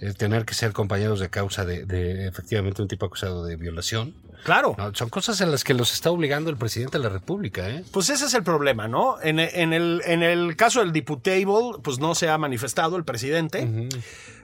eh, 0.00 0.14
tener 0.14 0.44
que 0.46 0.54
ser 0.54 0.72
compañeros 0.72 1.20
de 1.20 1.28
causa 1.28 1.64
de, 1.64 1.84
de 1.84 2.26
efectivamente 2.26 2.80
un 2.82 2.88
tipo 2.88 3.06
acusado 3.06 3.44
de 3.44 3.56
violación. 3.56 4.14
Claro. 4.44 4.74
No, 4.78 4.94
son 4.94 5.08
cosas 5.08 5.40
en 5.40 5.50
las 5.50 5.64
que 5.64 5.74
los 5.74 5.92
está 5.92 6.10
obligando 6.10 6.50
el 6.50 6.56
presidente 6.56 6.98
de 6.98 7.04
la 7.04 7.10
República, 7.10 7.68
¿eh? 7.68 7.84
Pues 7.90 8.10
ese 8.10 8.26
es 8.26 8.34
el 8.34 8.42
problema, 8.42 8.88
¿no? 8.88 9.16
En, 9.22 9.38
en 9.38 9.72
el, 9.72 10.02
en 10.04 10.22
el 10.22 10.56
caso 10.56 10.80
del 10.80 10.92
Diputable, 10.92 11.78
pues 11.82 11.98
no 11.98 12.14
se 12.14 12.28
ha 12.28 12.38
manifestado 12.38 12.96
el 12.96 13.04
presidente. 13.04 13.88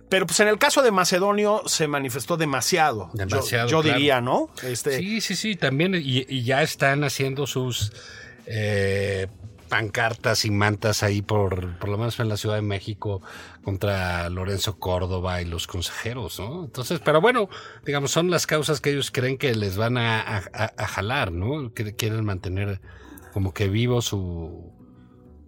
Pero 0.09 0.27
pues 0.27 0.39
en 0.41 0.47
el 0.49 0.59
caso 0.59 0.83
de 0.83 0.93
Macedonio 0.93 1.63
se 1.67 1.89
manifestó 1.89 2.37
demasiado. 2.37 3.11
Yo- 3.15 3.27
Demasiado, 3.27 3.69
Yo, 3.69 3.81
claro. 3.83 3.99
diría, 3.99 4.21
¿no? 4.21 4.51
Este, 4.63 4.99
Sí, 4.99 5.21
sí, 5.21 5.35
sí, 5.35 5.57
también. 5.57 5.95
Y, 5.97 6.25
y 6.29 6.43
ya 6.45 6.63
están 6.63 7.03
haciendo 7.03 7.47
sus 7.49 7.93
eh, 8.47 9.27
pancartas 9.77 10.47
y 10.47 10.51
mantas 10.51 11.03
ahí 11.03 11.21
por, 11.21 11.77
por 11.77 11.91
lo 11.91 11.99
menos 11.99 12.19
en 12.19 12.31
la 12.31 12.39
Ciudad 12.39 12.55
de 12.55 12.63
México 12.63 13.21
contra 13.63 14.31
Lorenzo 14.31 14.79
Córdoba 14.79 15.43
y 15.43 15.45
los 15.45 15.67
consejeros, 15.67 16.41
¿no? 16.41 16.65
Entonces, 16.65 16.99
pero 17.05 17.21
bueno, 17.21 17.51
digamos, 17.85 18.11
son 18.11 18.31
las 18.31 18.47
causas 18.47 18.81
que 18.81 18.89
ellos 18.89 19.11
creen 19.11 19.37
que 19.37 19.55
les 19.55 19.77
van 19.77 19.99
a, 19.99 20.41
jalar, 20.79 21.31
¿no? 21.31 21.75
Quieren 21.75 22.25
mantener 22.25 22.81
como 23.35 23.53
que 23.53 23.69
vivo 23.69 24.01
su, 24.01 24.73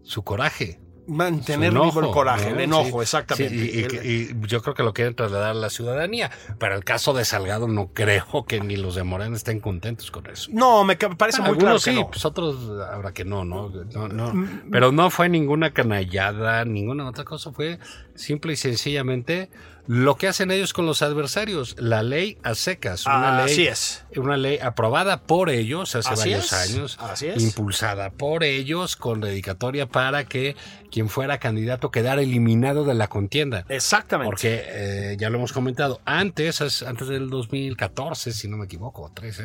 su 0.03 0.23
coraje. 0.25 0.79
Mantener 1.09 1.73
vivo 1.73 2.01
el 2.01 2.11
coraje, 2.11 2.51
¿no? 2.51 2.57
el 2.57 2.61
enojo, 2.61 2.99
Sí, 2.99 3.03
exactamente. 3.03 3.59
sí, 3.59 3.87
y, 4.03 4.09
y- 4.09 4.31
y 4.43 4.47
yo 4.47 4.63
creo 4.63 4.75
que 4.75 4.83
lo 4.83 4.93
quieren 4.93 5.15
trasladar 5.15 5.51
a 5.51 5.55
la 5.55 5.71
ciudadanía. 5.71 6.31
Pero 6.59 6.75
el 6.77 6.85
caso 6.85 7.15
de 7.15 7.25
Salgado 7.25 7.67
no 7.67 7.89
creo 7.93 8.45
que 8.47 8.61
ni 8.61 8.77
los 8.77 8.95
de 8.95 9.03
Morena 9.05 9.35
estén 9.37 9.61
contentos 9.61 10.11
con 10.11 10.27
eso. 10.29 10.51
no, 10.53 10.85
me 10.85 10.97
parece 10.97 11.43
muy 11.43 11.57
claro 11.59 11.77
que 11.77 11.91
sí, 11.91 11.95
no. 11.95 12.11
pues 12.11 12.25
otros 12.25 12.57
habrá 12.93 13.13
que 13.13 13.25
no, 13.25 13.45
¿no? 13.45 13.71
No, 13.95 14.09
no. 14.09 14.49
Pero 14.71 14.93
no 14.93 15.11
fue 15.11 15.29
ninguna 15.29 15.73
canallada, 15.73 16.65
ninguna 16.65 17.09
otra 17.09 17.25
cosa. 17.25 17.53
Fue 17.53 17.79
simple 18.15 18.53
y 18.53 18.57
sencillamente 18.57 19.51
lo 19.89 20.17
que 20.17 20.29
hacen 20.29 20.51
ellos 20.51 20.75
con 20.75 20.85
los 20.85 21.01
adversarios. 21.01 21.75
La 21.79 22.03
ley 22.03 22.37
a 22.43 22.55
secas. 22.55 23.07
Una 23.07 23.43
ley, 23.43 23.53
Así 23.53 23.67
es. 23.67 24.05
Una 24.17 24.37
ley 24.37 24.59
aprobada 24.63 25.23
por 25.23 25.49
ellos 25.49 25.95
hace 25.95 26.11
Así 26.11 26.29
varios 26.29 26.53
es, 26.53 26.53
años. 26.53 26.99
así 27.01 27.27
es. 27.29 27.43
Impulsada 27.43 28.11
por 28.11 28.45
ellos 28.45 28.97
con 28.97 29.23
dedicatoria 29.23 29.87
para 29.87 30.25
que 30.27 30.57
quien 30.91 31.09
fuera 31.09 31.39
candidato 31.39 31.91
quedara 31.91 32.21
eliminado 32.21 32.85
de 32.85 32.93
la 32.93 33.09
contienda. 33.09 33.65
Exactamente. 33.71 34.29
Porque 34.29 34.63
eh, 34.67 35.17
ya 35.19 35.31
lo 35.31 35.39
hemos 35.39 35.55
comentado, 35.55 36.03
antes, 36.05 36.61
antes 36.83 37.09
del 37.09 37.31
2014, 37.31 38.33
si 38.33 38.47
no 38.47 38.59
me 38.59 38.67
equivoco, 38.67 39.05
o 39.05 39.11
13, 39.11 39.45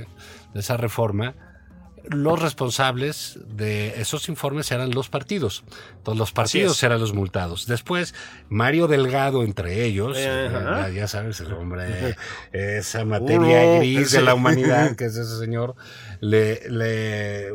de 0.53 0.59
esa 0.59 0.75
reforma, 0.75 1.35
los 2.09 2.41
responsables 2.41 3.39
de 3.47 4.01
esos 4.01 4.27
informes 4.29 4.71
eran 4.71 4.91
los 4.91 5.09
partidos. 5.09 5.63
Entonces 5.97 6.19
los 6.19 6.31
partidos 6.31 6.81
eran 6.83 6.99
los 6.99 7.13
multados. 7.13 7.65
Después, 7.65 8.13
Mario 8.49 8.87
Delgado 8.87 9.43
entre 9.43 9.85
ellos, 9.85 10.17
Ajá. 10.17 10.89
ya, 10.89 11.07
sabes, 11.07 11.39
el 11.39 11.53
hombre, 11.53 12.15
esa 12.51 13.05
materia 13.05 13.61
Uno, 13.63 13.77
gris 13.79 14.11
de 14.11 14.21
la 14.21 14.33
humanidad 14.33 14.95
que 14.97 15.05
es 15.05 15.15
ese 15.15 15.37
señor, 15.39 15.75
le, 16.19 16.69
le 16.69 17.51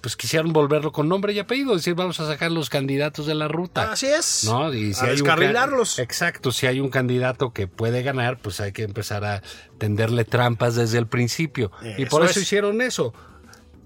pues 0.00 0.16
quisieron 0.16 0.52
volverlo 0.52 0.90
con 0.90 1.08
nombre 1.08 1.32
y 1.32 1.38
apellido, 1.38 1.76
decir, 1.76 1.94
vamos 1.94 2.18
a 2.18 2.26
sacar 2.26 2.50
los 2.50 2.68
candidatos 2.68 3.24
de 3.26 3.34
la 3.34 3.46
ruta. 3.46 3.92
Así 3.92 4.06
es. 4.06 4.44
¿no? 4.44 4.74
Y 4.74 4.94
si 4.94 5.04
a 5.04 5.10
hay 5.10 5.20
un. 5.20 5.86
Exacto, 5.98 6.50
si 6.50 6.66
hay 6.66 6.80
un 6.80 6.90
candidato 6.90 7.52
que 7.52 7.68
puede 7.68 8.02
ganar, 8.02 8.38
pues 8.38 8.60
hay 8.60 8.72
que 8.72 8.82
empezar 8.82 9.24
a 9.24 9.42
tenderle 9.78 10.24
trampas 10.24 10.74
desde 10.74 10.98
el 10.98 11.06
principio. 11.06 11.70
y 11.96 12.06
por 12.06 12.22
Eso 12.22 12.30
eso 12.30 12.40
es. 12.40 12.46
hicieron 12.46 12.82
eso. 12.82 13.14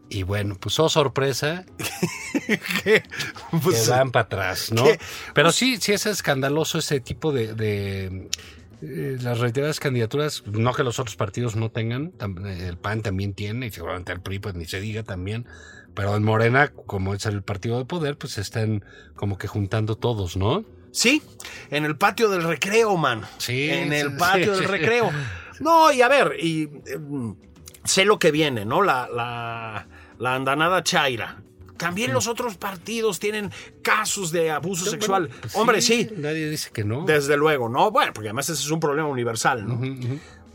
Y 0.08 0.22
bueno, 0.22 0.56
pues 0.60 0.78
oh 0.78 0.88
sorpresa. 0.88 1.64
Pues, 3.62 3.84
que 3.84 3.90
van 3.90 4.10
para 4.12 4.24
atrás, 4.24 4.70
¿no? 4.72 4.84
¿qué? 4.84 4.98
Pero 5.34 5.50
sí, 5.52 5.78
sí 5.80 5.92
es 5.92 6.06
escandaloso 6.06 6.78
ese 6.78 7.00
tipo 7.00 7.32
de... 7.32 7.54
de, 7.54 8.28
eh, 8.82 9.16
las 9.20 9.38
reiteradas 9.38 9.80
candidaturas, 9.80 10.44
no 10.46 10.72
que 10.74 10.84
los 10.84 10.98
otros 10.98 11.16
partidos 11.16 11.56
no 11.56 11.70
tengan, 11.70 12.12
tam- 12.12 12.46
el 12.46 12.76
PAN 12.76 13.00
también 13.02 13.32
tiene, 13.32 13.66
y 13.66 13.70
seguramente 13.70 14.12
el 14.12 14.20
PRI, 14.20 14.38
pues 14.38 14.54
ni 14.54 14.66
se 14.66 14.80
diga 14.80 15.02
también, 15.02 15.46
pero 15.94 16.14
en 16.14 16.22
Morena, 16.22 16.68
como 16.68 17.14
es 17.14 17.24
el 17.24 17.42
partido 17.42 17.78
de 17.78 17.86
poder, 17.86 18.18
pues 18.18 18.36
están 18.36 18.84
como 19.14 19.38
que 19.38 19.48
juntando 19.48 19.96
todos, 19.96 20.36
¿no? 20.36 20.64
Sí, 20.92 21.22
en 21.70 21.84
el 21.86 21.96
patio 21.96 22.28
del 22.28 22.42
recreo, 22.44 22.96
man. 22.98 23.22
Sí, 23.38 23.70
En 23.70 23.92
el 23.94 24.14
patio 24.16 24.54
sí. 24.54 24.60
del 24.60 24.68
recreo. 24.68 25.10
No, 25.58 25.90
y 25.90 26.02
a 26.02 26.08
ver, 26.08 26.36
y 26.38 26.64
eh, 26.64 26.98
sé 27.84 28.04
lo 28.04 28.18
que 28.18 28.30
viene, 28.30 28.66
¿no? 28.66 28.82
La, 28.82 29.08
la, 29.08 29.86
la 30.18 30.34
andanada 30.34 30.82
chaira. 30.82 31.42
También 31.76 32.14
los 32.14 32.26
otros 32.26 32.56
partidos 32.56 33.18
tienen 33.20 33.50
casos 33.82 34.32
de 34.32 34.50
abuso 34.50 34.86
sexual. 34.90 35.26
Bueno, 35.26 35.40
pues 35.42 35.56
Hombre, 35.56 35.80
sí, 35.82 36.08
Nadie 36.16 36.48
dice 36.48 36.70
que 36.72 36.84
no. 36.84 37.04
desde 37.04 37.36
luego, 37.36 37.68
¿no? 37.68 37.90
Bueno, 37.90 38.12
porque 38.14 38.28
además 38.28 38.48
ese 38.48 38.62
es 38.62 38.70
un 38.70 38.80
problema 38.80 39.08
universal, 39.08 39.66
¿no? 39.68 39.78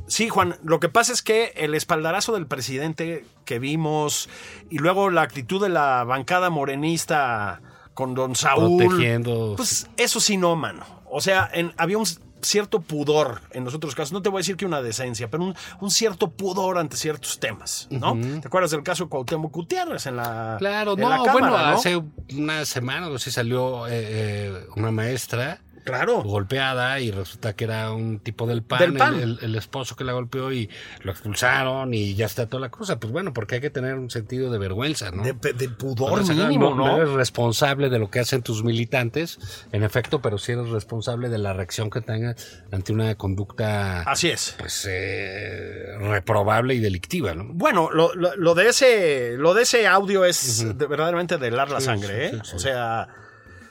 Sí, 0.08 0.30
Juan, 0.30 0.58
lo 0.64 0.80
que 0.80 0.90
pasa 0.90 1.14
es 1.14 1.22
que 1.22 1.54
el 1.56 1.76
espaldarazo 1.76 2.34
del 2.34 2.48
presidente 2.48 3.24
que 3.46 3.60
vimos 3.60 4.30
y 4.72 4.80
luego 4.80 5.10
la 5.12 5.22
actitud 5.22 5.62
de 5.62 5.70
la 5.70 6.04
bancada 6.04 6.50
morenista 6.50 7.62
con 7.94 8.14
don 8.16 8.36
Saúl. 8.36 8.84
Protegiendo. 8.86 9.54
Pues 9.56 9.88
eso 9.98 10.20
sí, 10.20 10.38
no, 10.38 10.56
mano. 10.56 10.84
O 11.10 11.22
sea, 11.22 11.50
en- 11.54 11.72
había 11.78 11.98
un 11.98 12.06
cierto 12.44 12.82
pudor 12.82 13.42
en 13.52 13.64
los 13.64 13.74
otros 13.74 13.96
casos. 13.96 14.12
No 14.12 14.22
te 14.22 14.30
voy 14.30 14.40
a 14.40 14.42
decir 14.42 14.58
que 14.58 14.66
una 14.66 14.82
decencia, 14.82 15.30
pero 15.30 15.44
un, 15.44 15.56
un 15.80 15.92
cierto 15.92 16.30
pudor 16.32 16.78
ante 16.78 16.98
ciertos 16.98 17.40
temas, 17.40 17.88
¿no? 17.90 18.18
¿Te 18.40 18.48
acuerdas 18.48 18.72
del 18.72 18.84
caso 18.84 19.06
de 19.06 19.10
Cuauhtémoc 19.10 19.54
Gutiérrez 19.54 20.06
en 20.06 20.18
la 20.18 20.56
Claro, 20.60 20.94
en 20.94 21.00
no, 21.00 21.10
la 21.10 21.18
Cámara, 21.18 21.34
bueno, 21.34 21.50
¿no? 21.50 21.58
hace 21.58 22.02
una 22.36 22.66
semana 22.66 23.08
o 23.10 23.18
sí 23.20 23.32
salió 23.32 23.88
eh, 23.88 23.92
eh, 23.94 24.66
una 24.76 24.92
maestra 24.92 25.62
Claro. 25.84 26.22
golpeada 26.24 27.00
y 27.00 27.12
resulta 27.12 27.54
que 27.56 27.64
era 27.66 27.92
un 27.92 28.20
tipo 28.20 28.46
del 28.48 28.62
PAN, 28.64 28.80
Del 28.80 28.94
PAN. 28.94 29.16
El, 29.16 29.22
el- 29.22 29.40
el 29.42 29.56
esposo 29.56 29.96
que 29.96 30.04
la 30.04 30.14
golpeó 30.14 30.52
y 30.52 30.70
lo 31.04 31.12
expulsaron 31.12 31.94
y 31.94 32.16
ya 32.16 32.26
está 32.26 32.48
toda 32.48 32.62
la 32.62 32.70
cosa. 32.70 33.00
Pues 33.00 33.12
bueno, 33.12 33.34
porque 33.34 33.56
hay 33.56 33.62
que 33.62 33.70
tener 33.70 33.96
un 33.96 34.10
sentido 34.10 34.52
de 34.52 34.58
vergüenza, 34.58 35.12
¿no? 35.12 35.24
De, 35.24 35.34
de 35.34 35.70
pudor 35.70 36.24
mínimo, 36.28 36.76
no, 36.76 36.88
¿no? 36.88 36.98
eres 36.98 37.10
responsable 37.10 37.90
de 37.90 38.00
lo 38.00 38.10
que 38.10 38.20
hacen 38.20 38.42
tus 38.42 38.64
militantes, 38.64 39.40
en 39.72 39.84
efecto, 39.84 40.22
pero 40.22 40.38
sí 40.38 40.52
eres 40.54 40.70
responsable 40.70 41.30
de 41.30 41.38
la 41.38 41.54
reacción 41.54 41.90
que 41.90 42.02
tengan 42.02 42.36
ante 42.72 42.94
una 42.94 43.16
conducta 43.16 44.02
Así 44.04 44.30
es. 44.30 44.56
pues 44.60 44.88
eh, 44.90 45.86
reprobable 46.00 46.74
y 46.76 46.80
delictiva, 46.80 47.34
¿no? 47.34 47.46
Bueno, 47.54 47.90
lo, 47.92 48.14
lo- 48.16 48.36
lo 48.36 48.56
de 48.56 48.70
ese, 48.70 49.36
lo 49.38 49.54
de 49.54 49.64
ese 49.64 49.88
audio 49.88 50.26
es 50.26 50.78
de- 50.78 50.88
verdaderamente 50.88 51.38
de 51.38 51.48
helar 51.48 51.70
la 51.70 51.80
Sí, 51.80 51.86
sangre, 51.86 52.30
sí, 52.30 52.36
¿eh? 52.36 52.40
sí. 52.44 52.56
O 52.56 52.60
sea, 52.60 53.08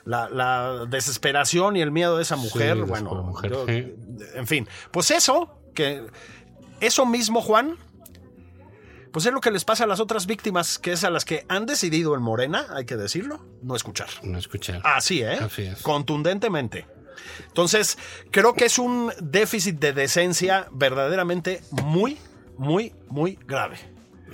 la, 0.05 0.29
la 0.29 0.85
desesperación 0.87 1.75
y 1.77 1.81
el 1.81 1.91
miedo 1.91 2.17
de 2.17 2.23
esa 2.23 2.35
mujer, 2.35 2.77
bueno, 2.83 3.11
esa 3.11 3.21
mujer, 3.21 3.51
yo- 3.51 3.65
sí. 3.67 3.93
en 4.35 4.47
fin, 4.47 4.67
pues 4.91 5.11
eso, 5.11 5.59
que 5.73 6.05
eso 6.79 7.05
mismo, 7.05 7.41
Juan, 7.41 7.77
pues 9.11 9.25
es 9.25 9.33
lo 9.33 9.41
que 9.41 9.51
les 9.51 9.65
pasa 9.65 9.83
a 9.83 9.87
las 9.87 9.99
otras 9.99 10.25
víctimas, 10.25 10.79
que 10.79 10.93
es 10.93 11.03
a 11.03 11.09
las 11.09 11.25
que 11.25 11.45
han 11.49 11.65
decidido 11.65 12.15
en 12.15 12.21
Morena, 12.21 12.65
hay 12.73 12.85
que 12.85 12.95
decirlo, 12.95 13.45
no 13.61 13.75
escuchar. 13.75 14.07
No 14.23 14.37
escuchar. 14.37 14.81
Así, 14.85 15.21
¿eh? 15.21 15.33
Así 15.33 15.63
es. 15.63 15.81
Contundentemente. 15.81 16.85
Entonces, 17.47 17.97
creo 18.31 18.53
que 18.53 18.65
es 18.65 18.79
un 18.79 19.11
déficit 19.21 19.79
de 19.79 19.91
decencia 19.93 20.67
verdaderamente 20.71 21.61
muy, 21.71 22.17
muy, 22.57 22.93
muy 23.09 23.37
grave. 23.45 23.77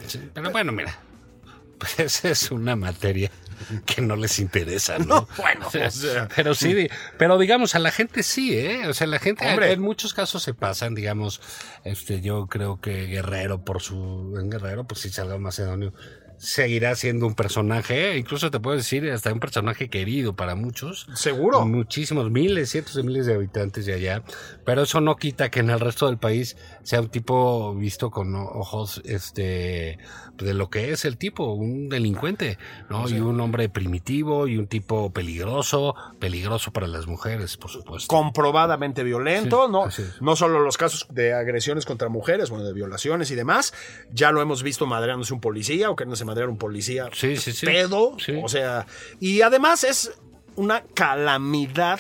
Sí, 0.06 0.30
pero 0.34 0.52
bueno, 0.52 0.72
mira, 0.72 0.98
pues 1.80 2.00
esa 2.00 2.30
es 2.30 2.52
una 2.52 2.76
materia 2.76 3.32
que 3.86 4.02
no 4.02 4.16
les 4.16 4.40
interesa, 4.40 4.98
¿no? 5.00 5.06
No, 5.06 5.28
bueno, 5.38 5.68
o 5.68 5.92
sea, 5.92 6.28
pero 6.36 6.54
sí, 6.54 6.90
pero 7.18 7.38
digamos, 7.38 7.76
a 7.76 7.80
la 7.80 7.92
gente 7.92 8.24
sí, 8.24 8.58
¿eh? 8.58 8.88
O 8.88 8.94
sea, 8.94 9.08
la 9.08 9.20
gente 9.20 9.48
Hombre. 9.48 9.72
en 9.72 9.82
muchos 9.82 10.14
casos 10.14 10.44
se 10.44 10.54
pasan, 10.54 10.96
digamos, 10.96 11.42
este, 11.84 12.22
yo 12.22 12.48
creo 12.48 12.80
que 12.82 13.06
Guerrero 13.08 13.64
por 13.64 13.82
su, 13.82 14.38
en 14.40 14.50
Guerrero, 14.50 14.86
pues 14.86 15.02
si 15.02 15.10
Salgado 15.10 15.40
Macedonio 15.40 15.94
seguirá 16.38 16.96
siendo 16.96 17.26
un 17.26 17.36
personaje, 17.36 18.12
¿eh? 18.12 18.18
incluso 18.18 18.52
te 18.52 18.60
puedo 18.60 18.78
decir, 18.78 19.10
hasta 19.12 19.34
un 19.34 19.40
personaje 19.40 19.90
querido 19.90 20.36
para 20.36 20.56
muchos. 20.56 21.08
Seguro. 21.16 21.66
Muchísimos, 21.66 22.30
miles, 22.32 22.70
cientos 22.70 22.96
de 22.96 23.04
miles 23.04 23.26
de 23.26 23.34
habitantes 23.34 23.86
de 23.86 23.94
allá. 23.94 24.24
Pero 24.66 24.84
eso 24.84 25.02
no 25.02 25.16
quita 25.16 25.50
que 25.50 25.60
en 25.60 25.70
el 25.70 25.80
resto 25.80 26.08
del 26.08 26.18
país 26.18 26.58
sea 26.84 27.02
un 27.02 27.10
tipo 27.10 27.74
visto 27.76 28.12
con 28.12 28.36
ojos, 28.36 29.02
este, 29.06 29.98
de 30.38 30.54
lo 30.54 30.70
que 30.70 30.92
es 30.92 31.06
el 31.06 31.18
tipo, 31.18 31.54
un 31.54 31.90
delincuente, 31.90 32.58
¿no? 32.90 33.10
Y 33.10 33.20
un 33.20 33.40
hombre 33.40 33.70
primitivo 33.70 34.48
y 34.48 34.58
un 34.58 34.68
tipo 34.68 35.12
peligroso, 35.12 35.96
peligroso 36.20 36.72
para 36.72 36.88
las 36.88 37.08
mujeres, 37.08 37.58
por 37.58 37.72
supuesto. 37.72 38.08
comprobadamente 38.08 39.04
violento, 39.04 39.68
Sí, 39.90 40.04
no, 40.22 40.26
no 40.26 40.36
solo 40.36 40.60
los 40.60 40.78
casos 40.78 41.08
de 41.10 41.34
agresiones 41.34 41.86
contra 41.86 42.10
mujeres, 42.10 42.50
bueno, 42.50 42.66
de 42.66 42.74
violaciones 42.74 43.32
y 43.32 43.36
demás, 43.36 43.74
ya 44.12 44.32
lo 44.32 44.42
hemos 44.42 44.64
visto 44.64 44.86
madreándose 44.86 45.34
un 45.34 45.42
policía 45.42 45.90
o 45.90 45.96
queriéndose 45.96 46.26
madrear 46.28 46.50
un 46.50 46.58
policía 46.58 47.10
Sí, 47.14 47.36
sí, 47.38 47.52
sí. 47.54 47.66
pedo, 47.66 48.16
Sí. 48.20 48.40
o 48.44 48.48
sea, 48.50 48.86
y 49.20 49.42
además 49.42 49.84
es 49.84 50.12
una 50.56 50.84
calamidad 50.94 52.00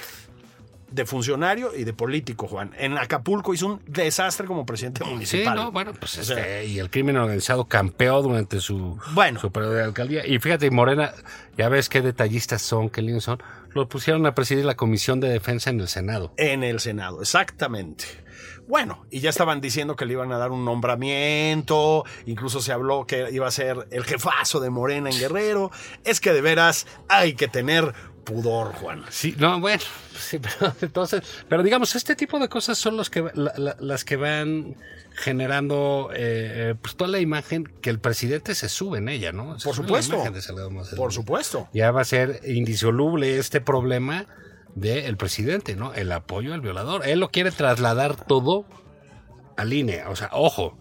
de 0.91 1.05
funcionario 1.05 1.75
y 1.75 1.83
de 1.83 1.91
político, 1.91 2.47
Juan. 2.47 2.71
En 2.77 2.97
Acapulco 2.97 3.53
hizo 3.53 3.67
un 3.67 3.81
desastre 3.87 4.47
como 4.47 4.65
presidente 4.65 5.03
Sí, 5.03 5.09
municipal. 5.09 5.53
no, 5.55 5.71
bueno, 5.71 5.91
pues 5.99 6.17
O 6.17 6.21
este, 6.21 6.65
y 6.65 6.79
el 6.79 6.89
crimen 6.89 7.17
organizado 7.17 7.65
campeó 7.65 8.21
durante 8.21 8.61
su, 8.61 8.97
Bueno. 9.13 9.37
su 9.39 9.51
periodo 9.51 9.73
de 9.73 9.83
alcaldía. 9.83 10.25
Y 10.25 10.39
fíjate, 10.39 10.71
Morena, 10.71 11.11
ya 11.57 11.67
ves 11.67 11.89
qué 11.89 12.01
detallistas 12.01 12.61
son, 12.61 12.89
qué 12.89 13.01
lindos 13.01 13.25
son, 13.25 13.43
lo 13.73 13.89
pusieron 13.89 14.25
a 14.27 14.33
presidir 14.33 14.63
la 14.63 14.75
Comisión 14.75 15.19
de 15.19 15.27
Defensa 15.27 15.69
en 15.71 15.81
el 15.81 15.89
Senado. 15.89 16.33
En 16.37 16.63
el 16.63 16.79
Senado, 16.79 17.21
exactamente. 17.21 18.05
Bueno, 18.67 19.05
y 19.09 19.21
ya 19.21 19.29
estaban 19.29 19.61
diciendo 19.61 19.95
que 19.95 20.05
le 20.05 20.13
iban 20.13 20.31
a 20.31 20.37
dar 20.37 20.51
un 20.51 20.65
nombramiento, 20.65 22.03
incluso 22.25 22.59
se 22.61 22.71
habló 22.73 23.05
que 23.07 23.27
iba 23.31 23.47
a 23.47 23.51
ser 23.51 23.87
el 23.91 24.03
jefazo 24.03 24.59
de 24.59 24.69
Morena 24.69 25.09
en 25.09 25.17
Guerrero. 25.19 25.71
Es 26.03 26.19
que 26.19 26.33
de 26.33 26.41
veras 26.41 26.85
hay 27.07 27.33
que 27.33 27.47
tener 27.47 27.93
pudor, 28.25 28.73
Juan. 28.73 29.05
Sí, 29.09 29.33
no, 29.39 29.59
bueno, 29.61 29.81
sí, 30.19 30.37
pero 30.59 30.73
entonces, 30.81 31.21
pero 31.47 31.63
digamos, 31.63 31.95
este 31.95 32.13
tipo 32.15 32.39
de 32.39 32.49
cosas 32.49 32.77
son 32.77 32.97
los 32.97 33.09
que, 33.09 33.21
la- 33.33 33.53
la- 33.55 33.77
las 33.79 34.03
que 34.03 34.17
van 34.17 34.75
generando 35.13 36.09
eh, 36.13 36.17
eh, 36.71 36.75
pues 36.81 36.95
toda 36.95 37.09
la 37.09 37.19
imagen 37.19 37.63
que 37.81 37.89
el 37.89 37.99
presidente 37.99 38.53
se 38.53 38.67
sube 38.69 38.97
en 38.97 39.07
ella, 39.09 39.31
¿no? 39.31 39.57
Se 39.59 39.63
Por 39.65 39.75
supuesto. 39.75 40.21
Por 40.97 41.13
supuesto. 41.13 41.69
Ya 41.73 41.91
va 41.91 42.01
a 42.01 42.05
ser 42.05 42.41
indisoluble 42.45 43.37
este 43.37 43.61
problema 43.61 44.25
del 44.77 45.17
presidente, 45.17 45.75
¿no? 45.75 45.93
El 45.93 46.11
apoyo 46.11 46.53
al 46.53 46.61
violador. 46.61 47.07
Él 47.07 47.19
lo 47.19 47.29
quiere 47.29 47.51
trasladar 47.51 48.15
todo 48.15 48.65
al 49.57 49.73
INE. 49.73 50.05
O 50.05 50.15
sea, 50.15 50.29
ojo, 50.31 50.77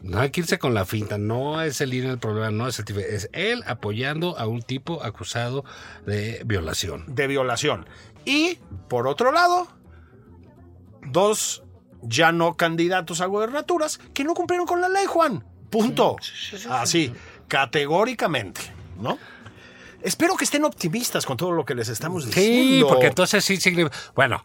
no 0.00 0.20
hay 0.20 0.30
que 0.30 0.42
irse 0.42 0.58
con 0.58 0.74
la 0.74 0.84
finta. 0.84 1.18
No 1.18 1.60
es 1.60 1.80
el 1.80 1.92
INE 1.92 2.10
el 2.10 2.18
problema, 2.18 2.50
no 2.50 2.68
es 2.68 2.78
el 2.78 2.84
tipo. 2.84 3.00
Es 3.00 3.28
él 3.32 3.64
apoyando 3.66 4.38
a 4.38 4.46
un 4.46 4.62
tipo 4.62 5.02
acusado 5.02 5.64
de 6.06 6.42
violación. 6.46 7.04
De 7.08 7.26
violación. 7.26 7.86
Y, 8.24 8.58
por 8.88 9.08
otro 9.08 9.32
lado, 9.32 9.66
dos 11.04 11.64
ya 12.00 12.30
no 12.30 12.56
candidatos 12.56 13.20
a 13.20 13.26
gobernaturas 13.26 13.98
que 14.14 14.22
no 14.22 14.34
cumplieron 14.34 14.66
con 14.66 14.80
la 14.80 14.88
ley, 14.88 15.06
Juan. 15.06 15.44
Punto. 15.68 16.16
Así, 16.70 17.12
categóricamente, 17.48 18.60
¿no? 19.00 19.18
Espero 20.02 20.36
que 20.36 20.44
estén 20.44 20.64
optimistas 20.64 21.24
con 21.26 21.36
todo 21.36 21.52
lo 21.52 21.64
que 21.64 21.74
les 21.74 21.88
estamos 21.88 22.24
Sí, 22.24 22.30
diciendo. 22.30 22.88
porque 22.88 23.06
entonces 23.06 23.44
sí 23.44 23.56
significa. 23.58 23.96
Bueno. 24.14 24.42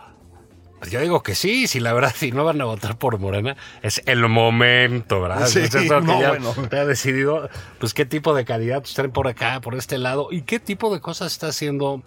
pues 0.79 0.91
Yo 0.91 0.99
digo 1.01 1.23
que 1.23 1.33
sí, 1.35 1.67
si 1.67 1.79
la 1.79 1.93
verdad, 1.93 2.13
si 2.15 2.31
no 2.31 2.43
van 2.45 2.61
a 2.61 2.65
votar 2.65 2.97
por 2.97 3.17
Morena, 3.19 3.55
es 3.81 4.01
el 4.05 4.27
momento, 4.27 5.21
¿verdad? 5.21 5.47
Sí, 5.47 5.59
Entonces, 5.59 5.89
creo 5.89 6.01
que 6.01 6.05
no, 6.07 6.21
ya 6.21 6.29
bueno. 6.29 6.53
te 6.69 6.77
ha 6.77 6.85
decidido, 6.85 7.49
pues, 7.79 7.93
qué 7.93 8.05
tipo 8.05 8.33
de 8.35 8.45
candidatos 8.45 8.91
están 8.91 9.11
por 9.11 9.27
acá, 9.27 9.59
por 9.61 9.75
este 9.75 9.97
lado, 9.97 10.27
y 10.31 10.43
qué 10.43 10.59
tipo 10.59 10.93
de 10.93 11.01
cosas 11.01 11.31
está 11.31 11.47
haciendo 11.47 12.03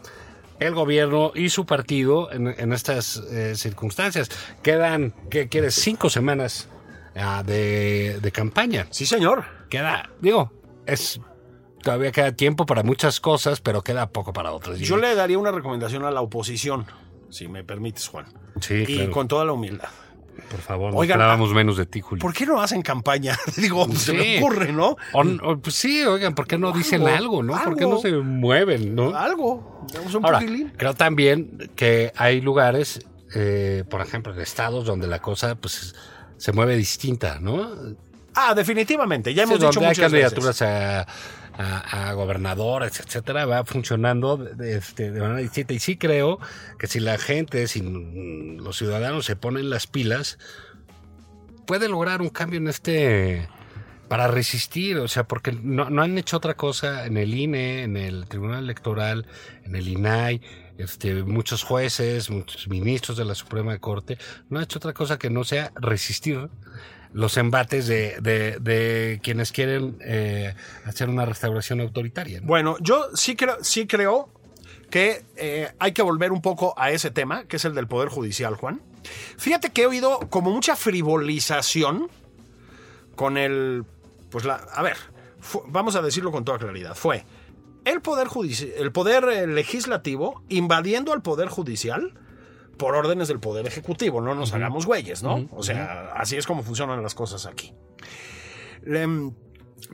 el 0.61 0.75
gobierno 0.75 1.33
y 1.35 1.49
su 1.49 1.65
partido 1.67 2.31
en, 2.33 2.47
en 2.49 2.73
estas 2.73 3.17
eh, 3.33 3.55
circunstancias. 3.57 4.29
Quedan, 4.63 5.15
¿qué 5.31 5.49
quieres? 5.49 5.75
Cinco 5.75 6.11
semanas 6.11 6.69
ah, 7.17 7.43
de, 7.45 8.21
de 8.21 8.31
campaña. 8.33 8.87
Sí, 8.91 9.07
señor. 9.07 9.45
Queda, 9.71 10.11
digo, 10.21 10.53
es. 10.87 11.19
Todavía 11.83 12.13
queda 12.13 12.33
tiempo 12.33 12.67
para 12.67 12.83
muchas 12.83 13.21
cosas, 13.21 13.61
pero 13.61 13.83
queda 13.83 14.11
poco 14.11 14.33
para 14.33 14.53
otras. 14.53 14.79
Yo 14.79 14.97
le 14.97 15.15
daría 15.15 15.39
una 15.39 15.51
recomendación 15.51 16.05
a 16.05 16.11
la 16.11 16.21
oposición, 16.21 16.87
si 17.31 17.49
me 17.49 17.65
permites, 17.65 18.09
Juan. 18.09 18.27
Sí, 18.61 18.85
y 18.87 18.97
claro. 18.97 19.11
con 19.13 19.29
toda 19.29 19.45
la 19.45 19.53
humildad. 19.53 19.89
Por 20.51 20.61
favor, 20.61 20.93
no 20.93 20.99
Oigan, 20.99 21.17
esperábamos 21.19 21.53
menos 21.55 21.77
de 21.77 21.87
ti, 21.87 22.01
Julio. 22.01 22.21
¿Por 22.21 22.33
qué 22.33 22.45
no 22.47 22.61
hacen 22.61 22.83
campaña? 22.83 23.39
Digo, 23.57 23.87
se 23.95 24.13
me 24.13 24.23
Sí. 24.23 24.37
ocurre, 24.39 24.73
¿no? 24.73 24.97
O- 25.13 25.23
o, 25.51 25.59
pues 25.59 25.75
sí, 25.77 26.03
oigan, 26.05 26.35
¿por 26.35 26.47
qué 26.47 26.59
no 26.59 26.73
dicen 26.73 27.03
Algo, 27.03 27.41
algo, 27.41 27.43
no? 27.43 27.65
¿Por 27.65 27.77
qué 27.77 27.87
no 27.87 27.99
se 27.99 28.13
mueven, 28.13 28.95
no? 28.95 29.15
Algo. 29.17 29.87
Un 30.15 30.25
Ahora, 30.25 30.41
creo 30.77 30.95
también 30.95 31.71
que 31.77 32.13
hay 32.17 32.41
lugares, 32.41 33.07
eh, 33.35 33.85
por 33.89 34.01
ejemplo, 34.01 34.33
en 34.35 34.41
estados 34.41 34.85
donde 34.87 35.07
la 35.07 35.21
cosa 35.21 35.55
pues 35.57 35.95
se 36.37 36.53
mueve 36.53 36.77
distinta, 36.77 37.39
¿no? 37.41 37.71
Ah, 38.35 38.55
definitivamente. 38.55 39.35
Ya 39.35 39.45
Sí, 39.45 39.51
hemos 39.51 39.61
dicho 39.61 39.73
donde 39.73 39.87
hay 39.87 39.91
muchas 39.91 40.13
veces. 40.13 40.33
candidaturas 40.33 40.63
a, 40.63 41.07
a, 41.59 42.09
a 42.09 42.13
gobernadores, 42.15 43.01
etcétera, 43.01 43.47
va 43.47 43.65
funcionando 43.65 44.37
de, 44.37 44.55
de- 44.55 44.77
este, 44.79 45.11
de 45.11 45.21
manera 45.21 45.41
distinta. 45.41 45.75
Y 45.75 45.79
sí 45.79 45.97
creo 45.97 46.39
que 46.79 46.87
si 46.87 47.01
la 47.01 47.19
gente, 47.19 47.67
si 47.69 47.83
los 47.83 48.77
ciudadanos 48.77 49.27
se 49.27 49.37
ponen 49.37 49.71
las 49.71 49.87
pilas, 49.87 50.39
puede 51.67 51.89
lograr 51.89 52.23
un 52.23 52.31
cambio 52.31 52.59
en 52.59 52.69
este 52.69 53.49
para 54.09 54.27
resistir, 54.27 54.97
o 54.99 55.07
sea, 55.07 55.23
porque 55.23 55.53
no, 55.53 55.89
no 55.89 56.03
han 56.03 56.19
hecho 56.19 56.37
otra 56.37 56.55
cosa 56.55 57.07
en 57.07 57.17
el 57.17 57.33
INE, 57.33 57.85
en 57.85 57.97
el 57.97 58.27
Tribunal 58.27 58.65
Electoral, 58.65 59.25
en 59.65 59.77
el 59.77 59.87
INAI, 59.87 60.41
este, 60.79 61.23
muchos 61.23 61.63
jueces, 61.63 62.29
muchos 62.29 62.67
ministros 62.67 63.17
de 63.17 63.25
la 63.25 63.37
Suprema 63.37 63.79
Corte, 63.79 64.19
no 64.49 64.59
han 64.59 64.65
hecho 64.65 64.79
otra 64.79 64.95
cosa 64.95 65.17
que 65.17 65.31
no 65.31 65.45
sea 65.45 65.71
resistir 65.77 66.49
los 67.13 67.37
embates 67.37 67.87
de, 67.87 68.17
de, 68.21 69.21
quienes 69.23 69.53
quieren 69.53 69.99
eh, 70.01 70.55
hacer 70.85 71.09
una 71.09 71.25
restauración 71.25 71.81
autoritaria. 71.81 72.41
¿no? 72.41 72.47
Bueno, 72.47 72.77
yo 72.81 73.09
sí 73.15 73.35
creo, 73.37 73.57
sí 73.63 73.87
creo 73.87 74.29
que 74.91 75.25
eh, 75.37 75.73
hay 75.79 75.93
que 75.93 76.03
volver 76.03 76.33
un 76.33 76.41
poco 76.43 76.75
a 76.77 76.91
ese 76.91 77.11
tema, 77.11 77.45
que 77.45 77.57
es 77.57 77.65
el 77.65 77.75
del 77.75 77.87
Poder 77.89 78.09
Judicial, 78.09 78.55
Juan. 78.55 78.81
Fíjate 79.39 79.71
que 79.71 79.83
he 79.83 79.87
oído 79.87 80.21
como 80.31 80.51
mucha 80.51 80.77
frivolización 80.77 82.09
con 83.17 83.37
el. 83.37 83.85
Pues 84.31 84.45
la. 84.45 84.55
A 84.55 84.83
ver, 84.83 84.97
fu- 85.41 85.65
vamos 85.69 85.97
a 85.97 86.03
decirlo 86.03 86.31
con 86.33 86.45
toda 86.45 86.59
claridad. 86.59 86.95
Fue 86.95 87.25
el 87.85 88.01
Poder 88.03 88.29
Judicial, 88.29 88.71
el 88.77 88.93
Poder 88.93 89.25
eh, 89.25 89.47
Legislativo 89.47 90.43
invadiendo 90.49 91.13
al 91.13 91.23
Poder 91.23 91.49
Judicial 91.49 92.15
por 92.81 92.97
órdenes 92.97 93.29
del 93.29 93.39
Poder 93.39 93.67
Ejecutivo. 93.67 94.23
No 94.23 94.35
nos 94.35 94.55
hagamos 94.55 94.87
güeyes, 94.87 95.23
¿no? 95.23 95.47
O 95.53 95.63
sea, 95.63 96.13
así 96.17 96.37
es 96.37 96.47
como 96.47 96.63
funcionan 96.63 97.03
las 97.03 97.15
cosas 97.15 97.45
aquí. 97.45 97.75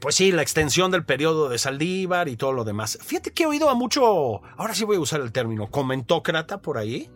Pues 0.01 0.15
sí, 0.15 0.31
la 0.31 0.43
extensión 0.43 0.93
del 0.93 1.05
periodo 1.05 1.49
de 1.49 1.59
Saldívar 1.59 2.29
y 2.29 2.37
todo 2.37 2.53
lo 2.53 2.63
demás. 2.63 2.97
Fíjate 3.03 3.33
que 3.33 3.43
he 3.43 3.47
oído 3.47 3.69
a 3.69 3.75
mucho, 3.75 4.41
ahora 4.57 4.75
sí 4.75 4.85
voy 4.85 4.97
a 4.97 5.01
usar 5.01 5.21
el 5.21 5.33
término, 5.33 5.69
comentócrata 5.69 6.63
por 6.63 6.79
ahí, 6.79 7.11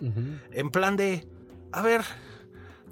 en 0.50 0.70
plan 0.70 0.96
de, 0.96 1.28
a 1.70 1.82
ver, 1.82 2.02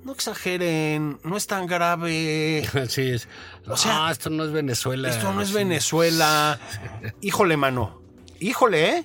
no 0.04 0.12
exageren, 0.12 1.18
no 1.24 1.36
es 1.36 1.48
tan 1.48 1.66
grave, 1.66 2.64
Así 2.74 3.10
es. 3.10 3.28
O 3.66 3.76
sea, 3.76 3.98
no, 3.98 4.10
esto 4.10 4.30
no 4.30 4.44
es 4.44 4.52
Venezuela. 4.52 5.08
esto 5.08 5.32
no 5.32 5.40
es. 5.40 5.52
Venezuela. 5.52 6.60
Híjole, 7.20 7.56
mano, 7.56 8.00
híjole, 8.38 8.88
¿eh? 8.90 9.04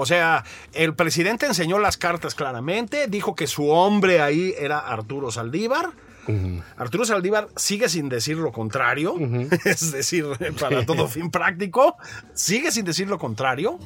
O 0.00 0.06
sea, 0.06 0.44
el 0.74 0.94
presidente 0.94 1.46
enseñó 1.46 1.80
las 1.80 1.96
cartas 1.96 2.36
claramente, 2.36 3.08
dijo 3.08 3.34
que 3.34 3.48
su 3.48 3.68
hombre 3.70 4.20
ahí 4.20 4.54
era 4.56 4.78
Arturo 4.78 5.32
Saldívar. 5.32 5.90
Arturo 6.76 7.04
Saldívar 7.04 7.48
sigue 7.56 7.88
sin 7.88 8.08
decir 8.08 8.36
lo 8.36 8.52
contrario, 8.52 9.16
es 9.64 9.90
decir, 9.90 10.24
para 10.60 10.86
todo 10.86 11.08
fin 11.08 11.32
práctico, 11.32 11.96
sigue 12.32 12.70
sin 12.70 12.84
decir 12.84 13.08
lo 13.08 13.18
contrario. 13.18 13.80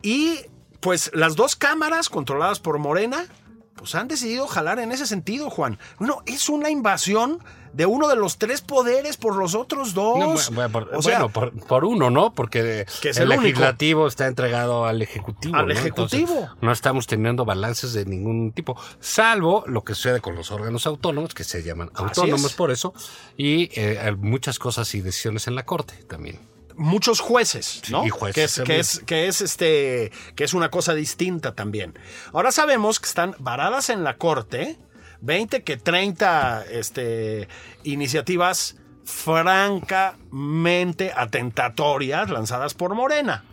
Y 0.00 0.38
pues 0.78 1.10
las 1.12 1.34
dos 1.34 1.56
cámaras 1.56 2.08
controladas 2.08 2.60
por 2.60 2.78
Morena, 2.78 3.26
pues 3.74 3.96
han 3.96 4.06
decidido 4.06 4.46
jalar 4.46 4.78
en 4.78 4.92
ese 4.92 5.06
sentido, 5.06 5.50
Juan. 5.50 5.76
Bueno, 5.98 6.22
es 6.26 6.48
una 6.48 6.70
invasión 6.70 7.42
de 7.72 7.86
uno 7.86 8.08
de 8.08 8.16
los 8.16 8.38
tres 8.38 8.60
poderes 8.60 9.16
por 9.16 9.36
los 9.36 9.54
otros 9.54 9.94
dos. 9.94 10.18
No, 10.50 10.54
bueno, 10.54 10.72
por, 10.72 10.94
O 10.94 11.02
sea, 11.02 11.18
bueno, 11.18 11.32
por, 11.32 11.52
por 11.66 11.84
uno, 11.84 12.10
¿no? 12.10 12.34
Porque 12.34 12.86
Que 13.00 13.10
es 13.10 13.18
el, 13.18 13.28
legislativo 13.28 14.06
está 14.06 14.26
entregado 14.26 14.86
al 14.86 15.02
ejecutivo. 15.02 15.56
Al 15.56 15.68
¿no? 15.68 15.72
ejecutivo. 15.72 16.32
Entonces, 16.32 16.56
no 16.60 16.72
estamos 16.72 17.06
teniendo 17.06 17.44
balances 17.44 17.92
de 17.92 18.04
ningún 18.04 18.52
tipo, 18.52 18.76
salvo 18.98 19.64
lo 19.66 19.84
que 19.84 19.94
sucede 19.94 20.20
con 20.20 20.34
los 20.34 20.50
órganos 20.50 20.86
autónomos, 20.86 21.34
que 21.34 21.44
se 21.44 21.62
llaman 21.62 21.90
autónomos 21.94 22.50
es. 22.50 22.52
por 22.54 22.70
eso, 22.70 22.92
y 23.36 23.70
eh, 23.74 24.14
muchas 24.18 24.58
cosas 24.58 24.94
y 24.94 25.00
decisiones 25.00 25.46
en 25.46 25.54
la 25.54 25.64
corte 25.64 25.94
también. 26.08 26.38
muchos 26.76 27.20
jueces, 27.20 27.82
¿no? 27.90 28.06
y 28.06 28.08
jueces 28.10 28.34
que 28.34 28.44
es, 28.44 28.66
que 28.66 28.78
es, 28.78 29.00
que 29.00 29.28
es 29.28 29.40
este, 29.42 30.12
que 30.34 30.44
es 30.44 30.54
una 30.54 30.70
cosa 30.70 30.94
distinta 30.94 31.54
también. 31.54 31.98
Ahora 32.32 32.52
sabemos 32.52 33.00
que 33.00 33.06
están 33.06 33.34
varadas 33.38 33.90
en 33.90 34.02
la 34.02 34.16
corte 34.16 34.78
20 35.22 35.62
que 35.62 35.76
30 35.76 36.64
este, 36.70 37.48
iniciativas 37.84 38.76
francamente 39.04 41.12
atentatorias 41.14 42.30
lanzadas 42.30 42.74
por 42.74 42.94
Morena. 42.94 43.44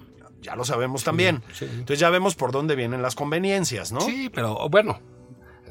Ya 0.41 0.55
lo 0.55 0.63
sabemos 0.65 1.03
también. 1.03 1.43
sí. 1.53 1.65
Entonces 1.65 1.99
ya 1.99 2.09
vemos 2.09 2.35
por 2.35 2.51
dónde 2.51 2.75
vienen 2.75 3.01
las 3.01 3.15
conveniencias, 3.15 3.91
¿no? 3.91 4.01
Sí, 4.01 4.29
pero 4.33 4.69
bueno, 4.69 4.99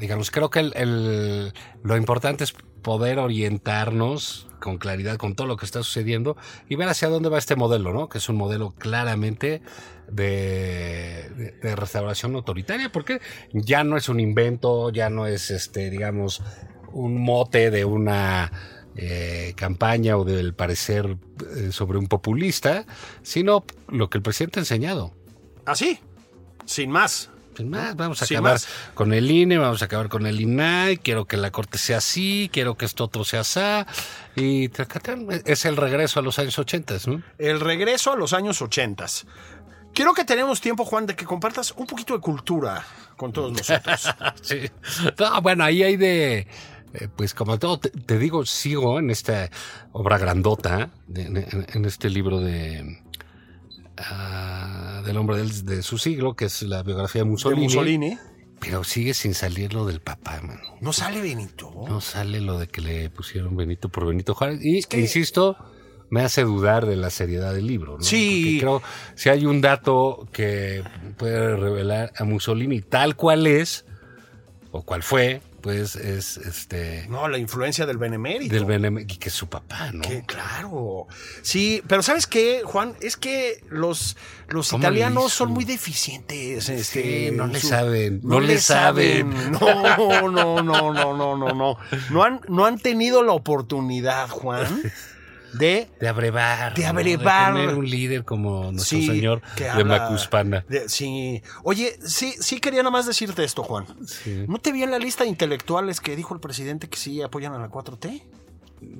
digamos, 0.00 0.30
creo 0.30 0.50
que 0.50 0.60
el- 0.60 0.72
el- 0.76 1.52
lo 1.82 1.96
importante 1.96 2.44
es 2.44 2.52
poder 2.82 3.18
orientarnos 3.18 4.48
con 4.60 4.78
claridad 4.78 5.16
con 5.16 5.34
todo 5.34 5.46
lo 5.46 5.56
que 5.56 5.66
está 5.66 5.82
sucediendo 5.82 6.36
y 6.68 6.76
ver 6.76 6.88
hacia 6.88 7.08
dónde 7.08 7.28
va 7.28 7.38
este 7.38 7.56
modelo, 7.56 7.92
¿no? 7.92 8.08
Que 8.08 8.18
es 8.18 8.28
un 8.28 8.36
modelo 8.36 8.74
claramente 8.76 9.62
de, 10.08 11.30
de- 11.36 11.50
de 11.62 11.76
restauración 11.76 12.34
autoritaria, 12.34 12.90
porque 12.90 13.20
ya 13.52 13.84
no 13.84 13.96
es 13.96 14.08
un 14.08 14.20
invento, 14.20 14.90
ya 14.90 15.10
no 15.10 15.26
es, 15.26 15.50
este, 15.50 15.90
digamos, 15.90 16.42
un 16.92 17.20
mote 17.22 17.70
de 17.70 17.84
una 17.84 18.50
eh, 18.96 19.52
campaña 19.56 20.16
o 20.16 20.24
del 20.24 20.54
parecer 20.54 21.16
eh, 21.56 21.70
sobre 21.72 21.98
un 21.98 22.06
populista, 22.06 22.86
sino 23.22 23.64
lo 23.88 24.08
que 24.08 24.18
el 24.18 24.22
presidente 24.22 24.60
ha 24.60 24.62
enseñado. 24.62 25.12
Así, 25.66 25.98
sin 26.64 26.90
más. 26.90 27.30
Sin 27.56 27.70
más, 27.70 27.96
vamos 27.96 28.20
a 28.20 28.26
Sin 28.26 28.36
acabar 28.36 28.52
más. 28.56 28.68
con 28.92 29.14
el 29.14 29.30
INE, 29.30 29.56
vamos 29.56 29.80
a 29.80 29.86
acabar 29.86 30.10
con 30.10 30.26
el 30.26 30.38
INAI, 30.42 30.98
quiero 30.98 31.24
que 31.24 31.38
la 31.38 31.50
corte 31.50 31.78
sea 31.78 31.96
así, 31.98 32.50
quiero 32.52 32.76
que 32.76 32.84
esto 32.84 33.04
otro 33.04 33.24
sea 33.24 33.40
así, 33.40 33.60
y 34.36 34.70
es 35.46 35.64
el 35.64 35.78
regreso 35.78 36.20
a 36.20 36.22
los 36.22 36.38
años 36.38 36.58
80, 36.58 36.96
¿no? 37.06 37.22
El 37.38 37.60
regreso 37.60 38.12
a 38.12 38.16
los 38.16 38.34
años 38.34 38.60
80. 38.60 39.06
Quiero 39.96 40.12
que 40.14 40.24
tenemos 40.24 40.60
tiempo, 40.60 40.84
Juan, 40.84 41.06
de 41.06 41.16
que 41.16 41.24
compartas 41.24 41.72
un 41.76 41.86
poquito 41.86 42.12
de 42.14 42.20
cultura 42.20 42.84
con 43.16 43.32
todos 43.32 43.50
nosotros. 43.52 44.08
Sí. 44.42 44.60
No, 45.18 45.40
bueno, 45.40 45.64
ahí 45.64 45.82
hay 45.82 45.96
de, 45.96 46.46
eh, 46.92 47.08
pues 47.16 47.32
como 47.32 47.58
todo, 47.58 47.80
te, 47.80 47.88
te 47.90 48.18
digo, 48.18 48.44
sigo 48.44 48.98
en 48.98 49.08
esta 49.10 49.48
obra 49.92 50.18
grandota, 50.18 50.90
de- 51.08 51.22
en, 51.22 51.66
en 51.72 51.84
este 51.86 52.10
libro 52.10 52.40
de 52.40 53.00
ah, 53.96 55.02
del 55.04 55.16
hombre 55.16 55.38
del- 55.38 55.64
de 55.64 55.82
su 55.82 55.98
siglo, 55.98 56.34
que 56.34 56.46
es 56.46 56.62
la 56.62 56.82
biografía 56.82 57.22
de 57.22 57.24
De 57.24 57.30
Mussolini, 57.30 57.64
Mussolini. 57.64 58.18
pero 58.60 58.84
sigue 58.84 59.14
sin 59.14 59.34
salir 59.34 59.72
lo 59.72 59.86
del 59.86 60.00
papá, 60.00 60.40
mano. 60.42 60.60
No 60.80 60.92
sale 60.92 61.20
Benito. 61.20 61.72
No 61.88 62.00
sale 62.00 62.40
lo 62.40 62.58
de 62.58 62.68
que 62.68 62.80
le 62.80 63.10
pusieron 63.10 63.56
Benito 63.56 63.88
por 63.88 64.06
Benito 64.06 64.34
Juárez. 64.34 64.60
Y, 64.62 64.82
que- 64.82 65.00
insisto, 65.00 65.56
me 66.10 66.22
hace 66.22 66.42
dudar 66.42 66.86
de 66.86 66.96
la 66.96 67.10
seriedad 67.10 67.52
del 67.54 67.66
libro. 67.66 67.96
¿no? 67.98 68.02
Sí. 68.04 68.58
Porque 68.60 68.80
creo, 68.80 68.82
si 69.16 69.28
hay 69.28 69.46
un 69.46 69.60
dato 69.60 70.28
que 70.32 70.82
puede 71.16 71.56
revelar 71.56 72.12
a 72.18 72.24
Mussolini 72.24 72.80
tal 72.80 73.16
cual 73.16 73.46
es, 73.46 73.84
o 74.70 74.82
cual 74.82 75.02
fue, 75.02 75.40
pues 75.62 75.96
es 75.96 76.36
este 76.36 77.06
No, 77.08 77.26
la 77.26 77.38
influencia 77.38 77.86
del 77.86 77.98
benemérito. 77.98 78.54
del 78.54 78.66
Benem 78.66 78.98
y 79.00 79.06
que 79.06 79.30
es 79.30 79.34
su 79.34 79.48
papá, 79.48 79.90
¿no? 79.92 80.02
Que, 80.02 80.22
claro. 80.22 81.08
Sí, 81.42 81.82
pero 81.88 82.04
¿sabes 82.04 82.28
qué, 82.28 82.60
Juan? 82.64 82.94
Es 83.00 83.16
que 83.16 83.64
los, 83.68 84.16
los 84.48 84.68
¿Cómo 84.70 84.82
le 84.82 84.86
italianos 84.88 85.32
son 85.32 85.50
muy 85.50 85.64
deficientes. 85.64 86.68
Este, 86.68 87.30
Sí, 87.30 87.34
no 87.34 87.48
le 87.48 87.58
saben, 87.58 88.20
no 88.22 88.38
le 88.38 88.46
le 88.46 88.58
saben. 88.60 89.50
No, 89.50 90.30
no, 90.30 90.62
no, 90.62 90.62
no, 90.62 90.92
no, 90.92 91.36
no, 91.36 91.52
no. 91.52 91.78
No 92.10 92.22
han, 92.22 92.40
no 92.48 92.64
han 92.64 92.78
tenido 92.78 93.24
la 93.24 93.32
oportunidad, 93.32 94.28
Juan, 94.28 94.66
de 95.54 95.88
De 96.00 96.08
abrevar. 96.08 96.74
De 96.74 96.82
¿no? 96.82 96.88
abrevar. 96.88 97.54
tener 97.54 97.74
un 97.74 97.88
líder 97.88 98.24
como 98.24 98.72
nuestro 98.72 98.98
Sí, 98.98 99.06
señor 99.06 99.42
que 99.56 99.64
de 99.64 99.84
Macuspana. 99.84 100.64
de- 100.68 100.88
sí. 100.88 101.42
Oye, 101.62 101.98
sí, 102.04 102.34
sí 102.40 102.60
quería 102.60 102.80
nada 102.82 102.90
más 102.90 103.06
decirte 103.06 103.44
esto, 103.44 103.62
Juan. 103.62 103.86
¿No 104.48 104.58
te 104.58 104.72
vi 104.72 104.82
en 104.82 104.90
la 104.90 104.98
lista 104.98 105.24
de 105.24 105.30
intelectuales 105.30 106.00
que 106.00 106.16
dijo 106.16 106.34
el 106.34 106.40
presidente 106.40 106.88
que 106.88 106.96
sí 106.98 107.22
apoyan 107.22 107.52
a 107.54 107.58
la 107.58 107.68
4T? 107.68 108.22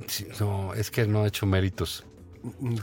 Sí, 0.07 0.27
no, 0.41 0.73
es 0.75 0.91
que 0.91 1.07
no 1.07 1.23
ha 1.25 1.29
hecho 1.29 1.47
méritos. 1.47 2.05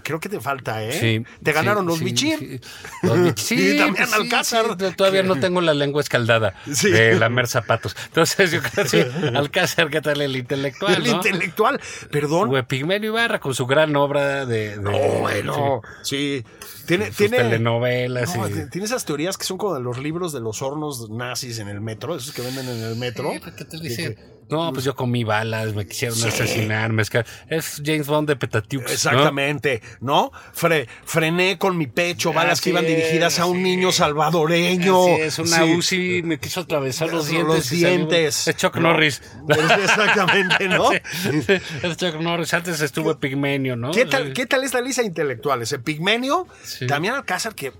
Creo 0.03 0.19
que 0.19 0.29
te 0.29 0.39
falta, 0.39 0.83
¿eh? 0.83 0.91
Sí, 0.93 1.25
Te 1.43 1.51
ganaron 1.53 1.83
sí, 1.83 1.87
los 1.87 1.97
sí, 1.99 2.03
Bichir. 2.05 2.39
sí. 2.39 2.59
Los 3.07 3.23
Bichir, 3.23 3.75
Y 3.75 3.77
también 3.77 4.07
sí, 4.07 4.13
Alcázar. 4.13 4.65
sí, 4.79 4.95
todavía 4.95 5.23
no 5.23 5.35
tengo 5.39 5.61
la 5.61 5.73
lengua 5.73 6.01
escaldada 6.01 6.55
Sí. 6.71 6.89
de 6.91 7.15
lamer 7.15 7.47
zapatos. 7.47 7.95
Entonces 8.07 8.51
yo 8.51 8.61
creo 8.61 8.85
que 8.85 8.89
sí, 8.89 8.97
Alcázar, 9.35 9.89
¿qué 9.89 10.01
tal 10.01 10.21
el 10.21 10.35
intelectual? 10.35 10.95
El 10.95 11.03
¿no? 11.03 11.15
intelectual. 11.17 11.79
Perdón. 12.11 12.49
O 12.49 12.57
Epigmenio 12.57 13.11
Ibarra 13.11 13.39
con 13.39 13.53
su 13.55 13.65
gran 13.65 13.95
obra 13.95 14.45
de, 14.45 14.77
de 14.77 14.77
No, 14.77 14.91
bueno. 15.19 15.81
Sí. 16.03 16.43
Tiene, 16.85 17.07
sus 17.07 17.15
tiene, 17.17 17.37
telenovelas. 17.37 18.35
no, 18.35 18.47
y- 18.49 18.51
t- 18.53 18.67
tiene 18.67 18.85
esas 18.85 19.05
teorías 19.05 19.37
que 19.37 19.45
son 19.45 19.57
como 19.57 19.73
de 19.75 19.79
los 19.81 19.97
libros 19.99 20.33
de 20.33 20.41
los 20.41 20.61
hornos 20.61 21.09
nazis 21.09 21.59
en 21.59 21.69
el 21.69 21.79
metro, 21.79 22.15
esos 22.15 22.33
que 22.33 22.41
venden 22.41 22.67
en 22.67 22.83
el 22.83 22.95
metro. 22.97 23.31
Sí, 23.31 23.39
¿qué 23.57 23.63
te 23.65 23.77
Que- 23.77 23.83
dice? 23.83 24.15
que- 24.15 24.32
No, 24.49 24.71
pues 24.73 24.85
yo 24.85 24.95
comí 24.95 25.23
balas, 25.23 25.73
me 25.73 25.87
quisieron 25.87 26.17
Sí. 26.17 26.27
asesinar, 26.27 26.91
me 26.93 27.03
esca- 27.03 27.25
Es 27.49 27.81
James 27.83 28.07
Bond 28.07 28.27
de 28.27 28.35
Petatiux. 28.35 28.91
Exactamente, 28.91 29.81
¿no? 30.01 30.31
Fre- 30.55 30.87
frené 31.05 31.57
con 31.57 31.77
mi 31.77 31.87
pecho 31.87 32.33
balas 32.33 32.61
que 32.61 32.69
iban 32.69 32.85
dirigidas 32.85 33.39
a 33.39 33.45
un 33.45 33.57
es, 33.57 33.63
niño 33.63 33.91
sí. 33.91 33.97
salvadoreño. 33.99 35.03
Así 35.03 35.21
es, 35.21 35.39
una 35.39 35.57
Sí. 35.63 35.75
UCI 35.75 36.21
me 36.23 36.39
quiso 36.39 36.61
atravesar 36.61 37.07
los 37.07 37.23
Los 37.23 37.29
dientes. 37.29 37.65
salió- 37.65 37.87
dientes. 37.89 38.47
Es 38.47 38.55
Chuck 38.57 38.75
¿no? 38.75 38.81
Norris. 38.83 39.21
Exactamente, 39.83 40.67
¿no? 40.67 40.89
Sí, 41.13 41.53
es 41.83 41.97
Chuck 41.97 42.15
Norris. 42.19 42.53
Antes 42.53 42.81
estuvo 42.81 43.11
Epigmenio, 43.11 43.75
¿no? 43.75 43.91
¿Qué 43.91 44.05
tal, 44.05 44.33
¿Qué 44.33 44.45
tal 44.45 44.63
esta 44.63 44.81
lista 44.81 45.01
de 45.01 45.07
intelectuales? 45.07 45.71
Epigmenio, 45.71 46.47
Sí. 46.63 46.85
Damián 46.85 47.15
Alcázar, 47.15 47.55
que 47.55 47.71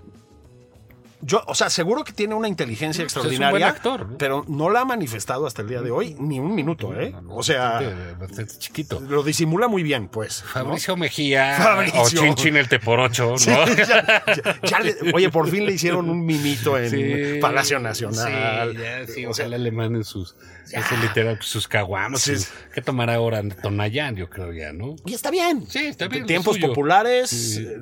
yo, 1.26 1.42
o 1.48 1.56
sea, 1.56 1.70
seguro 1.70 2.04
que 2.04 2.14
tiene 2.14 2.36
una 2.36 2.48
inteligencia 2.48 3.04
pues 3.04 3.12
es 3.14 3.16
un 3.18 3.22
extraordinaria, 3.24 3.50
buen 3.52 3.64
actor, 3.64 4.10
¿no? 4.12 4.18
pero 4.18 4.46
no 4.48 4.70
la 4.70 4.82
ha 4.82 4.86
manifestado 4.86 5.46
hasta 5.48 5.62
el 5.62 5.70
día 5.70 5.82
de 5.82 5.92
hoy 5.92 6.16
ni 6.20 6.40
un 6.40 6.54
minuto, 6.56 6.94
¿eh? 7.00 7.14
O 7.30 7.44
sea, 7.44 7.74
Bastante, 7.82 8.14
bastante 8.20 8.58
chiquito. 8.60 9.00
lo 9.00 9.24
disimula 9.24 9.68
muy 9.68 9.84
bien, 9.84 10.08
pues. 10.08 10.44
¿no? 10.44 10.50
Fabricio 10.52 10.96
Mejía 10.98 11.56
Fabricio. 11.58 12.02
o 12.02 12.10
Chin 12.10 12.36
Chin 12.36 12.58
el 12.58 12.68
Teporocho, 12.70 13.32
¿no? 13.32 13.38
Sí, 13.38 13.50
ya- 13.78 14.24
ya- 14.28 14.60
ya 14.62 14.80
le- 14.80 14.96
oye, 15.14 15.30
por 15.30 15.50
fin 15.50 15.66
le 15.66 15.74
hicieron 15.74 16.10
un 16.10 16.26
minito 16.26 16.78
en 16.78 16.90
Sí, 16.90 17.40
Palacio 17.42 17.80
Nacional. 17.80 18.72
Sí, 18.72 18.78
ya, 18.82 19.08
sí, 19.08 19.26
O 19.26 19.34
sea, 19.34 19.46
ojalá 19.46 19.58
le 19.58 19.72
manden 19.72 20.04
sus, 20.04 20.36
ese 20.72 20.98
literal, 20.98 21.38
sus. 21.42 21.68
Sí. 22.18 22.36
sus- 22.36 22.50
¿Qué 22.74 22.82
tomará 22.82 23.16
ahora 23.16 23.42
Tonayán? 23.62 24.16
Yo 24.16 24.30
creo 24.30 24.52
ya, 24.54 24.72
¿no? 24.74 24.96
y 25.06 25.14
está 25.14 25.30
bien. 25.32 25.66
Sí, 25.70 25.80
está 25.86 26.08
bien, 26.08 26.26
Tiempos 26.26 26.58
populares. 26.58 27.30
Sí. 27.30 27.66
eh, 27.66 27.78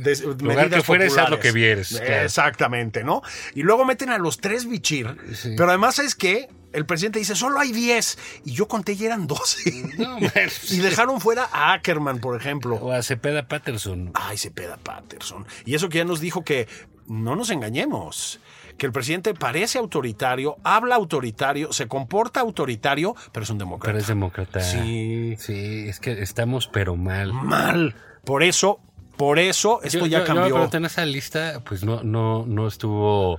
de- 0.00 0.34
Lugar 0.40 0.70
que 0.70 0.82
fueres, 0.82 1.16
haz 1.18 1.30
lo 1.30 1.38
que 1.40 1.52
vieres, 1.52 1.88
claro. 2.00 2.24
Exactamente, 2.24 3.04
¿no? 3.04 3.22
Y 3.54 3.62
luego 3.62 3.84
meten 3.84 4.10
a 4.10 4.18
los 4.18 4.38
tres 4.38 4.68
bichir. 4.68 5.16
Sí. 5.34 5.54
Pero 5.56 5.68
además 5.68 5.98
es 5.98 6.14
que 6.14 6.48
el 6.72 6.86
presidente 6.86 7.18
dice, 7.18 7.34
solo 7.34 7.58
hay 7.60 7.70
10. 7.72 8.18
Y 8.46 8.52
yo 8.52 8.66
conté 8.66 8.94
y 8.94 9.04
eran 9.04 9.26
12. 9.26 9.70
No, 9.98 10.14
bueno, 10.20 10.52
y 10.70 10.76
dejaron 10.78 11.20
fuera 11.20 11.48
a 11.52 11.74
Ackerman, 11.74 12.18
por 12.18 12.34
ejemplo. 12.40 12.76
O 12.76 12.92
a 12.92 13.02
Cepeda 13.02 13.46
Patterson. 13.46 14.10
Ay, 14.14 14.38
Cepeda 14.38 14.78
Patterson. 14.78 15.46
Y 15.66 15.74
eso 15.74 15.88
que 15.90 15.98
ya 15.98 16.04
nos 16.04 16.20
dijo 16.20 16.44
que 16.44 16.66
no 17.06 17.36
nos 17.36 17.50
engañemos. 17.50 18.40
Que 18.78 18.86
el 18.86 18.92
presidente 18.92 19.34
parece 19.34 19.78
autoritario, 19.78 20.56
habla 20.64 20.94
autoritario, 20.96 21.72
se 21.72 21.86
comporta 21.88 22.40
autoritario, 22.40 23.14
pero 23.32 23.44
es 23.44 23.50
un 23.50 23.58
demócrata. 23.58 23.86
Pero 23.92 23.98
es 23.98 24.06
demócrata. 24.06 24.60
Sí. 24.60 25.36
Sí, 25.38 25.88
es 25.88 26.00
que 26.00 26.22
estamos 26.22 26.68
pero 26.68 26.96
mal. 26.96 27.32
Mal. 27.32 27.94
Por 28.24 28.42
eso, 28.42 28.80
por 29.16 29.38
eso, 29.38 29.80
esto 29.82 30.00
Yo- 30.00 30.06
ya 30.06 30.18
yo- 30.20 30.24
cambió. 30.24 30.44
pregunté 30.54 30.76
en 30.78 30.84
esa 30.86 31.04
lista, 31.04 31.60
pues 31.64 31.84
no, 31.84 32.02
no, 32.02 32.44
no 32.46 32.66
estuvo 32.66 33.38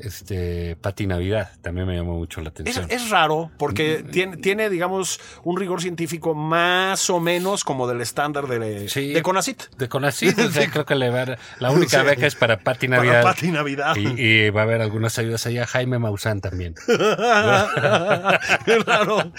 este 0.00 0.76
Pati 0.76 1.06
Navidad. 1.06 1.50
También 1.62 1.86
me 1.86 1.96
llamó 1.96 2.16
mucho 2.16 2.40
la 2.40 2.48
Es, 2.48 2.60
atención. 2.60 2.86
es 2.90 3.10
raro 3.10 3.50
porque 3.58 4.04
tiene, 4.10 4.36
tiene, 4.36 4.68
digamos, 4.70 5.20
un 5.44 5.56
rigor 5.58 5.80
científico 5.80 6.34
más 6.34 7.08
o 7.10 7.20
menos 7.20 7.64
como 7.64 7.86
del 7.88 8.00
estándar 8.00 8.46
de, 8.46 8.88
Sí. 8.88 9.12
de 9.12 9.22
CONACIT. 9.22 9.76
De 9.76 9.88
Conacit, 9.88 10.38
o 10.38 10.50
sea, 10.50 10.70
creo 10.70 10.84
que 10.84 10.94
le 10.94 11.10
va 11.10 11.22
a 11.22 11.36
la 11.58 11.70
única 11.70 12.00
Sí. 12.00 12.06
beca 12.06 12.26
es 12.26 12.34
para 12.34 12.58
Pati 12.58 12.88
Para 12.88 13.02
Navidad. 13.02 13.22
Pati 13.22 13.50
Navidad. 13.50 13.96
Y, 13.96 14.20
y 14.20 14.50
va 14.50 14.60
a 14.60 14.64
haber 14.64 14.80
algunas 14.82 15.18
ayudas 15.18 15.46
allá. 15.46 15.66
Jaime 15.66 15.98
Maussan 15.98 16.40
también. 16.40 16.74
claro. 18.84 19.32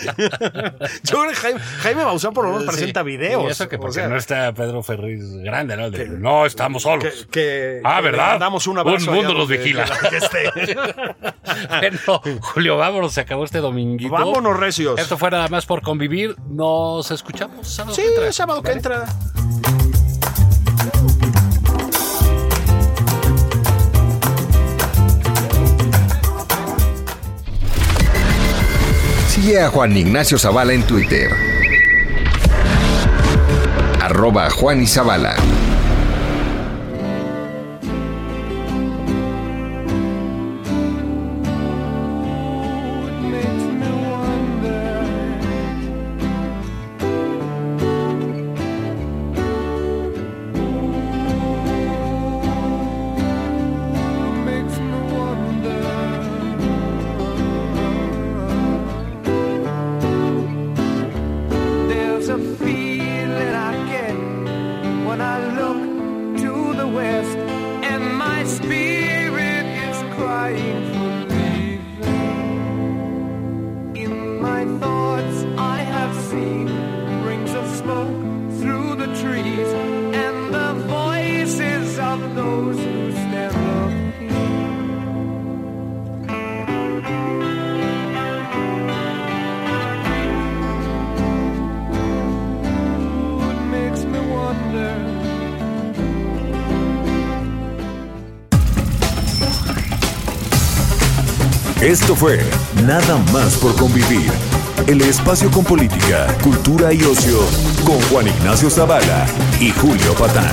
Yo 1.03 1.19
creo 1.19 1.29
que 1.29 1.35
Jaime, 1.35 1.59
Jaime 1.59 2.03
Maussan 2.03 2.33
por 2.33 2.45
lo 2.45 2.51
menos 2.53 2.65
presenta 2.65 3.03
videos. 3.03 3.43
Y 3.43 3.47
eso 3.51 3.67
que 3.69 3.75
o 3.75 3.79
porque 3.79 3.95
sea, 3.95 4.07
no 4.07 4.17
está 4.17 4.53
Pedro 4.53 4.81
Ferriz 4.83 5.23
grande, 5.43 5.77
¿no? 5.77 5.89
De, 5.91 6.07
no, 6.09 6.45
estamos 6.45 6.83
solos. 6.83 7.03
que, 7.03 7.27
que- 7.31 7.81
Ah, 7.83 8.01
¿verdad? 8.01 8.39
Damos 8.39 8.65
un. 8.67 8.77
Un 8.77 8.85
mundo 8.85 9.29
allá 9.29 9.33
nos 9.33 9.47
vigila. 9.47 9.85
que 10.09 10.17
esté. 10.17 10.46
bueno, 11.79 12.21
Julio, 12.41 12.77
vámonos, 12.77 13.13
se 13.13 13.21
acabó 13.21 13.43
este 13.43 13.59
dominguito. 13.59 14.11
Vámonos, 14.11 14.57
recios. 14.57 14.99
Esto 14.99 15.17
fue 15.17 15.31
nada 15.31 15.47
más 15.47 15.65
por 15.65 15.81
convivir. 15.81 16.35
Nos 16.49 17.09
escuchamos 17.11 17.67
sábado 17.67 17.95
Sí, 17.95 18.01
que 18.01 18.07
entra. 18.09 18.31
sábado 18.31 18.61
que 18.61 18.71
entra. 18.71 19.05
Sigue 29.29 29.61
a 29.61 29.69
Juan 29.69 29.95
Ignacio 29.95 30.37
Zavala 30.37 30.73
en 30.73 30.83
Twitter. 30.83 31.29
Arroba 34.01 34.49
Juan 34.49 34.81
y 34.81 34.87
Zavala. 34.87 35.35
Fue 102.17 102.39
Nada 102.85 103.17
más 103.31 103.57
por 103.57 103.75
convivir. 103.75 104.31
El 104.87 105.01
espacio 105.01 105.51
con 105.51 105.63
política, 105.63 106.27
cultura 106.41 106.91
y 106.91 107.03
ocio 107.03 107.39
con 107.85 108.01
Juan 108.09 108.27
Ignacio 108.27 108.69
Zavala 108.69 109.27
y 109.59 109.69
Julio 109.69 110.13
Patán. 110.15 110.51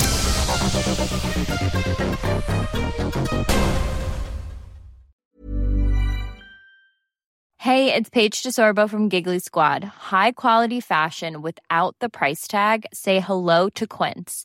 Hey, 7.59 7.95
it's 7.95 8.11
Paige 8.11 8.43
DeSorbo 8.43 8.89
from 8.89 9.09
Giggly 9.09 9.39
Squad. 9.39 9.85
High 9.85 10.33
quality 10.33 10.81
fashion 10.81 11.41
without 11.41 11.97
the 11.99 12.11
price 12.11 12.47
tag. 12.47 12.85
Say 12.93 13.21
hello 13.21 13.71
to 13.71 13.87
Quince. 13.87 14.45